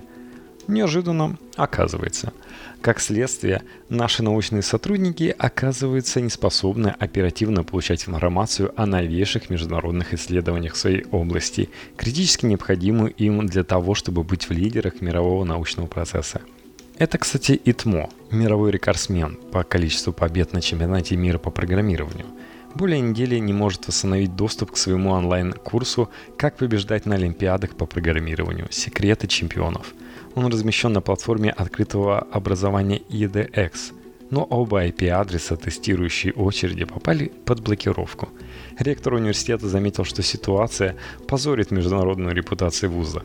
Неожиданно 0.69 1.37
оказывается– 1.57 2.33
как 2.85 3.01
следствие, 3.01 3.63
наши 3.89 4.23
научные 4.23 4.61
сотрудники 4.61 5.35
оказываются 5.39 6.21
неспособны 6.21 6.89
оперативно 6.89 7.65
получать 7.65 8.07
информацию 8.07 8.75
о 8.77 8.85
новейших 8.85 9.49
международных 9.49 10.13
исследованиях 10.13 10.75
в 10.75 10.77
своей 10.77 11.07
области, 11.11 11.71
критически 11.97 12.45
необходимую 12.45 13.11
им 13.15 13.47
для 13.47 13.65
того, 13.65 13.95
чтобы 13.95 14.23
быть 14.23 14.51
в 14.51 14.53
лидерах 14.53 15.01
мирового 15.01 15.45
научного 15.45 15.87
процесса. 15.87 16.43
Это, 16.99 17.17
кстати, 17.17 17.59
ИТМО, 17.65 18.11
мировой 18.31 18.71
рекордсмен 18.71 19.39
по 19.51 19.63
количеству 19.63 20.13
побед 20.13 20.53
на 20.53 20.61
чемпионате 20.61 21.17
мира 21.17 21.39
по 21.39 21.51
программированию. 21.51 22.27
Более 22.75 23.01
недели 23.01 23.39
не 23.39 23.55
может 23.55 23.89
восстановить 23.89 24.37
доступ 24.37 24.73
к 24.73 24.77
своему 24.77 25.13
онлайн-курсу 25.13 26.11
«Как 26.37 26.59
побеждать 26.59 27.07
на 27.07 27.15
Олимпиадах 27.15 27.77
по 27.77 27.87
программированию. 27.87 28.67
Секреты 28.71 29.27
чемпионов». 29.27 29.95
Он 30.35 30.47
размещен 30.47 30.93
на 30.93 31.01
платформе 31.01 31.51
открытого 31.51 32.19
образования 32.19 33.01
EDX, 33.09 33.93
но 34.31 34.43
оба 34.43 34.87
IP-адреса 34.87 35.57
тестирующей 35.57 36.33
очереди 36.33 36.85
попали 36.85 37.31
под 37.45 37.61
блокировку. 37.61 38.29
Ректор 38.79 39.15
университета 39.15 39.69
заметил, 39.69 40.05
что 40.05 40.23
ситуация 40.23 40.97
позорит 41.29 41.71
международную 41.71 42.35
репутацию 42.35 42.91
вуза. 42.91 43.23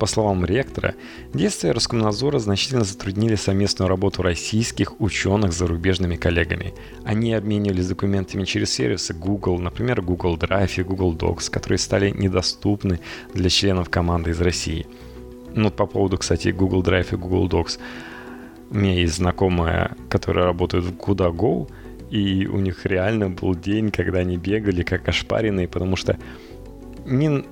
По 0.00 0.06
словам 0.06 0.44
ректора, 0.44 0.94
действия 1.34 1.72
Роскомнадзора 1.72 2.38
значительно 2.38 2.84
затруднили 2.84 3.34
совместную 3.34 3.88
работу 3.88 4.22
российских 4.22 5.00
ученых 5.00 5.52
с 5.52 5.58
зарубежными 5.58 6.14
коллегами. 6.14 6.72
Они 7.04 7.34
обменивались 7.34 7.88
документами 7.88 8.44
через 8.44 8.72
сервисы 8.72 9.12
Google, 9.12 9.58
например, 9.58 10.02
Google 10.02 10.36
Drive 10.36 10.70
и 10.76 10.84
Google 10.84 11.14
Docs, 11.14 11.50
которые 11.50 11.78
стали 11.78 12.10
недоступны 12.10 13.00
для 13.34 13.48
членов 13.48 13.90
команды 13.90 14.30
из 14.30 14.40
России– 14.40 14.86
ну, 15.58 15.70
по 15.70 15.86
поводу, 15.86 16.18
кстати, 16.18 16.48
Google 16.48 16.82
Drive 16.82 17.12
и 17.12 17.16
Google 17.16 17.48
Docs. 17.48 17.78
У 18.70 18.76
меня 18.76 18.94
есть 18.94 19.16
знакомая, 19.16 19.96
которая 20.08 20.44
работает 20.44 20.84
в 20.84 20.92
Go, 20.92 21.68
и 22.10 22.46
у 22.46 22.58
них 22.58 22.86
реально 22.86 23.30
был 23.30 23.54
день, 23.54 23.90
когда 23.90 24.20
они 24.20 24.36
бегали 24.36 24.82
как 24.82 25.08
ошпаренные, 25.08 25.68
потому 25.68 25.96
что 25.96 26.16
ни 27.06 27.44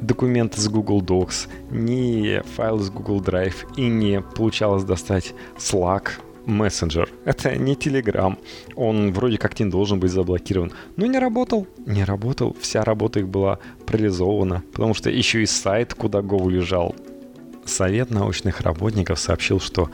документы 0.00 0.60
с 0.60 0.68
Google 0.68 1.00
Docs, 1.00 1.48
ни 1.70 2.42
файл 2.54 2.78
с 2.78 2.90
Google 2.90 3.20
Drive 3.20 3.66
и 3.76 3.88
не 3.88 4.20
получалось 4.20 4.84
достать 4.84 5.34
Slack, 5.56 6.20
мессенджер. 6.46 7.08
Это 7.24 7.56
не 7.56 7.74
Telegram. 7.74 8.36
Он 8.76 9.12
вроде 9.12 9.38
как 9.38 9.58
не 9.60 9.66
должен 9.66 10.00
быть 10.00 10.10
заблокирован. 10.10 10.72
Но 10.96 11.06
не 11.06 11.18
работал. 11.18 11.66
Не 11.86 12.04
работал. 12.04 12.56
Вся 12.60 12.84
работа 12.84 13.20
их 13.20 13.28
была 13.28 13.58
парализована. 13.86 14.62
Потому 14.72 14.94
что 14.94 15.10
еще 15.10 15.42
и 15.42 15.46
сайт, 15.46 15.94
куда 15.94 16.20
Go 16.20 16.50
лежал, 16.50 16.94
Совет 17.66 18.10
научных 18.10 18.60
работников 18.60 19.18
сообщил, 19.18 19.60
что 19.60 19.90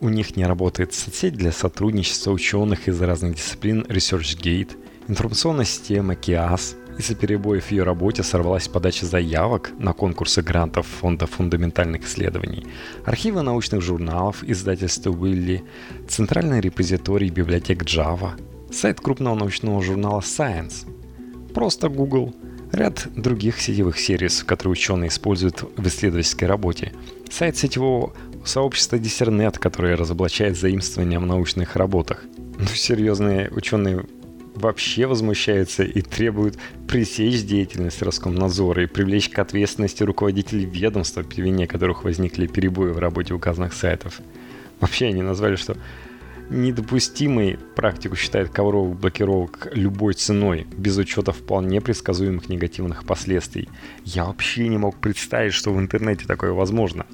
у 0.00 0.08
них 0.08 0.36
не 0.36 0.44
работает 0.44 0.94
соцсеть 0.94 1.34
для 1.34 1.52
сотрудничества 1.52 2.30
ученых 2.30 2.88
из 2.88 3.00
разных 3.00 3.36
дисциплин 3.36 3.82
ResearchGate, 3.82 4.76
информационная 5.08 5.66
система 5.66 6.14
KIAS. 6.14 6.76
Из-за 6.98 7.14
перебоев 7.14 7.66
в 7.66 7.70
ее 7.70 7.82
работе 7.82 8.22
сорвалась 8.22 8.68
подача 8.68 9.06
заявок 9.06 9.70
на 9.78 9.92
конкурсы 9.92 10.42
грантов 10.42 10.86
Фонда 10.86 11.26
фундаментальных 11.26 12.04
исследований, 12.04 12.66
архивы 13.04 13.42
научных 13.42 13.80
журналов 13.80 14.42
издательства 14.42 15.10
Уилли, 15.10 15.62
центральный 16.08 16.60
репозиторий 16.60 17.30
библиотек 17.30 17.84
Java, 17.84 18.32
сайт 18.72 19.00
крупного 19.00 19.34
научного 19.34 19.82
журнала 19.82 20.20
Science, 20.20 20.86
просто 21.52 21.88
Google– 21.88 22.34
Ряд 22.72 23.08
других 23.16 23.60
сетевых 23.60 23.98
сервисов, 23.98 24.46
которые 24.46 24.72
ученые 24.72 25.08
используют 25.08 25.62
в 25.76 25.86
исследовательской 25.86 26.46
работе. 26.46 26.92
Сайт 27.28 27.56
сетевого 27.56 28.12
сообщества 28.44 28.96
Discernet, 28.96 29.58
которое 29.58 29.96
разоблачает 29.96 30.56
заимствования 30.56 31.18
в 31.18 31.26
научных 31.26 31.76
работах. 31.76 32.24
Ну, 32.58 32.66
серьезные 32.66 33.50
ученые 33.50 34.04
вообще 34.54 35.06
возмущаются 35.06 35.82
и 35.82 36.00
требуют 36.02 36.58
пресечь 36.86 37.42
деятельность 37.42 38.02
Роскомнадзора 38.02 38.84
и 38.84 38.86
привлечь 38.86 39.28
к 39.28 39.38
ответственности 39.38 40.02
руководителей 40.02 40.64
ведомства, 40.64 41.22
по 41.22 41.40
вине 41.40 41.66
которых 41.66 42.04
возникли 42.04 42.46
перебои 42.46 42.90
в 42.90 42.98
работе 42.98 43.34
указанных 43.34 43.72
сайтов. 43.72 44.20
Вообще 44.80 45.06
они 45.06 45.22
назвали, 45.22 45.56
что 45.56 45.76
недопустимой 46.50 47.58
практику 47.76 48.16
считает 48.16 48.50
ковровых 48.50 48.98
блокировок 48.98 49.68
любой 49.72 50.14
ценой, 50.14 50.66
без 50.76 50.98
учета 50.98 51.32
вполне 51.32 51.80
предсказуемых 51.80 52.48
негативных 52.48 53.04
последствий. 53.04 53.68
Я 54.04 54.24
вообще 54.24 54.68
не 54.68 54.76
мог 54.76 54.96
представить, 54.96 55.54
что 55.54 55.72
в 55.72 55.78
интернете 55.78 56.26
такое 56.26 56.52
возможно. 56.52 57.06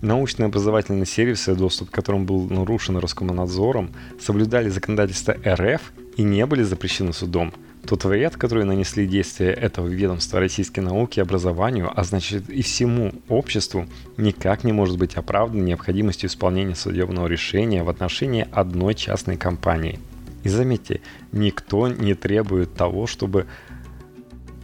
Научные 0.00 0.46
образовательные 0.46 1.04
сервисы, 1.04 1.54
доступ 1.54 1.90
к 1.90 1.94
которым 1.94 2.24
был 2.24 2.48
нарушен 2.48 2.96
Роскомнадзором, 2.96 3.90
соблюдали 4.18 4.70
законодательство 4.70 5.36
РФ 5.44 5.92
и 6.16 6.22
не 6.22 6.46
были 6.46 6.62
запрещены 6.62 7.12
судом– 7.12 7.52
тот 7.86 8.04
вред, 8.04 8.36
который 8.36 8.64
нанесли 8.64 9.06
действия 9.06 9.50
этого 9.50 9.86
ведомства 9.88 10.40
российской 10.40 10.80
науки 10.80 11.18
и 11.18 11.22
образованию, 11.22 11.90
а 11.94 12.04
значит 12.04 12.48
и 12.48 12.62
всему 12.62 13.12
обществу, 13.28 13.86
никак 14.16 14.64
не 14.64 14.72
может 14.72 14.98
быть 14.98 15.16
оправдан 15.16 15.64
необходимостью 15.64 16.28
исполнения 16.28 16.74
судебного 16.74 17.26
решения 17.26 17.82
в 17.82 17.88
отношении 17.88 18.46
одной 18.52 18.94
частной 18.94 19.36
компании. 19.36 19.98
И 20.42 20.48
заметьте, 20.48 21.00
никто 21.32 21.88
не 21.88 22.14
требует 22.14 22.74
того, 22.74 23.06
чтобы 23.06 23.46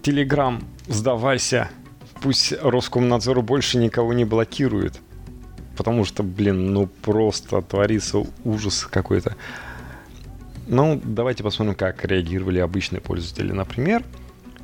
Телеграм, 0.03 0.62
сдавайся, 0.87 1.69
пусть 2.23 2.53
Роскомнадзор 2.62 3.43
больше 3.43 3.79
никого 3.79 4.12
не 4.12 4.25
блокирует. 4.25 5.01
Потому 5.77 6.05
что, 6.05 6.23
блин, 6.23 6.73
ну 6.73 6.87
просто 6.87 7.61
творится 7.61 8.25
ужас 8.45 8.87
какой-то. 8.91 9.37
Ну, 10.67 11.01
давайте 11.03 11.45
посмотрим, 11.45 11.75
как 11.75 12.05
реагировали 12.05 12.59
обычные 12.59 13.01
пользователи. 13.01 13.53
Например, 13.53 14.03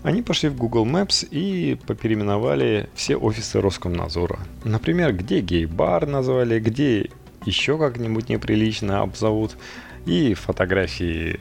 они 0.03 0.22
пошли 0.22 0.48
в 0.48 0.57
Google 0.57 0.84
Maps 0.84 1.26
и 1.30 1.78
попереименовали 1.86 2.88
все 2.94 3.16
офисы 3.16 3.61
Роскомнадзора. 3.61 4.40
Например, 4.64 5.12
где 5.12 5.40
гей-бар 5.40 6.07
назвали, 6.07 6.59
где 6.59 7.09
еще 7.46 7.78
как-нибудь 7.78 8.28
неприлично 8.28 9.00
обзовут, 9.00 9.57
и 10.05 10.34
фотографии 10.34 11.38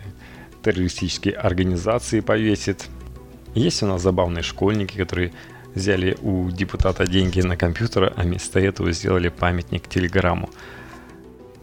террористической 0.61 1.31
организации 1.31 2.19
повесит. 2.19 2.87
Есть 3.55 3.81
у 3.81 3.87
нас 3.87 4.03
забавные 4.03 4.43
школьники, 4.43 4.95
которые 4.95 5.33
взяли 5.73 6.17
у 6.21 6.51
депутата 6.51 7.07
деньги 7.07 7.41
на 7.41 7.57
компьютер, 7.57 8.13
а 8.15 8.21
вместо 8.21 8.59
этого 8.59 8.91
сделали 8.91 9.29
памятник 9.29 9.87
Телеграмму. 9.87 10.49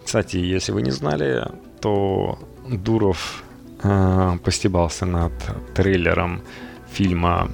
Кстати, 0.05 0.39
если 0.39 0.73
вы 0.73 0.83
не 0.83 0.91
знали, 0.91 1.45
то 1.81 2.39
Дуров 2.69 3.43
э, 3.83 4.39
постебался 4.45 5.07
над 5.07 5.33
трейлером 5.75 6.41
фильма 6.91 7.51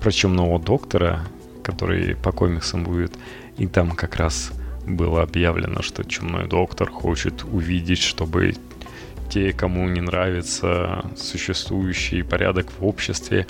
про 0.00 0.10
Чумного 0.10 0.58
доктора, 0.58 1.20
который 1.62 2.16
по 2.16 2.32
комиксам 2.32 2.84
будет. 2.84 3.12
И 3.56 3.66
там 3.66 3.92
как 3.92 4.16
раз 4.16 4.52
было 4.86 5.22
объявлено, 5.22 5.82
что 5.82 6.04
Чумной 6.04 6.46
доктор 6.46 6.90
хочет 6.90 7.44
увидеть, 7.44 8.00
чтобы 8.00 8.54
те, 9.30 9.52
кому 9.52 9.88
не 9.88 10.00
нравится 10.00 11.04
существующий 11.16 12.22
порядок 12.22 12.66
в 12.78 12.84
обществе, 12.84 13.46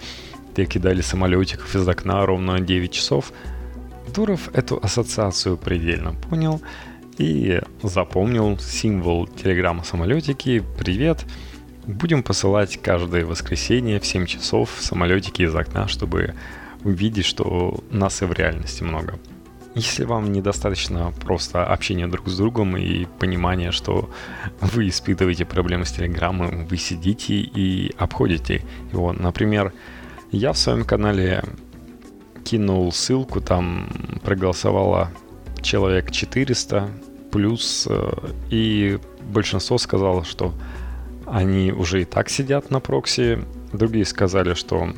те 0.55 0.67
кидали 0.67 1.01
самолетиков 1.01 1.75
из 1.75 1.89
окна 1.89 2.25
ровно 2.27 2.61
9 2.61 2.93
часов. 2.93 3.33
Дуров 4.15 4.51
эту 4.53 4.79
ассоциацию 4.83 5.57
предельно 5.57 6.13
понял 6.13 6.61
и 7.23 7.61
запомнил 7.85 8.59
символ 8.59 9.29
телеграмма 9.29 9.85
самолетики 9.85 10.61
«Привет». 10.77 11.25
Будем 11.87 12.25
посылать 12.25 12.81
каждое 12.83 13.25
воскресенье 13.25 14.01
в 14.01 14.07
7 14.07 14.27
часов 14.27 14.71
самолетики 14.81 15.43
из 15.43 15.55
окна, 15.55 15.87
чтобы 15.87 16.35
увидеть, 16.83 17.25
что 17.25 17.83
нас 17.91 18.23
и 18.23 18.25
в 18.25 18.33
реальности 18.33 18.83
много. 18.83 19.21
Если 19.77 20.05
вам 20.05 20.33
недостаточно 20.33 21.13
просто 21.21 21.65
общения 21.65 22.09
друг 22.09 22.29
с 22.29 22.37
другом 22.37 22.77
и 22.77 23.05
понимания, 23.05 23.71
что 23.71 24.11
вы 24.61 24.89
испытываете 24.89 25.45
проблемы 25.45 25.85
с 25.85 25.93
Телеграмом, 25.93 26.67
вы 26.67 26.77
сидите 26.77 27.35
и 27.35 27.95
обходите 27.99 28.65
его. 28.93 29.13
Например, 29.13 29.73
я 30.33 30.53
в 30.53 30.59
своем 30.59 30.85
канале 30.85 31.45
кинул 32.45 32.91
ссылку, 32.91 33.41
там 33.41 33.89
проголосовало 34.25 35.11
человек 35.63 36.11
400 36.11 36.91
плюс, 37.33 37.89
э, 37.91 38.13
и 38.51 38.99
большинство 39.23 39.79
сказало, 39.79 40.25
что 40.25 40.55
они 41.27 41.73
уже 41.73 42.03
и 42.03 42.05
так 42.05 42.29
сидят 42.29 42.71
на 42.71 42.79
прокси 42.79 43.39
другие 43.73 44.05
сказали, 44.05 44.55
что 44.55 44.93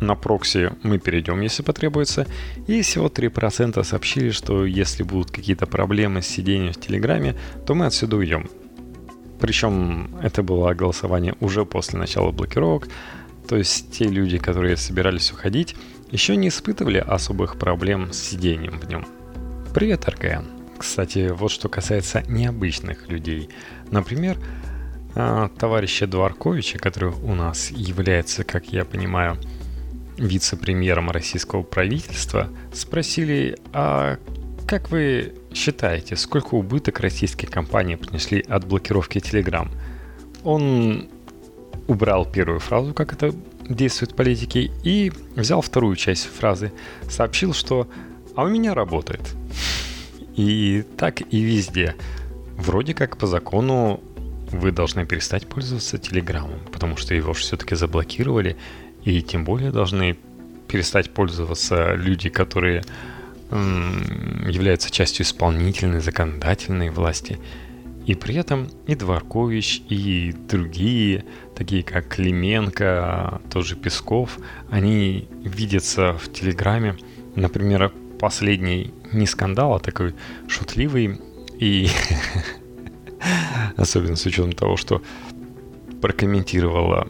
на 0.00 0.14
прокси 0.14 0.72
мы 0.82 0.98
перейдем, 0.98 1.40
если 1.40 1.62
потребуется. 1.62 2.26
И 2.66 2.82
всего 2.82 3.08
3% 3.08 3.82
сообщили, 3.84 4.30
что 4.30 4.66
если 4.66 5.02
будут 5.02 5.30
какие-то 5.30 5.66
проблемы 5.66 6.22
с 6.22 6.26
сидением 6.26 6.72
в 6.72 6.80
Телеграме, 6.80 7.34
то 7.66 7.74
мы 7.74 7.86
отсюда 7.86 8.16
уйдем. 8.16 8.48
Причем 9.40 10.16
это 10.22 10.42
было 10.42 10.72
голосование 10.74 11.34
уже 11.40 11.64
после 11.64 11.98
начала 11.98 12.30
блокировок. 12.30 12.88
То 13.48 13.56
есть 13.56 13.92
те 13.92 14.06
люди, 14.06 14.38
которые 14.38 14.76
собирались 14.76 15.30
уходить, 15.32 15.76
еще 16.10 16.36
не 16.36 16.48
испытывали 16.48 16.98
особых 16.98 17.58
проблем 17.58 18.12
с 18.12 18.18
сидением 18.18 18.78
в 18.80 18.88
нем. 18.88 19.06
Привет, 19.72 20.08
РКН. 20.08 20.55
Кстати, 20.78 21.30
вот 21.30 21.50
что 21.50 21.68
касается 21.68 22.22
необычных 22.28 23.08
людей. 23.08 23.48
Например, 23.90 24.38
а, 25.14 25.48
товарища 25.48 26.06
Дуарковича, 26.06 26.78
который 26.78 27.10
у 27.10 27.34
нас 27.34 27.70
является, 27.70 28.44
как 28.44 28.66
я 28.72 28.84
понимаю, 28.84 29.38
вице-премьером 30.18 31.10
российского 31.10 31.62
правительства, 31.62 32.48
спросили, 32.72 33.56
а 33.72 34.18
как 34.66 34.90
вы 34.90 35.34
считаете, 35.54 36.16
сколько 36.16 36.54
убыток 36.54 37.00
российские 37.00 37.50
компании 37.50 37.94
принесли 37.94 38.44
от 38.48 38.66
блокировки 38.66 39.18
Telegram? 39.18 39.70
Он 40.44 41.08
убрал 41.86 42.26
первую 42.26 42.60
фразу, 42.60 42.92
как 42.92 43.12
это 43.12 43.32
действует 43.68 44.14
политики, 44.14 44.70
и 44.82 45.12
взял 45.34 45.60
вторую 45.60 45.96
часть 45.96 46.26
фразы. 46.26 46.72
Сообщил, 47.08 47.52
что 47.52 47.88
«а 48.34 48.44
у 48.44 48.48
меня 48.48 48.74
работает». 48.74 49.22
И 50.36 50.84
так 50.96 51.22
и 51.32 51.40
везде. 51.40 51.96
Вроде 52.56 52.94
как 52.94 53.16
по 53.16 53.26
закону 53.26 54.00
вы 54.52 54.70
должны 54.70 55.04
перестать 55.04 55.46
пользоваться 55.46 55.98
Телеграмом, 55.98 56.60
потому 56.72 56.96
что 56.96 57.14
его 57.14 57.32
все-таки 57.32 57.74
заблокировали, 57.74 58.56
и 59.04 59.22
тем 59.22 59.44
более 59.44 59.70
должны 59.72 60.16
перестать 60.68 61.10
пользоваться 61.12 61.94
люди, 61.94 62.28
которые 62.28 62.82
являются 63.50 64.90
частью 64.90 65.24
исполнительной, 65.24 66.00
законодательной 66.00 66.90
власти. 66.90 67.38
И 68.04 68.14
при 68.14 68.36
этом 68.36 68.68
и 68.86 68.94
Дворкович, 68.94 69.82
и 69.88 70.34
другие, 70.48 71.24
такие 71.56 71.82
как 71.82 72.08
Клименко, 72.08 73.40
тоже 73.50 73.74
Песков, 73.74 74.38
они 74.70 75.28
видятся 75.42 76.12
в 76.12 76.32
Телеграме. 76.32 76.96
Например, 77.34 77.92
последний 78.20 78.92
не 79.12 79.26
скандал, 79.26 79.74
а 79.74 79.78
такой 79.80 80.14
шутливый 80.48 81.20
и 81.58 81.88
особенно 83.76 84.16
с 84.16 84.26
учетом 84.26 84.52
того, 84.52 84.76
что 84.76 85.02
прокомментировала 86.00 87.08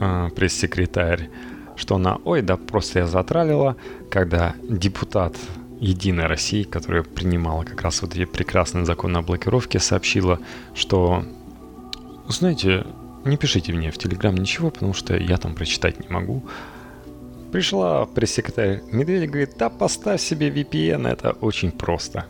э, 0.00 0.30
пресс-секретарь, 0.34 1.30
что 1.76 1.96
она, 1.96 2.16
ой, 2.24 2.42
да 2.42 2.56
просто 2.56 3.00
я 3.00 3.06
затралила, 3.06 3.76
когда 4.10 4.54
депутат 4.62 5.36
Единой 5.80 6.26
России, 6.26 6.64
которая 6.64 7.04
принимала 7.04 7.62
как 7.62 7.82
раз 7.82 8.02
вот 8.02 8.14
эти 8.14 8.24
прекрасные 8.24 8.84
законы 8.84 9.18
о 9.18 9.22
блокировке, 9.22 9.78
сообщила, 9.78 10.40
что, 10.74 11.24
знаете, 12.26 12.84
не 13.24 13.36
пишите 13.36 13.72
мне 13.72 13.90
в 13.90 13.98
Телеграм 13.98 14.34
ничего, 14.34 14.70
потому 14.70 14.92
что 14.94 15.16
я 15.16 15.36
там 15.36 15.54
прочитать 15.54 16.00
не 16.00 16.12
могу. 16.12 16.44
Пришла 17.52 18.04
пресс-секретарь 18.04 18.82
Медведь 18.92 19.24
и 19.24 19.26
говорит, 19.26 19.56
да 19.56 19.70
поставь 19.70 20.20
себе 20.20 20.50
VPN, 20.50 21.08
это 21.08 21.32
очень 21.32 21.72
просто. 21.72 22.26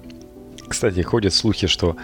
Кстати, 0.69 1.01
ходят 1.01 1.35
слухи, 1.35 1.66
что 1.66 1.97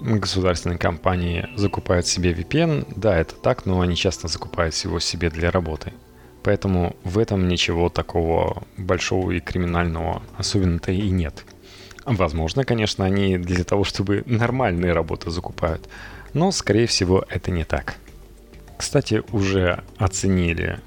государственные 0.00 0.78
компании 0.78 1.48
закупают 1.56 2.06
себе 2.06 2.32
VPN. 2.32 2.92
Да, 2.96 3.16
это 3.16 3.34
так, 3.36 3.64
но 3.64 3.80
они 3.80 3.96
часто 3.96 4.28
закупают 4.28 4.74
его 4.76 5.00
себе 5.00 5.30
для 5.30 5.50
работы. 5.50 5.92
Поэтому 6.42 6.96
в 7.04 7.18
этом 7.18 7.48
ничего 7.48 7.88
такого 7.88 8.64
большого 8.76 9.30
и 9.30 9.40
криминального 9.40 10.22
особенно-то 10.36 10.92
и 10.92 11.08
нет. 11.08 11.44
Возможно, 12.04 12.64
конечно, 12.64 13.04
они 13.04 13.38
для 13.38 13.64
того, 13.64 13.84
чтобы 13.84 14.24
нормальные 14.26 14.92
работы 14.92 15.30
закупают. 15.30 15.88
Но, 16.34 16.50
скорее 16.50 16.86
всего, 16.86 17.24
это 17.28 17.50
не 17.50 17.64
так. 17.64 17.94
Кстати, 18.76 19.22
уже 19.30 19.84
оценили 19.98 20.80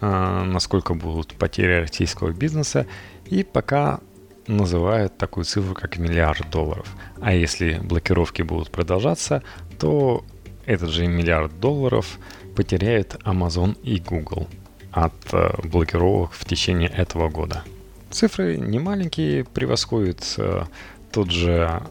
насколько 0.00 0.94
будут 0.94 1.34
потери 1.34 1.80
российского 1.80 2.30
бизнеса, 2.30 2.86
и 3.26 3.44
пока 3.44 4.00
называют 4.46 5.16
такую 5.16 5.44
цифру, 5.44 5.74
как 5.74 5.98
миллиард 5.98 6.50
долларов. 6.50 6.86
А 7.20 7.32
если 7.34 7.78
блокировки 7.78 8.42
будут 8.42 8.70
продолжаться, 8.70 9.42
то 9.78 10.24
этот 10.66 10.90
же 10.90 11.06
миллиард 11.06 11.58
долларов 11.60 12.18
потеряют 12.56 13.14
Amazon 13.24 13.80
и 13.82 13.98
Google 14.00 14.48
от 14.92 15.14
э, 15.32 15.50
блокировок 15.64 16.32
в 16.32 16.44
течение 16.44 16.88
этого 16.88 17.28
года. 17.28 17.62
Цифры 18.10 18.56
не 18.56 18.78
маленькие, 18.78 19.44
превосходят 19.44 20.22
э, 20.36 20.64
тот 21.12 21.30
же 21.30 21.82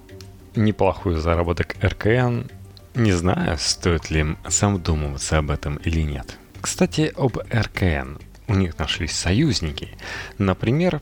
неплохой 0.55 1.15
заработок 1.15 1.75
РКН. 1.81 2.49
Не 2.95 3.11
знаю, 3.13 3.57
стоит 3.57 4.09
ли 4.09 4.21
им 4.21 4.37
задумываться 4.47 5.37
об 5.37 5.51
этом 5.51 5.77
или 5.77 6.01
нет. 6.01 6.38
Кстати, 6.61 7.11
об 7.15 7.37
РКН. 7.37 8.17
У 8.47 8.55
них 8.55 8.77
нашлись 8.77 9.13
союзники. 9.13 9.89
Например, 10.37 11.01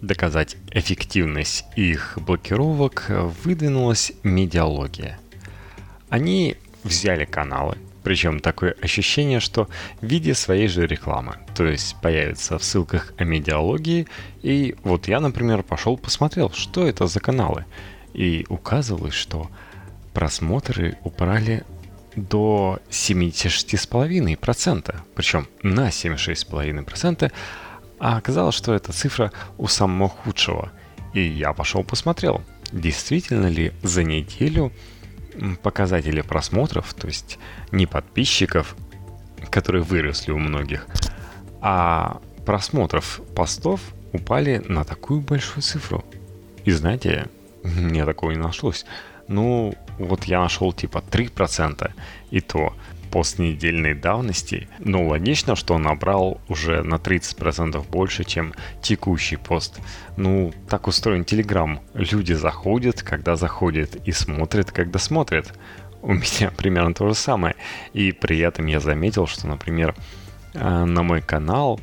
доказать 0.00 0.56
эффективность 0.70 1.64
их 1.76 2.18
блокировок 2.20 3.06
выдвинулась 3.44 4.12
медиалогия. 4.22 5.18
Они 6.08 6.56
взяли 6.84 7.24
каналы, 7.24 7.78
причем 8.02 8.40
такое 8.40 8.74
ощущение, 8.82 9.40
что 9.40 9.68
в 10.00 10.06
виде 10.06 10.34
своей 10.34 10.68
же 10.68 10.86
рекламы. 10.86 11.38
То 11.54 11.64
есть 11.64 11.96
появится 12.02 12.58
в 12.58 12.64
ссылках 12.64 13.12
о 13.16 13.24
медиалогии. 13.24 14.06
И 14.42 14.74
вот 14.82 15.08
я, 15.08 15.20
например, 15.20 15.62
пошел 15.62 15.96
посмотрел, 15.96 16.50
что 16.50 16.86
это 16.86 17.06
за 17.06 17.20
каналы. 17.20 17.64
И 18.12 18.44
указывалось, 18.48 19.14
что 19.14 19.50
просмотры 20.12 20.98
упали 21.04 21.64
до 22.16 22.78
76,5%, 22.90 24.96
причем 25.14 25.46
на 25.62 25.88
76,5%, 25.88 27.32
а 27.98 28.16
оказалось, 28.16 28.54
что 28.54 28.74
эта 28.74 28.92
цифра 28.92 29.32
у 29.58 29.68
самого 29.68 30.08
худшего. 30.08 30.72
И 31.14 31.20
я 31.20 31.52
пошел 31.52 31.84
посмотрел, 31.84 32.42
действительно 32.72 33.46
ли 33.46 33.72
за 33.82 34.02
неделю 34.02 34.72
показатели 35.62 36.20
просмотров, 36.20 36.92
то 36.94 37.06
есть 37.06 37.38
не 37.70 37.86
подписчиков, 37.86 38.76
которые 39.50 39.82
выросли 39.82 40.32
у 40.32 40.38
многих, 40.38 40.86
а 41.60 42.20
просмотров 42.44 43.20
постов 43.34 43.80
упали 44.12 44.62
на 44.68 44.84
такую 44.84 45.20
большую 45.20 45.62
цифру. 45.62 46.04
И 46.64 46.72
знаете, 46.72 47.28
мне 47.62 48.04
такого 48.04 48.32
не 48.32 48.38
нашлось. 48.38 48.84
Ну, 49.28 49.74
вот 49.98 50.24
я 50.24 50.40
нашел 50.40 50.72
типа 50.72 51.02
3%, 51.10 51.90
и 52.30 52.40
то 52.40 52.72
постнедельной 53.12 53.94
давности, 53.94 54.68
но 54.78 55.06
логично, 55.06 55.54
что 55.54 55.74
он 55.74 55.82
набрал 55.82 56.40
уже 56.48 56.82
на 56.82 56.94
30% 56.94 57.86
больше, 57.90 58.24
чем 58.24 58.54
текущий 58.80 59.36
пост. 59.36 59.80
Ну, 60.16 60.52
так 60.68 60.88
устроен 60.88 61.24
Телеграм. 61.24 61.80
Люди 61.92 62.32
заходят, 62.32 63.02
когда 63.02 63.36
заходят, 63.36 63.96
и 64.08 64.12
смотрят, 64.12 64.72
когда 64.72 64.98
смотрят. 64.98 65.52
У 66.00 66.14
меня 66.14 66.50
примерно 66.56 66.94
то 66.94 67.06
же 67.06 67.14
самое. 67.14 67.54
И 67.92 68.12
при 68.12 68.38
этом 68.38 68.66
я 68.66 68.80
заметил, 68.80 69.26
что, 69.26 69.46
например, 69.46 69.94
э, 70.54 70.84
на 70.84 71.02
мой 71.02 71.20
канал 71.20 71.80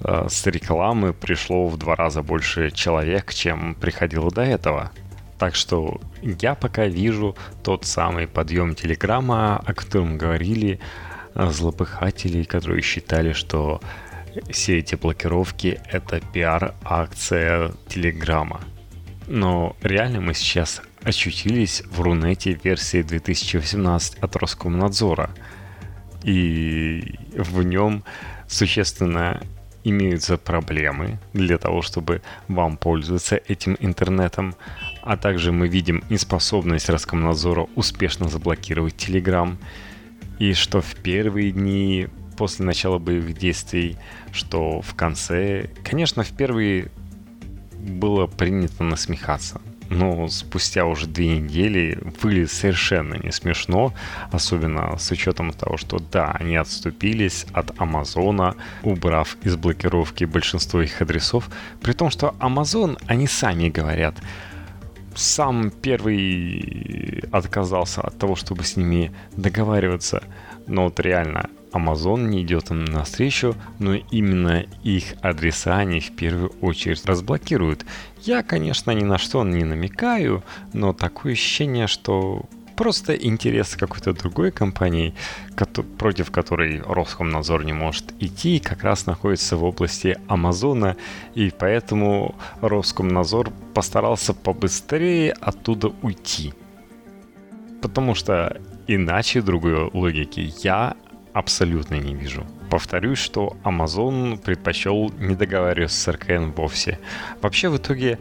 э, 0.00 0.26
с 0.28 0.46
рекламы 0.46 1.14
пришло 1.14 1.68
в 1.68 1.78
два 1.78 1.96
раза 1.96 2.22
больше 2.22 2.70
человек, 2.70 3.32
чем 3.32 3.74
приходило 3.74 4.30
до 4.30 4.42
этого. 4.42 4.92
Так 5.38 5.54
что 5.54 6.00
я 6.22 6.54
пока 6.54 6.86
вижу 6.86 7.36
тот 7.62 7.84
самый 7.84 8.26
подъем 8.26 8.74
Телеграма, 8.74 9.58
о 9.58 9.74
котором 9.74 10.16
говорили 10.16 10.80
э, 11.34 11.50
злопыхатели, 11.50 12.42
которые 12.44 12.82
считали, 12.82 13.32
что 13.32 13.80
все 14.50 14.78
эти 14.78 14.94
блокировки— 14.94 15.80
это 15.90 16.20
пиар-акция 16.20 17.72
Телеграма. 17.88 18.60
Но 19.26 19.76
реально 19.82 20.20
мы 20.20 20.34
сейчас 20.34 20.82
ощутились 21.02 21.82
в 21.86 22.00
Рунете 22.00 22.58
версии 22.62 23.02
2018 23.02 24.18
от 24.18 24.36
Роскомнадзора. 24.36 25.30
И 26.22 27.18
в 27.36 27.62
нем 27.62 28.04
существенно 28.48 29.40
имеются 29.84 30.36
проблемы 30.36 31.18
для 31.32 31.58
того, 31.58 31.82
чтобы 31.82 32.22
вам 32.48 32.76
пользоваться 32.76 33.36
этим 33.36 33.76
интернетом. 33.78 34.54
А 35.06 35.16
также 35.16 35.52
мы 35.52 35.68
видим 35.68 36.02
неспособность 36.10 36.88
Роскомнадзора 36.88 37.68
успешно 37.76 38.28
заблокировать 38.28 38.94
Telegram. 38.94 39.56
И 40.40 40.52
что 40.52 40.80
в 40.80 40.96
первые 40.96 41.52
дни 41.52 42.08
после 42.36 42.66
начала 42.66 42.98
боевых 42.98 43.38
действий, 43.38 43.96
что 44.32 44.80
в 44.80 44.94
конце... 44.94 45.70
Конечно, 45.84 46.24
в 46.24 46.30
первые 46.32 46.90
было 47.78 48.26
принято 48.26 48.82
насмехаться. 48.82 49.60
но 49.90 50.26
спустя 50.26 50.84
уже 50.84 51.06
две 51.06 51.38
недели 51.38 51.98
выглядит 52.20 52.50
совершенно 52.50 53.14
не 53.14 53.30
смешно, 53.30 53.94
особенно 54.32 54.98
с 54.98 55.10
учетом 55.12 55.52
того, 55.52 55.76
что 55.76 55.98
да, 55.98 56.32
они 56.32 56.56
отступились 56.56 57.46
от 57.52 57.80
Амазона, 57.80 58.56
убрав 58.82 59.36
из 59.44 59.56
блокировки 59.56 60.24
большинство 60.24 60.82
их 60.82 61.00
адресов, 61.00 61.48
при 61.80 61.92
том, 61.92 62.10
что 62.10 62.34
Amazon, 62.40 62.98
они 63.06 63.28
сами 63.28 63.68
говорят, 63.68 64.16
сам 65.16 65.70
первый 65.70 67.24
отказался 67.32 68.02
от 68.02 68.18
того, 68.18 68.36
чтобы 68.36 68.64
с 68.64 68.76
ними 68.76 69.12
договариваться. 69.36 70.22
Но 70.66 70.84
вот 70.84 71.00
реально, 71.00 71.48
Amazon 71.72 72.28
не 72.28 72.42
идет 72.42 72.70
им 72.70 72.84
навстречу, 72.84 73.54
но 73.78 73.94
именно 73.94 74.64
их 74.82 75.14
адреса 75.22 75.76
они 75.76 76.00
в 76.00 76.14
первую 76.16 76.52
очередь 76.60 77.04
разблокируют. 77.06 77.84
Я, 78.22 78.42
конечно, 78.42 78.90
ни 78.90 79.04
на 79.04 79.18
что 79.18 79.44
не 79.44 79.64
намекаю, 79.64 80.42
но 80.72 80.92
такое 80.92 81.32
ощущение, 81.32 81.86
что 81.86 82.46
просто 82.76 83.14
интерес 83.14 83.74
какой-то 83.76 84.12
другой 84.12 84.50
компании, 84.50 85.14
против 85.98 86.30
которой 86.30 86.80
Роскомнадзор 86.80 87.64
не 87.64 87.72
может 87.72 88.12
идти, 88.20 88.60
как 88.60 88.84
раз 88.84 89.06
находится 89.06 89.56
в 89.56 89.64
области 89.64 90.18
Амазона, 90.28 90.96
и 91.34 91.50
поэтому 91.58 92.34
Роскомнадзор 92.60 93.50
постарался 93.74 94.34
побыстрее 94.34 95.32
оттуда 95.32 95.92
уйти. 96.02 96.52
Потому 97.82 98.14
что 98.14 98.60
иначе 98.86 99.42
другой 99.42 99.90
логики 99.92 100.52
я 100.62 100.94
абсолютно 101.32 101.96
не 101.96 102.14
вижу. 102.14 102.46
Повторюсь, 102.70 103.18
что 103.18 103.56
Amazon 103.62 104.38
предпочел 104.38 105.12
не 105.18 105.34
договариваться 105.34 106.00
с 106.00 106.12
РКН 106.12 106.50
вовсе. 106.56 106.98
Вообще, 107.42 107.68
в 107.68 107.76
итоге, 107.76 108.18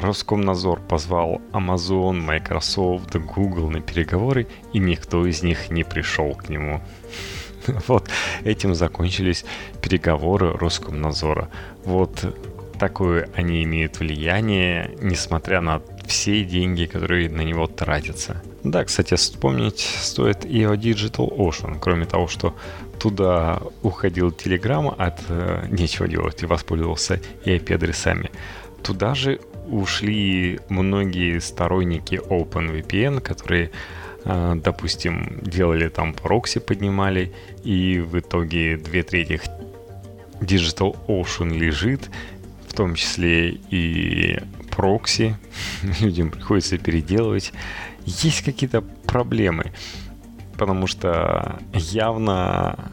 Роскомнадзор 0.00 0.80
позвал 0.80 1.40
Amazon, 1.52 2.20
Microsoft, 2.20 3.16
Google 3.16 3.70
на 3.70 3.80
переговоры, 3.80 4.46
и 4.72 4.78
никто 4.78 5.26
из 5.26 5.42
них 5.42 5.70
не 5.70 5.84
пришел 5.84 6.34
к 6.34 6.48
нему. 6.48 6.80
Вот 7.86 8.08
этим 8.44 8.74
закончились 8.74 9.44
переговоры 9.82 10.52
Роскомнадзора. 10.52 11.48
Вот 11.84 12.24
такое 12.78 13.28
они 13.34 13.62
имеют 13.64 13.98
влияние, 13.98 14.90
несмотря 15.00 15.60
на 15.60 15.82
все 16.06 16.44
деньги, 16.44 16.86
которые 16.86 17.28
на 17.28 17.42
него 17.42 17.66
тратятся. 17.66 18.42
Да, 18.64 18.84
кстати, 18.84 19.14
вспомнить 19.14 19.80
стоит 19.80 20.44
и 20.44 20.64
о 20.64 20.74
Digital 20.74 21.36
Ocean, 21.36 21.78
кроме 21.80 22.06
того, 22.06 22.28
что 22.28 22.54
туда 22.98 23.60
уходил 23.82 24.30
Telegram 24.30 24.94
от 24.96 25.20
э, 25.28 25.66
нечего 25.70 26.08
делать 26.08 26.42
и 26.42 26.46
воспользовался 26.46 27.20
IP-адресами. 27.44 28.30
Туда 28.82 29.14
же 29.14 29.40
ушли 29.70 30.60
многие 30.68 31.38
сторонники 31.40 32.14
OpenVPN, 32.14 33.20
которые, 33.20 33.70
э, 34.24 34.54
допустим, 34.56 35.38
делали 35.42 35.88
там 35.88 36.14
прокси, 36.14 36.60
поднимали, 36.60 37.32
и 37.64 38.00
в 38.00 38.18
итоге 38.18 38.76
две 38.76 39.02
трети 39.02 39.40
Digital 40.40 40.96
Ocean 41.06 41.56
лежит, 41.56 42.10
в 42.66 42.74
том 42.74 42.94
числе 42.94 43.50
и 43.70 44.38
прокси, 44.70 45.36
людям 46.00 46.30
приходится 46.30 46.78
переделывать. 46.78 47.52
Есть 48.04 48.42
какие-то 48.42 48.80
проблемы, 48.80 49.72
потому 50.56 50.86
что 50.86 51.58
явно 51.72 52.90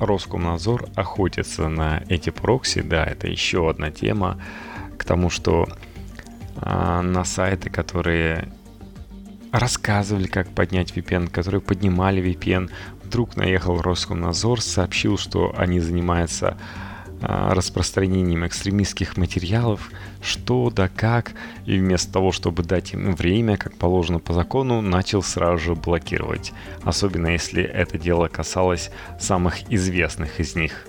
Роскомнадзор 0.00 0.88
охотится 0.94 1.68
на 1.68 2.02
эти 2.08 2.30
прокси, 2.30 2.80
да, 2.80 3.04
это 3.04 3.28
еще 3.28 3.68
одна 3.68 3.90
тема, 3.90 4.40
к 4.96 5.04
тому, 5.04 5.30
что 5.30 5.68
а, 5.68 5.89
на 6.62 7.24
сайты, 7.24 7.70
которые 7.70 8.52
рассказывали, 9.52 10.26
как 10.26 10.48
поднять 10.48 10.92
VPN, 10.92 11.28
которые 11.28 11.60
поднимали 11.60 12.22
VPN, 12.22 12.70
вдруг 13.02 13.36
наехал 13.36 13.80
Роскомнадзор, 13.80 14.60
сообщил, 14.60 15.18
что 15.18 15.52
они 15.56 15.80
занимаются 15.80 16.56
а, 17.22 17.52
распространением 17.54 18.46
экстремистских 18.46 19.16
материалов, 19.16 19.90
что 20.22 20.70
да 20.70 20.88
как, 20.88 21.32
и 21.66 21.78
вместо 21.78 22.12
того, 22.12 22.32
чтобы 22.32 22.62
дать 22.62 22.94
им 22.94 23.14
время, 23.14 23.56
как 23.56 23.76
положено 23.76 24.20
по 24.20 24.32
закону, 24.32 24.80
начал 24.80 25.22
сразу 25.22 25.58
же 25.58 25.74
блокировать, 25.74 26.52
особенно 26.82 27.28
если 27.28 27.62
это 27.62 27.98
дело 27.98 28.28
касалось 28.28 28.90
самых 29.18 29.70
известных 29.70 30.40
из 30.40 30.54
них. 30.54 30.86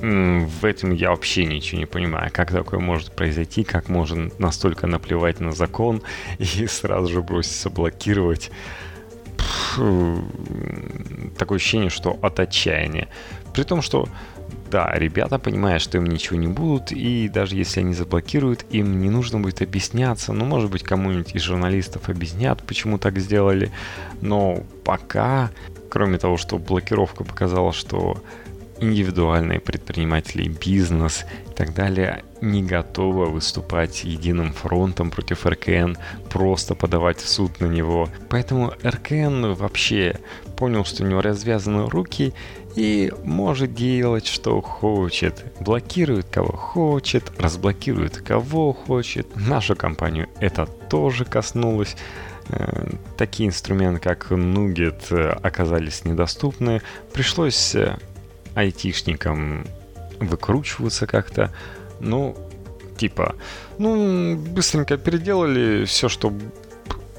В 0.00 0.64
этом 0.64 0.92
я 0.92 1.10
вообще 1.10 1.44
ничего 1.44 1.78
не 1.80 1.86
понимаю, 1.86 2.30
как 2.32 2.50
такое 2.50 2.80
может 2.80 3.12
произойти, 3.12 3.64
как 3.64 3.88
можно 3.88 4.30
настолько 4.38 4.86
наплевать 4.86 5.40
на 5.40 5.52
закон 5.52 6.02
и 6.38 6.66
сразу 6.66 7.08
же 7.08 7.22
броситься 7.22 7.68
блокировать. 7.68 8.50
такое 11.36 11.56
ощущение, 11.56 11.90
что 11.90 12.18
от 12.22 12.40
отчаяния. 12.40 13.08
При 13.52 13.64
том, 13.64 13.82
что 13.82 14.08
да, 14.70 14.92
ребята 14.94 15.38
понимают, 15.38 15.82
что 15.82 15.98
им 15.98 16.06
ничего 16.06 16.38
не 16.38 16.46
будут, 16.46 16.92
и 16.92 17.28
даже 17.28 17.56
если 17.56 17.80
они 17.80 17.92
заблокируют, 17.92 18.64
им 18.70 19.00
не 19.00 19.10
нужно 19.10 19.40
будет 19.40 19.62
объясняться. 19.62 20.32
Ну, 20.32 20.44
может 20.44 20.70
быть, 20.70 20.82
кому-нибудь 20.82 21.34
из 21.34 21.42
журналистов 21.42 22.08
объяснят, 22.08 22.62
почему 22.62 22.98
так 22.98 23.18
сделали. 23.18 23.72
Но 24.20 24.62
пока, 24.84 25.50
кроме 25.90 26.18
того, 26.18 26.36
что 26.36 26.58
блокировка 26.58 27.24
показала, 27.24 27.72
что 27.72 28.22
индивидуальные 28.80 29.60
предприниматели, 29.60 30.48
бизнес 30.48 31.24
и 31.50 31.54
так 31.54 31.74
далее 31.74 32.24
не 32.40 32.62
готовы 32.62 33.26
выступать 33.26 34.04
единым 34.04 34.52
фронтом 34.52 35.10
против 35.10 35.46
РКН, 35.46 35.96
просто 36.30 36.74
подавать 36.74 37.18
в 37.18 37.28
суд 37.28 37.60
на 37.60 37.66
него. 37.66 38.08
Поэтому 38.28 38.72
РКН 38.82 39.52
вообще 39.52 40.16
понял, 40.56 40.84
что 40.84 41.04
у 41.04 41.06
него 41.06 41.20
развязаны 41.20 41.88
руки 41.88 42.32
и 42.76 43.12
может 43.24 43.74
делать, 43.74 44.26
что 44.26 44.60
хочет. 44.60 45.44
Блокирует 45.60 46.26
кого 46.30 46.52
хочет, 46.56 47.30
разблокирует 47.38 48.18
кого 48.18 48.72
хочет. 48.72 49.26
Нашу 49.36 49.76
компанию 49.76 50.28
это 50.40 50.66
тоже 50.88 51.24
коснулось. 51.24 51.96
Э, 52.48 52.88
такие 53.16 53.48
инструменты, 53.48 54.00
как 54.00 54.30
Nugget, 54.32 55.02
э, 55.10 55.30
оказались 55.42 56.04
недоступны. 56.04 56.82
Пришлось 57.12 57.74
э, 57.74 57.96
айтишникам 58.60 59.66
выкручиваться 60.20 61.06
как-то. 61.06 61.52
Ну, 62.00 62.36
типа, 62.96 63.34
ну, 63.78 64.36
быстренько 64.36 64.96
переделали 64.96 65.84
все, 65.84 66.08
что 66.08 66.32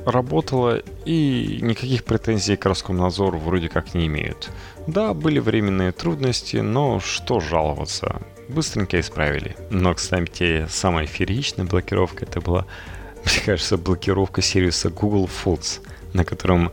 работало, 0.05 0.81
и 1.05 1.59
никаких 1.61 2.03
претензий 2.03 2.55
к 2.55 2.65
Роскомнадзору 2.65 3.37
вроде 3.37 3.69
как 3.69 3.93
не 3.93 4.07
имеют. 4.07 4.49
Да, 4.87 5.13
были 5.13 5.39
временные 5.39 5.91
трудности, 5.91 6.57
но 6.57 6.99
что 6.99 7.39
жаловаться, 7.39 8.21
быстренько 8.47 8.99
исправили. 8.99 9.55
Но, 9.69 9.93
кстати, 9.93 10.65
самая 10.69 11.05
фееричная 11.05 11.65
блокировка 11.65 12.25
это 12.25 12.41
была, 12.41 12.65
мне 13.25 13.45
кажется, 13.45 13.77
блокировка 13.77 14.41
сервиса 14.41 14.89
Google 14.89 15.29
Foods, 15.29 15.81
на 16.13 16.25
котором 16.25 16.71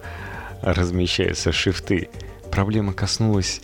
размещаются 0.63 1.53
шрифты. 1.53 2.09
Проблема 2.51 2.93
коснулась 2.93 3.61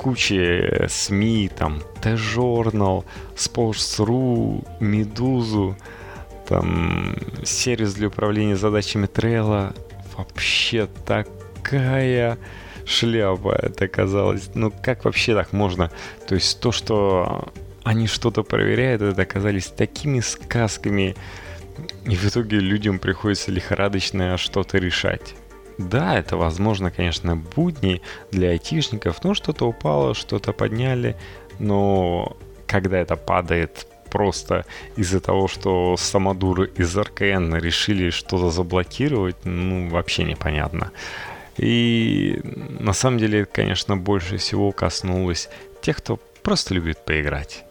кучи 0.00 0.86
СМИ, 0.88 1.50
там, 1.54 1.82
T-Journal, 2.00 3.04
Sports.ru, 3.36 4.66
Медузу, 4.80 5.76
там, 6.48 7.14
сервис 7.44 7.92
для 7.92 8.08
управления 8.08 8.56
задачами 8.56 9.06
Trello. 9.06 9.76
Вообще 10.16 10.88
такая 11.04 12.38
шляпа 12.86 13.52
это 13.52 13.84
оказалось. 13.84 14.50
Ну, 14.54 14.72
как 14.82 15.04
вообще 15.04 15.34
так 15.34 15.52
можно? 15.52 15.90
То 16.26 16.34
есть 16.34 16.60
то, 16.60 16.72
что 16.72 17.52
они 17.84 18.06
что-то 18.06 18.42
проверяют, 18.42 19.02
это 19.02 19.20
оказались 19.20 19.66
такими 19.66 20.20
сказками, 20.20 21.14
и 22.06 22.16
в 22.16 22.24
итоге 22.24 22.58
людям 22.58 22.98
приходится 22.98 23.50
лихорадочно 23.50 24.38
что-то 24.38 24.78
решать. 24.78 25.34
Да, 25.80 26.18
это 26.18 26.36
возможно, 26.36 26.90
конечно, 26.90 27.36
будни 27.36 28.02
для 28.30 28.50
айтишников, 28.50 29.24
ну 29.24 29.32
что-то 29.32 29.66
упало, 29.66 30.14
что-то 30.14 30.52
подняли, 30.52 31.16
но 31.58 32.36
когда 32.66 32.98
это 32.98 33.16
падает 33.16 33.86
просто 34.10 34.66
из-за 34.96 35.20
того, 35.20 35.48
что 35.48 35.96
самодуры 35.96 36.70
из 36.76 36.94
РКН 36.94 37.54
решили 37.54 38.10
что-то 38.10 38.50
заблокировать, 38.50 39.36
ну, 39.44 39.88
вообще 39.88 40.24
непонятно. 40.24 40.90
И 41.56 42.40
на 42.44 42.92
самом 42.92 43.18
деле, 43.18 43.46
конечно, 43.46 43.96
больше 43.96 44.36
всего 44.36 44.72
коснулось 44.72 45.48
тех, 45.80 45.96
кто 45.96 46.18
просто 46.42 46.74
любит 46.74 47.06
поиграть. 47.06 47.64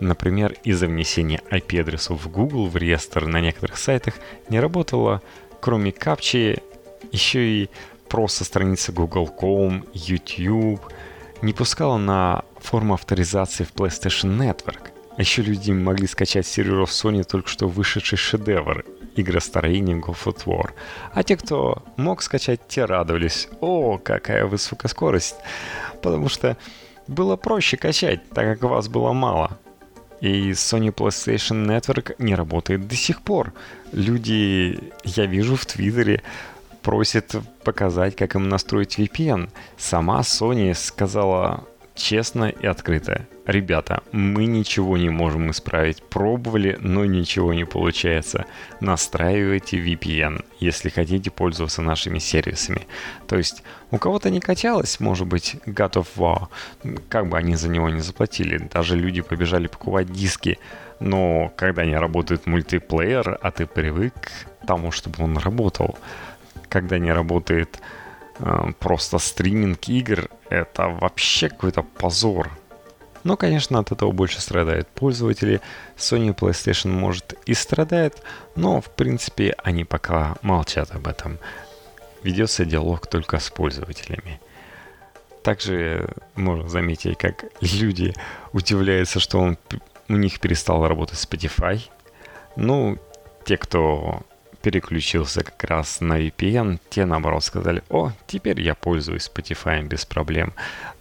Например, 0.00 0.54
из-за 0.64 0.86
внесения 0.86 1.42
IP-адресов 1.50 2.24
в 2.24 2.30
Google 2.30 2.68
в 2.68 2.76
реестр 2.78 3.26
на 3.26 3.42
некоторых 3.42 3.76
сайтах 3.76 4.14
не 4.48 4.60
работала, 4.60 5.20
кроме 5.60 5.92
капчи, 5.92 6.62
еще 7.12 7.40
и 7.40 7.70
просто 8.08 8.44
страница 8.44 8.92
Google.com, 8.92 9.86
YouTube, 9.92 10.80
не 11.42 11.52
пускала 11.52 11.96
на 11.96 12.44
форму 12.58 12.94
авторизации 12.94 13.64
в 13.64 13.72
PlayStation 13.72 14.36
Network. 14.38 14.90
Еще 15.16 15.42
люди 15.42 15.70
могли 15.70 16.06
скачать 16.06 16.46
серверов 16.46 16.90
Sony 16.90 17.24
только 17.24 17.48
что 17.48 17.68
вышедший 17.68 18.18
шедевр 18.18 18.84
игростроение 19.16 19.96
God 19.96 20.16
of 20.24 20.44
War. 20.44 20.70
А 21.12 21.22
те, 21.22 21.36
кто 21.36 21.82
мог 21.96 22.22
скачать, 22.22 22.60
те 22.68 22.84
радовались. 22.84 23.48
О, 23.60 23.98
какая 23.98 24.46
высокая 24.46 24.88
скорость. 24.88 25.36
Потому 26.02 26.28
что 26.28 26.56
было 27.06 27.36
проще 27.36 27.76
качать, 27.76 28.28
так 28.30 28.58
как 28.60 28.70
вас 28.70 28.88
было 28.88 29.12
мало. 29.12 29.58
И 30.20 30.50
Sony 30.50 30.92
PlayStation 30.92 31.66
Network 31.66 32.14
не 32.18 32.34
работает 32.34 32.86
до 32.86 32.94
сих 32.94 33.22
пор. 33.22 33.52
Люди, 33.92 34.78
я 35.04 35.26
вижу 35.26 35.56
в 35.56 35.64
Твиттере, 35.66 36.22
просят 36.82 37.36
показать, 37.64 38.16
как 38.16 38.34
им 38.34 38.48
настроить 38.48 38.98
VPN. 38.98 39.50
Сама 39.76 40.20
Sony 40.20 40.74
сказала 40.74 41.64
честно 41.94 42.48
и 42.48 42.66
открыто. 42.66 43.26
Ребята, 43.46 44.02
мы 44.12 44.46
ничего 44.46 44.96
не 44.96 45.10
можем 45.10 45.50
исправить. 45.50 46.02
Пробовали, 46.02 46.78
но 46.80 47.04
ничего 47.04 47.52
не 47.52 47.64
получается. 47.64 48.46
Настраивайте 48.80 49.78
VPN, 49.78 50.44
если 50.60 50.88
хотите 50.88 51.30
пользоваться 51.30 51.82
нашими 51.82 52.18
сервисами. 52.18 52.86
То 53.26 53.36
есть, 53.36 53.62
у 53.90 53.98
кого-то 53.98 54.30
не 54.30 54.40
качалось, 54.40 55.00
может 55.00 55.26
быть, 55.26 55.56
God 55.66 55.92
of 55.92 56.06
War. 56.16 56.48
Как 57.08 57.28
бы 57.28 57.36
они 57.36 57.56
за 57.56 57.68
него 57.68 57.88
не 57.90 58.00
заплатили. 58.00 58.68
Даже 58.72 58.96
люди 58.96 59.20
побежали 59.20 59.66
покупать 59.66 60.10
диски. 60.12 60.58
Но 61.00 61.52
когда 61.56 61.84
не 61.84 61.96
работает 61.96 62.46
мультиплеер, 62.46 63.38
а 63.40 63.50
ты 63.50 63.66
привык 63.66 64.14
к 64.14 64.66
тому, 64.66 64.92
чтобы 64.92 65.24
он 65.24 65.38
работал. 65.38 65.98
Когда 66.70 66.98
не 66.98 67.12
работает 67.12 67.80
э, 68.38 68.72
просто 68.78 69.18
стриминг 69.18 69.88
игр, 69.88 70.30
это 70.48 70.88
вообще 70.88 71.50
какой-то 71.50 71.82
позор. 71.82 72.48
Но, 73.24 73.36
конечно, 73.36 73.78
от 73.78 73.92
этого 73.92 74.12
больше 74.12 74.40
страдают 74.40 74.88
пользователи. 74.88 75.60
Sony 75.98 76.34
PlayStation, 76.34 76.88
может, 76.88 77.34
и 77.44 77.52
страдает, 77.52 78.22
но, 78.56 78.80
в 78.80 78.88
принципе, 78.90 79.54
они 79.62 79.84
пока 79.84 80.36
молчат 80.40 80.90
об 80.92 81.06
этом. 81.06 81.38
Ведется 82.22 82.64
диалог 82.64 83.06
только 83.06 83.38
с 83.38 83.50
пользователями. 83.50 84.40
Также 85.42 86.08
можно 86.34 86.68
заметить, 86.68 87.18
как 87.18 87.44
люди 87.60 88.14
удивляются, 88.52 89.20
что 89.20 89.38
он, 89.40 89.58
у 90.08 90.14
них 90.14 90.38
перестал 90.40 90.86
работать 90.86 91.18
Spotify. 91.18 91.80
Ну, 92.56 92.98
те, 93.44 93.56
кто 93.56 94.22
переключился 94.62 95.42
как 95.42 95.62
раз 95.64 96.00
на 96.00 96.20
VPN, 96.20 96.78
те 96.90 97.06
наоборот 97.06 97.44
сказали, 97.44 97.82
о, 97.88 98.12
теперь 98.26 98.60
я 98.60 98.74
пользуюсь 98.74 99.30
Spotify 99.34 99.82
без 99.82 100.04
проблем. 100.04 100.52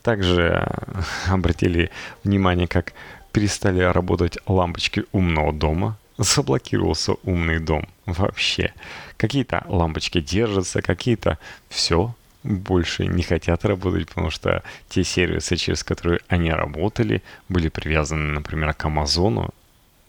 Также 0.02 0.68
обратили 1.28 1.92
внимание, 2.24 2.68
как 2.68 2.94
перестали 3.32 3.82
работать 3.82 4.38
лампочки 4.48 5.04
умного 5.12 5.54
дома, 5.54 5.98
заблокировался 6.18 7.14
умный 7.24 7.60
дом 7.60 7.88
вообще. 8.06 8.74
Какие-то 9.18 9.64
лампочки 9.68 10.22
держатся, 10.22 10.82
какие-то 10.82 11.38
все 11.70 12.14
больше 12.44 13.06
не 13.06 13.24
хотят 13.24 13.66
работать, 13.66 14.08
потому 14.08 14.30
что 14.30 14.64
те 14.88 15.04
сервисы, 15.04 15.58
через 15.58 15.84
которые 15.84 16.22
они 16.28 16.52
работали, 16.52 17.22
были 17.50 17.70
привязаны, 17.70 18.34
например, 18.34 18.74
к 18.74 18.86
Амазону. 18.86 19.50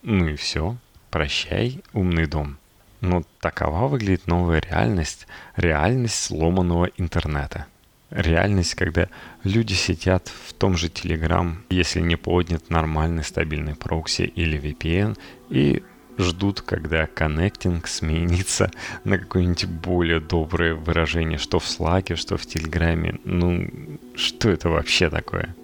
Ну 0.03 0.29
и 0.29 0.37
все, 0.37 0.77
прощай, 1.11 1.81
умный 1.93 2.27
дом. 2.27 2.60
Но 3.01 3.23
такова 3.41 3.89
выглядит 3.89 4.27
новая 4.27 4.61
реальность, 4.61 5.27
реальность 5.57 6.23
сломанного 6.23 6.91
интернета. 6.97 7.67
Реальность, 8.11 8.75
когда 8.75 9.09
люди 9.45 9.73
сидят 9.73 10.29
в 10.29 10.53
том 10.53 10.77
же 10.77 10.89
Telegram, 10.89 11.55
если 11.71 12.01
не 12.01 12.17
поднят 12.17 12.69
нормальный 12.69 13.25
стабильный 13.25 13.75
прокси 13.75 14.23
или 14.23 14.61
VPN, 14.61 15.17
и 15.49 15.83
ждут, 16.19 16.61
когда 16.61 17.07
коннектинг 17.07 17.87
сменится 17.87 18.71
на 19.05 19.19
какое-нибудь 19.19 19.67
более 19.67 20.21
доброе 20.21 20.75
выражение, 20.75 21.39
что 21.39 21.59
в 21.59 21.65
Slack, 21.65 22.17
что 22.17 22.37
в 22.37 22.47
Телеграме. 22.47 23.19
Ну, 23.25 23.69
что 24.15 24.51
это 24.51 24.69
вообще 24.69 25.09
такое? 25.09 25.55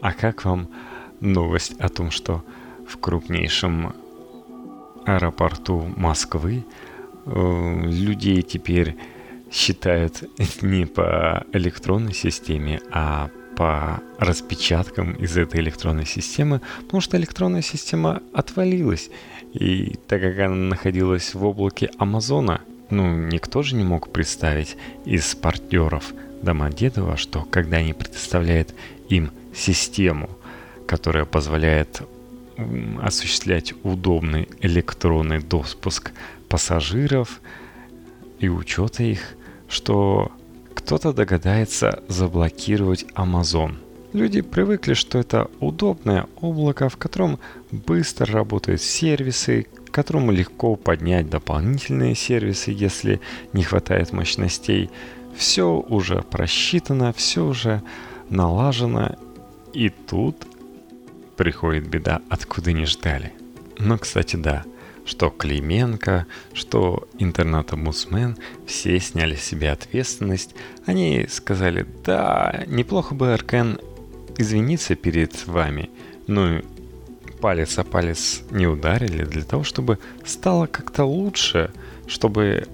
А 0.00 0.12
как 0.12 0.44
вам 0.44 0.68
новость 1.20 1.74
о 1.80 1.88
том, 1.88 2.10
что 2.10 2.44
в 2.86 2.98
крупнейшем 2.98 3.94
аэропорту 5.06 5.92
Москвы 5.96 6.64
э, 7.26 7.82
людей 7.84 8.42
теперь 8.42 8.96
считают 9.50 10.24
не 10.62 10.86
по 10.86 11.44
электронной 11.52 12.14
системе, 12.14 12.80
а 12.90 13.30
по 13.56 14.00
распечаткам 14.18 15.12
из 15.12 15.36
этой 15.36 15.60
электронной 15.60 16.06
системы, 16.06 16.60
потому 16.82 17.00
что 17.00 17.16
электронная 17.16 17.62
система 17.62 18.20
отвалилась. 18.32 19.10
И 19.52 19.96
так 20.08 20.20
как 20.20 20.38
она 20.40 20.54
находилась 20.54 21.34
в 21.34 21.44
облаке 21.44 21.90
Амазона, 21.98 22.60
ну, 22.90 23.16
никто 23.28 23.62
же 23.62 23.76
не 23.76 23.84
мог 23.84 24.10
представить 24.10 24.76
из 25.04 25.34
партнеров 25.34 26.12
Домодедова, 26.42 27.16
что 27.16 27.42
когда 27.50 27.78
они 27.78 27.92
предоставляют 27.92 28.74
им 29.08 29.30
систему, 29.54 30.28
которая 30.86 31.24
позволяет 31.24 32.02
осуществлять 33.02 33.74
удобный 33.82 34.48
электронный 34.60 35.40
допуск 35.40 36.12
пассажиров 36.48 37.40
и 38.38 38.48
учета 38.48 39.02
их, 39.02 39.20
что 39.68 40.30
кто-то 40.74 41.12
догадается 41.12 42.02
заблокировать 42.08 43.06
Amazon. 43.14 43.76
Люди 44.12 44.42
привыкли, 44.42 44.94
что 44.94 45.18
это 45.18 45.50
удобное 45.58 46.26
облако, 46.40 46.88
в 46.88 46.96
котором 46.96 47.40
быстро 47.72 48.26
работают 48.32 48.80
сервисы, 48.80 49.66
к 49.86 49.90
которому 49.90 50.30
легко 50.30 50.76
поднять 50.76 51.28
дополнительные 51.28 52.14
сервисы, 52.14 52.70
если 52.70 53.20
не 53.52 53.64
хватает 53.64 54.12
мощностей. 54.12 54.90
Все 55.36 55.84
уже 55.88 56.22
просчитано, 56.22 57.12
все 57.12 57.44
уже 57.44 57.82
налажено, 58.28 59.16
и 59.72 59.88
тут 59.88 60.46
приходит 61.36 61.88
беда, 61.88 62.22
откуда 62.28 62.72
не 62.72 62.86
ждали. 62.86 63.32
Но, 63.78 63.98
кстати, 63.98 64.36
да, 64.36 64.64
что 65.04 65.30
Клименко, 65.30 66.26
что 66.52 67.08
интернет-омбудсмен, 67.18 68.36
все 68.66 68.98
сняли 69.00 69.34
с 69.34 69.44
себя 69.44 69.72
ответственность. 69.72 70.54
Они 70.86 71.26
сказали, 71.28 71.86
да, 72.04 72.64
неплохо 72.66 73.14
бы 73.14 73.32
Аркен 73.32 73.78
извиниться 74.38 74.94
перед 74.94 75.46
вами, 75.46 75.90
но 76.26 76.60
палец 77.40 77.78
о 77.78 77.84
палец 77.84 78.42
не 78.50 78.66
ударили 78.66 79.24
для 79.24 79.42
того, 79.42 79.64
чтобы 79.64 79.98
стало 80.24 80.66
как-то 80.66 81.04
лучше, 81.04 81.70
чтобы 82.06 82.66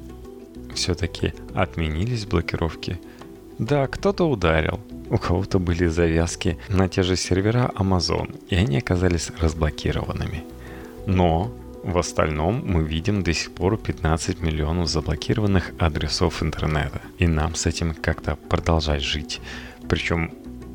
все-таки 0.75 1.35
отменились 1.55 2.27
блокировки. 2.27 3.01
Да, 3.59 3.87
кто-то 3.89 4.29
ударил, 4.29 4.81
у 5.11 5.19
кого-то 5.19 5.59
были 5.59 5.87
завязки 5.87 6.57
на 6.69 6.89
те 6.89 7.03
же 7.03 7.17
сервера 7.17 7.71
Amazon, 7.75 8.41
и 8.49 8.55
они 8.55 8.79
оказались 8.79 9.31
разблокированными. 9.41 10.45
Но 11.07 11.53
в 11.83 11.99
остальном 11.99 12.63
мы 12.65 12.85
видим 12.85 13.23
до 13.23 13.33
сих 13.33 13.53
пор 13.53 13.77
15 13.77 14.41
миллионов 14.41 14.89
заблокированных 14.89 15.73
адресов 15.79 16.43
интернета. 16.43 17.01
И 17.19 17.27
нам 17.27 17.55
с 17.55 17.67
этим 17.67 17.95
как-то 17.95 18.37
продолжать 18.37 19.03
жить. 19.03 19.41
Причем 19.89 20.33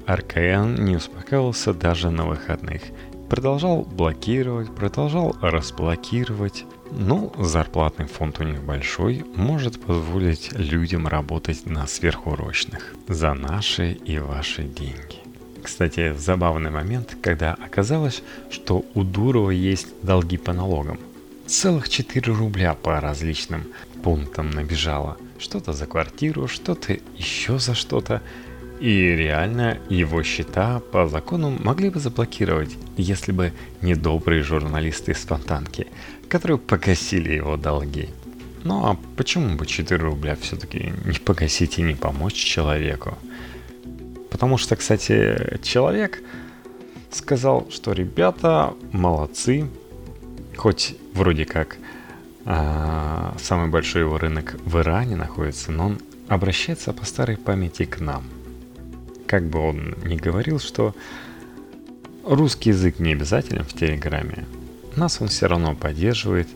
РКН 0.07 0.83
не 0.83 0.97
успокаивался 0.97 1.73
даже 1.73 2.09
на 2.09 2.25
выходных. 2.25 2.81
Продолжал 3.29 3.83
блокировать, 3.83 4.73
продолжал 4.75 5.36
разблокировать. 5.41 6.65
Ну, 6.91 7.33
зарплатный 7.38 8.05
фонд 8.05 8.39
у 8.39 8.43
них 8.43 8.63
большой, 8.63 9.25
может 9.36 9.81
позволить 9.81 10.51
людям 10.53 11.07
работать 11.07 11.65
на 11.65 11.88
сверхурочных. 11.88 12.93
За 13.07 13.33
наши 13.33 13.93
и 13.93 14.19
ваши 14.19 14.63
деньги. 14.63 15.19
Кстати, 15.63 16.13
забавный 16.15 16.69
момент, 16.69 17.17
когда 17.21 17.53
оказалось, 17.53 18.21
что 18.51 18.86
у 18.93 19.03
Дурова 19.03 19.49
есть 19.49 19.88
долги 20.03 20.38
по 20.38 20.53
налогам. 20.53 20.99
Целых 21.47 21.89
4 21.89 22.31
рубля 22.33 22.75
по 22.75 22.99
различным 22.99 23.63
пунктам 24.03 24.51
набежало. 24.51 25.17
Что-то 25.39 25.73
за 25.73 25.88
квартиру, 25.88 26.47
что-то 26.47 26.97
еще 27.17 27.57
за 27.57 27.73
что-то. 27.73 28.21
И 28.80 29.15
реально 29.15 29.78
его 29.89 30.21
счета 30.23 30.82
по 30.91 31.07
закону 31.07 31.57
могли 31.63 31.89
бы 31.89 31.99
заблокировать, 31.99 32.76
если 32.97 33.32
бы 33.32 33.53
не 33.82 33.95
добрые 33.95 34.43
журналисты 34.43 35.13
из 35.13 35.19
Фонтанки, 35.19 35.88
которые 36.28 36.57
погасили 36.57 37.34
его 37.34 37.55
долги. 37.55 38.09
Ну 38.63 38.86
а 38.86 38.97
почему 39.15 39.55
бы 39.55 39.65
4 39.65 40.03
рубля 40.03 40.36
все-таки 40.36 40.91
не 41.05 41.19
погасить 41.19 41.80
и 41.80 41.84
не 41.84 41.93
помочь 41.93 42.34
человеку? 42.34 43.17
Потому 44.30 44.57
что, 44.57 44.76
кстати, 44.76 45.59
человек 45.61 46.21
сказал, 47.11 47.67
что 47.71 47.93
ребята 47.93 48.73
молодцы, 48.91 49.67
хоть 50.57 50.95
вроде 51.13 51.45
как 51.45 51.78
э, 52.45 53.32
самый 53.39 53.69
большой 53.69 54.01
его 54.01 54.17
рынок 54.17 54.55
в 54.65 54.78
Иране 54.80 55.15
находится, 55.15 55.71
но 55.71 55.86
он 55.86 55.99
обращается 56.28 56.91
по 56.91 57.05
старой 57.05 57.38
памяти 57.38 57.86
к 57.86 58.01
нам. 58.01 58.26
Как 59.28 59.43
бы 59.43 59.59
он 59.59 59.95
ни 60.05 60.15
говорил, 60.15 60.59
что 60.59 60.95
русский 62.23 62.69
язык 62.69 62.99
не 62.99 63.13
обязателен 63.13 63.63
в 63.63 63.73
Телеграме. 63.73 64.45
Нас 64.95 65.21
он 65.21 65.28
все 65.28 65.47
равно 65.47 65.76
поддерживает. 65.76 66.47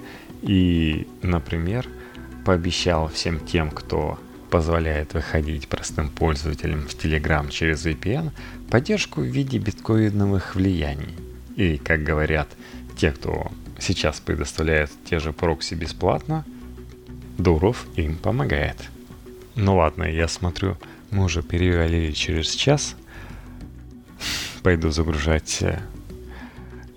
И, 0.41 1.07
например, 1.21 1.87
пообещал 2.45 3.09
всем 3.09 3.39
тем, 3.39 3.71
кто 3.71 4.17
позволяет 4.49 5.13
выходить 5.13 5.67
простым 5.67 6.09
пользователям 6.09 6.87
в 6.87 6.95
Telegram 6.95 7.49
через 7.49 7.85
VPN, 7.85 8.31
поддержку 8.69 9.21
в 9.21 9.25
виде 9.25 9.57
биткоиновых 9.57 10.55
влияний. 10.55 11.15
И, 11.55 11.77
как 11.77 12.03
говорят 12.03 12.47
те, 12.97 13.11
кто 13.11 13.51
сейчас 13.79 14.19
предоставляет 14.19 14.91
те 15.05 15.19
же 15.19 15.33
прокси 15.33 15.73
бесплатно, 15.75 16.45
Дуров 17.37 17.85
им 17.95 18.17
помогает. 18.17 18.77
Ну 19.55 19.77
ладно, 19.77 20.03
я 20.03 20.27
смотрю, 20.27 20.77
мы 21.11 21.23
уже 21.25 21.41
перевалили 21.41 22.11
через 22.11 22.51
час. 22.51 22.95
Пойду 24.63 24.91
загружать 24.91 25.61
э, 25.61 25.79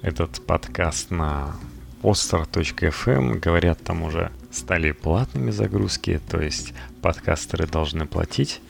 этот 0.03 0.45
подкаст 0.45 1.11
на 1.11 1.55
poster.fm. 2.03 3.39
Говорят, 3.39 3.83
там 3.83 4.03
уже 4.03 4.33
стали 4.51 4.93
платными 4.93 5.51
загрузки, 5.51 6.21
то 6.29 6.41
есть 6.41 6.75
подкастеры 7.01 7.67
должны 7.67 8.07
платить. 8.07 8.61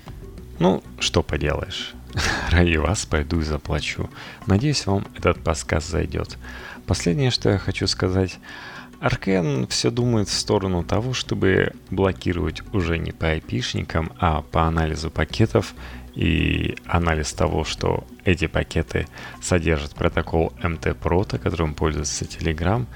Ну, 0.59 0.83
что 1.01 1.23
поделаешь. 1.23 1.95
Ради 2.51 2.77
вас 2.77 3.07
пойду 3.07 3.41
и 3.41 3.45
заплачу. 3.45 4.11
Надеюсь, 4.47 4.87
вам 4.87 5.07
этот 5.17 5.43
подкаст 5.43 5.89
зайдет. 5.89 6.37
Последнее, 6.87 7.31
что 7.31 7.51
я 7.51 7.59
хочу 7.59 7.87
сказать. 7.87 8.39
Аркен 9.03 9.67
все 9.67 9.91
думает 9.91 10.29
в 10.29 10.33
сторону 10.33 10.85
того, 10.85 11.13
чтобы 11.13 11.73
блокировать 11.91 12.63
уже 12.73 12.99
не 12.99 13.11
по 13.11 13.27
айпишникам, 13.31 14.13
а 14.21 14.43
по 14.43 14.63
анализу 14.63 15.11
пакетов 15.11 15.75
и 16.15 16.77
анализ 16.87 17.33
того, 17.33 17.65
что 17.65 18.05
эти 18.25 18.47
пакеты 18.47 19.09
содержат 19.41 19.97
протокол 19.97 20.53
MT-Proto, 20.63 21.41
которым 21.41 21.75
пользуется 21.75 22.27
Telegram. 22.27 22.87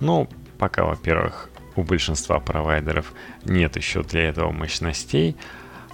Но 0.00 0.28
пока, 0.58 0.84
во-первых, 0.84 1.48
у 1.76 1.82
большинства 1.82 2.40
провайдеров 2.40 3.14
нет 3.46 3.76
еще 3.78 4.02
для 4.02 4.28
этого 4.28 4.52
мощностей, 4.52 5.34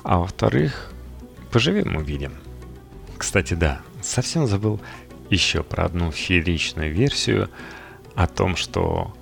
а 0.02 0.18
во-вторых, 0.18 0.90
поживем 1.52 1.94
увидим. 1.94 2.32
Кстати, 3.16 3.54
да, 3.54 3.82
совсем 4.02 4.48
забыл 4.48 4.80
еще 5.30 5.62
про 5.62 5.84
одну 5.84 6.10
фееричную 6.10 6.92
версию 6.92 7.48
о 8.16 8.26
том, 8.26 8.56
что 8.56 9.14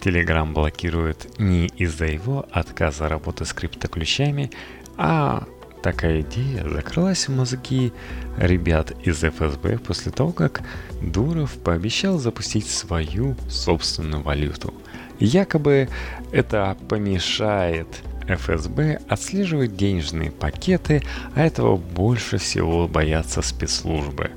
Telegram 0.00 0.50
блокирует 0.52 1.38
не 1.38 1.66
из-за 1.66 2.06
его 2.06 2.46
отказа 2.50 3.08
работы 3.08 3.44
с 3.44 3.52
криптоключами, 3.52 4.50
а 4.96 5.44
такая 5.82 6.20
идея 6.22 6.68
закрылась 6.68 7.28
в 7.28 7.36
мозги 7.36 7.92
ребят 8.38 8.92
из 9.04 9.22
ФСБ 9.22 9.78
после 9.78 10.12
того, 10.12 10.32
как 10.32 10.62
Дуров 11.02 11.52
пообещал 11.58 12.18
запустить 12.18 12.68
свою 12.68 13.36
собственную 13.48 14.22
валюту– 14.22 14.74
Якобы 15.20 15.90
это 16.32 16.78
помешает 16.88 17.86
ФСБ 18.26 19.00
отслеживать 19.06 19.76
денежные 19.76 20.30
пакеты, 20.30 21.02
а 21.34 21.42
этого 21.42 21.76
больше 21.76 22.38
всего 22.38 22.88
боятся 22.88 23.42
спецслужбы. 23.42 24.30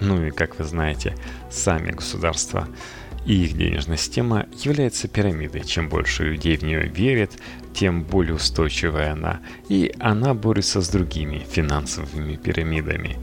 Ну 0.00 0.24
и, 0.24 0.30
как 0.30 0.58
вы 0.58 0.64
знаете, 0.64 1.14
сами 1.50 1.90
государства 1.90 2.66
и 3.26 3.44
их 3.44 3.56
денежная 3.56 3.96
система 3.96 4.46
является 4.58 5.08
пирамидой. 5.08 5.64
Чем 5.64 5.88
больше 5.88 6.24
людей 6.24 6.56
в 6.56 6.62
нее 6.62 6.88
верит, 6.88 7.38
тем 7.72 8.02
более 8.02 8.34
устойчивая 8.34 9.12
она. 9.12 9.40
И 9.68 9.94
она 10.00 10.34
борется 10.34 10.80
с 10.80 10.88
другими 10.88 11.46
финансовыми 11.50 12.36
пирамидами. 12.36 13.18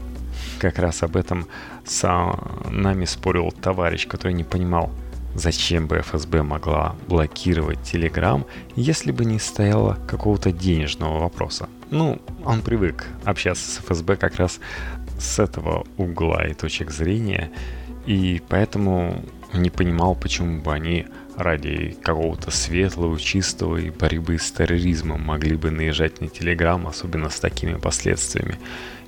Как 0.58 0.78
раз 0.78 1.02
об 1.02 1.16
этом 1.16 1.46
с 1.84 2.36
нами 2.70 3.04
спорил 3.04 3.50
товарищ, 3.50 4.06
который 4.06 4.32
не 4.32 4.44
понимал, 4.44 4.90
Зачем 5.34 5.86
бы 5.86 6.00
ФСБ 6.00 6.42
могла 6.42 6.96
блокировать 7.06 7.78
Telegram, 7.78 8.44
если 8.74 9.12
бы 9.12 9.24
не 9.24 9.38
стояло 9.38 9.96
какого-то 10.08 10.50
денежного 10.50 11.20
вопроса? 11.20 11.68
Ну, 11.90 12.20
он 12.44 12.62
привык 12.62 13.06
общаться 13.24 13.70
с 13.70 13.78
ФСБ 13.78 14.16
как 14.16 14.36
раз 14.36 14.58
с 15.20 15.38
этого 15.38 15.86
угла 15.96 16.46
и 16.46 16.54
точек 16.54 16.90
зрения, 16.90 17.52
и 18.06 18.42
поэтому 18.48 19.24
не 19.54 19.70
понимал, 19.70 20.14
почему 20.14 20.60
бы 20.60 20.72
они 20.72 21.06
ради 21.36 21.96
какого-то 22.02 22.50
светлого, 22.50 23.18
чистого 23.18 23.76
и 23.76 23.90
борьбы 23.90 24.38
с 24.38 24.50
терроризмом 24.52 25.22
могли 25.22 25.56
бы 25.56 25.70
наезжать 25.70 26.20
на 26.20 26.28
Телеграм, 26.28 26.86
особенно 26.86 27.30
с 27.30 27.40
такими 27.40 27.74
последствиями. 27.74 28.58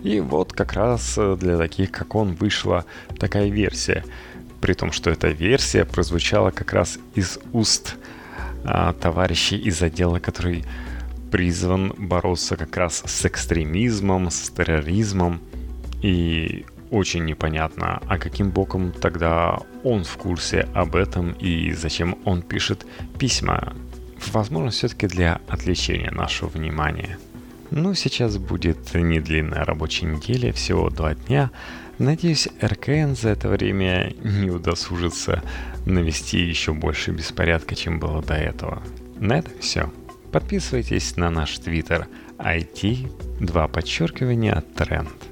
И 0.02 0.20
вот 0.20 0.52
как 0.52 0.72
раз 0.72 1.18
для 1.38 1.58
таких, 1.58 1.90
как 1.90 2.14
он, 2.14 2.34
вышла 2.34 2.84
такая 3.18 3.48
версия– 3.48 4.04
при 4.62 4.74
том, 4.74 4.92
что 4.92 5.10
эта 5.10 5.28
версия 5.28 5.84
прозвучала 5.84 6.50
как 6.50 6.72
раз 6.72 6.98
из 7.16 7.38
уст 7.52 7.96
а, 8.64 8.92
товарищей 8.94 9.58
из 9.58 9.82
отдела, 9.82 10.20
который 10.20 10.64
призван 11.32 11.92
бороться 11.98 12.56
как 12.56 12.76
раз 12.76 13.02
с 13.04 13.26
экстремизмом, 13.26 14.30
с 14.30 14.50
терроризмом. 14.50 15.40
И 16.00 16.64
очень 16.92 17.24
непонятно, 17.24 18.00
а 18.06 18.18
каким 18.18 18.50
боком 18.50 18.92
тогда 18.92 19.58
он 19.82 20.04
в 20.04 20.16
курсе 20.16 20.68
об 20.74 20.94
этом 20.94 21.32
и 21.32 21.72
зачем 21.72 22.18
он 22.24 22.42
пишет 22.42 22.86
письма. 23.18 23.74
Возможно, 24.32 24.70
все-таки 24.70 25.08
для 25.08 25.40
отвлечения 25.48 26.10
нашего 26.10 26.48
внимания. 26.48 27.18
Ну, 27.70 27.94
сейчас 27.94 28.36
будет 28.36 28.94
не 28.94 29.18
длинная 29.18 29.64
рабочая 29.64 30.06
неделя, 30.06 30.52
всего 30.52 30.90
два 30.90 31.14
дня, 31.14 31.50
Надеюсь, 31.98 32.48
РКН 32.60 33.14
за 33.14 33.28
это 33.28 33.48
время 33.48 34.12
не 34.24 34.50
удосужится 34.50 35.42
навести 35.86 36.40
еще 36.40 36.72
больше 36.72 37.12
беспорядка, 37.12 37.76
чем 37.76 38.00
было 38.00 38.22
до 38.22 38.34
этого. 38.34 38.82
На 39.20 39.38
этом 39.38 39.52
все. 39.60 39.92
Подписывайтесь 40.32 41.16
на 41.16 41.30
наш 41.30 41.56
твиттер 41.58 42.08
IT, 42.38 43.38
два 43.38 43.68
подчеркивания, 43.68 44.64
тренд. 44.74 45.31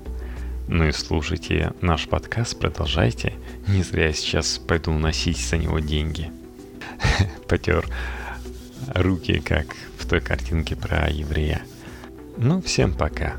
Ну 0.72 0.86
и 0.86 0.92
слушайте 0.92 1.72
наш 1.80 2.06
подкаст, 2.06 2.56
продолжайте. 2.56 3.34
Не 3.66 3.82
зря 3.82 4.06
я 4.06 4.12
сейчас 4.12 4.58
пойду 4.58 4.92
носить 4.92 5.36
за 5.36 5.56
него 5.56 5.80
деньги. 5.80 6.30
Потер 7.48 7.88
руки, 8.94 9.40
как 9.40 9.66
в 9.98 10.08
той 10.08 10.20
картинке 10.20 10.76
про 10.76 11.10
еврея. 11.10 11.62
Ну, 12.36 12.62
всем 12.62 12.92
пока. 12.92 13.34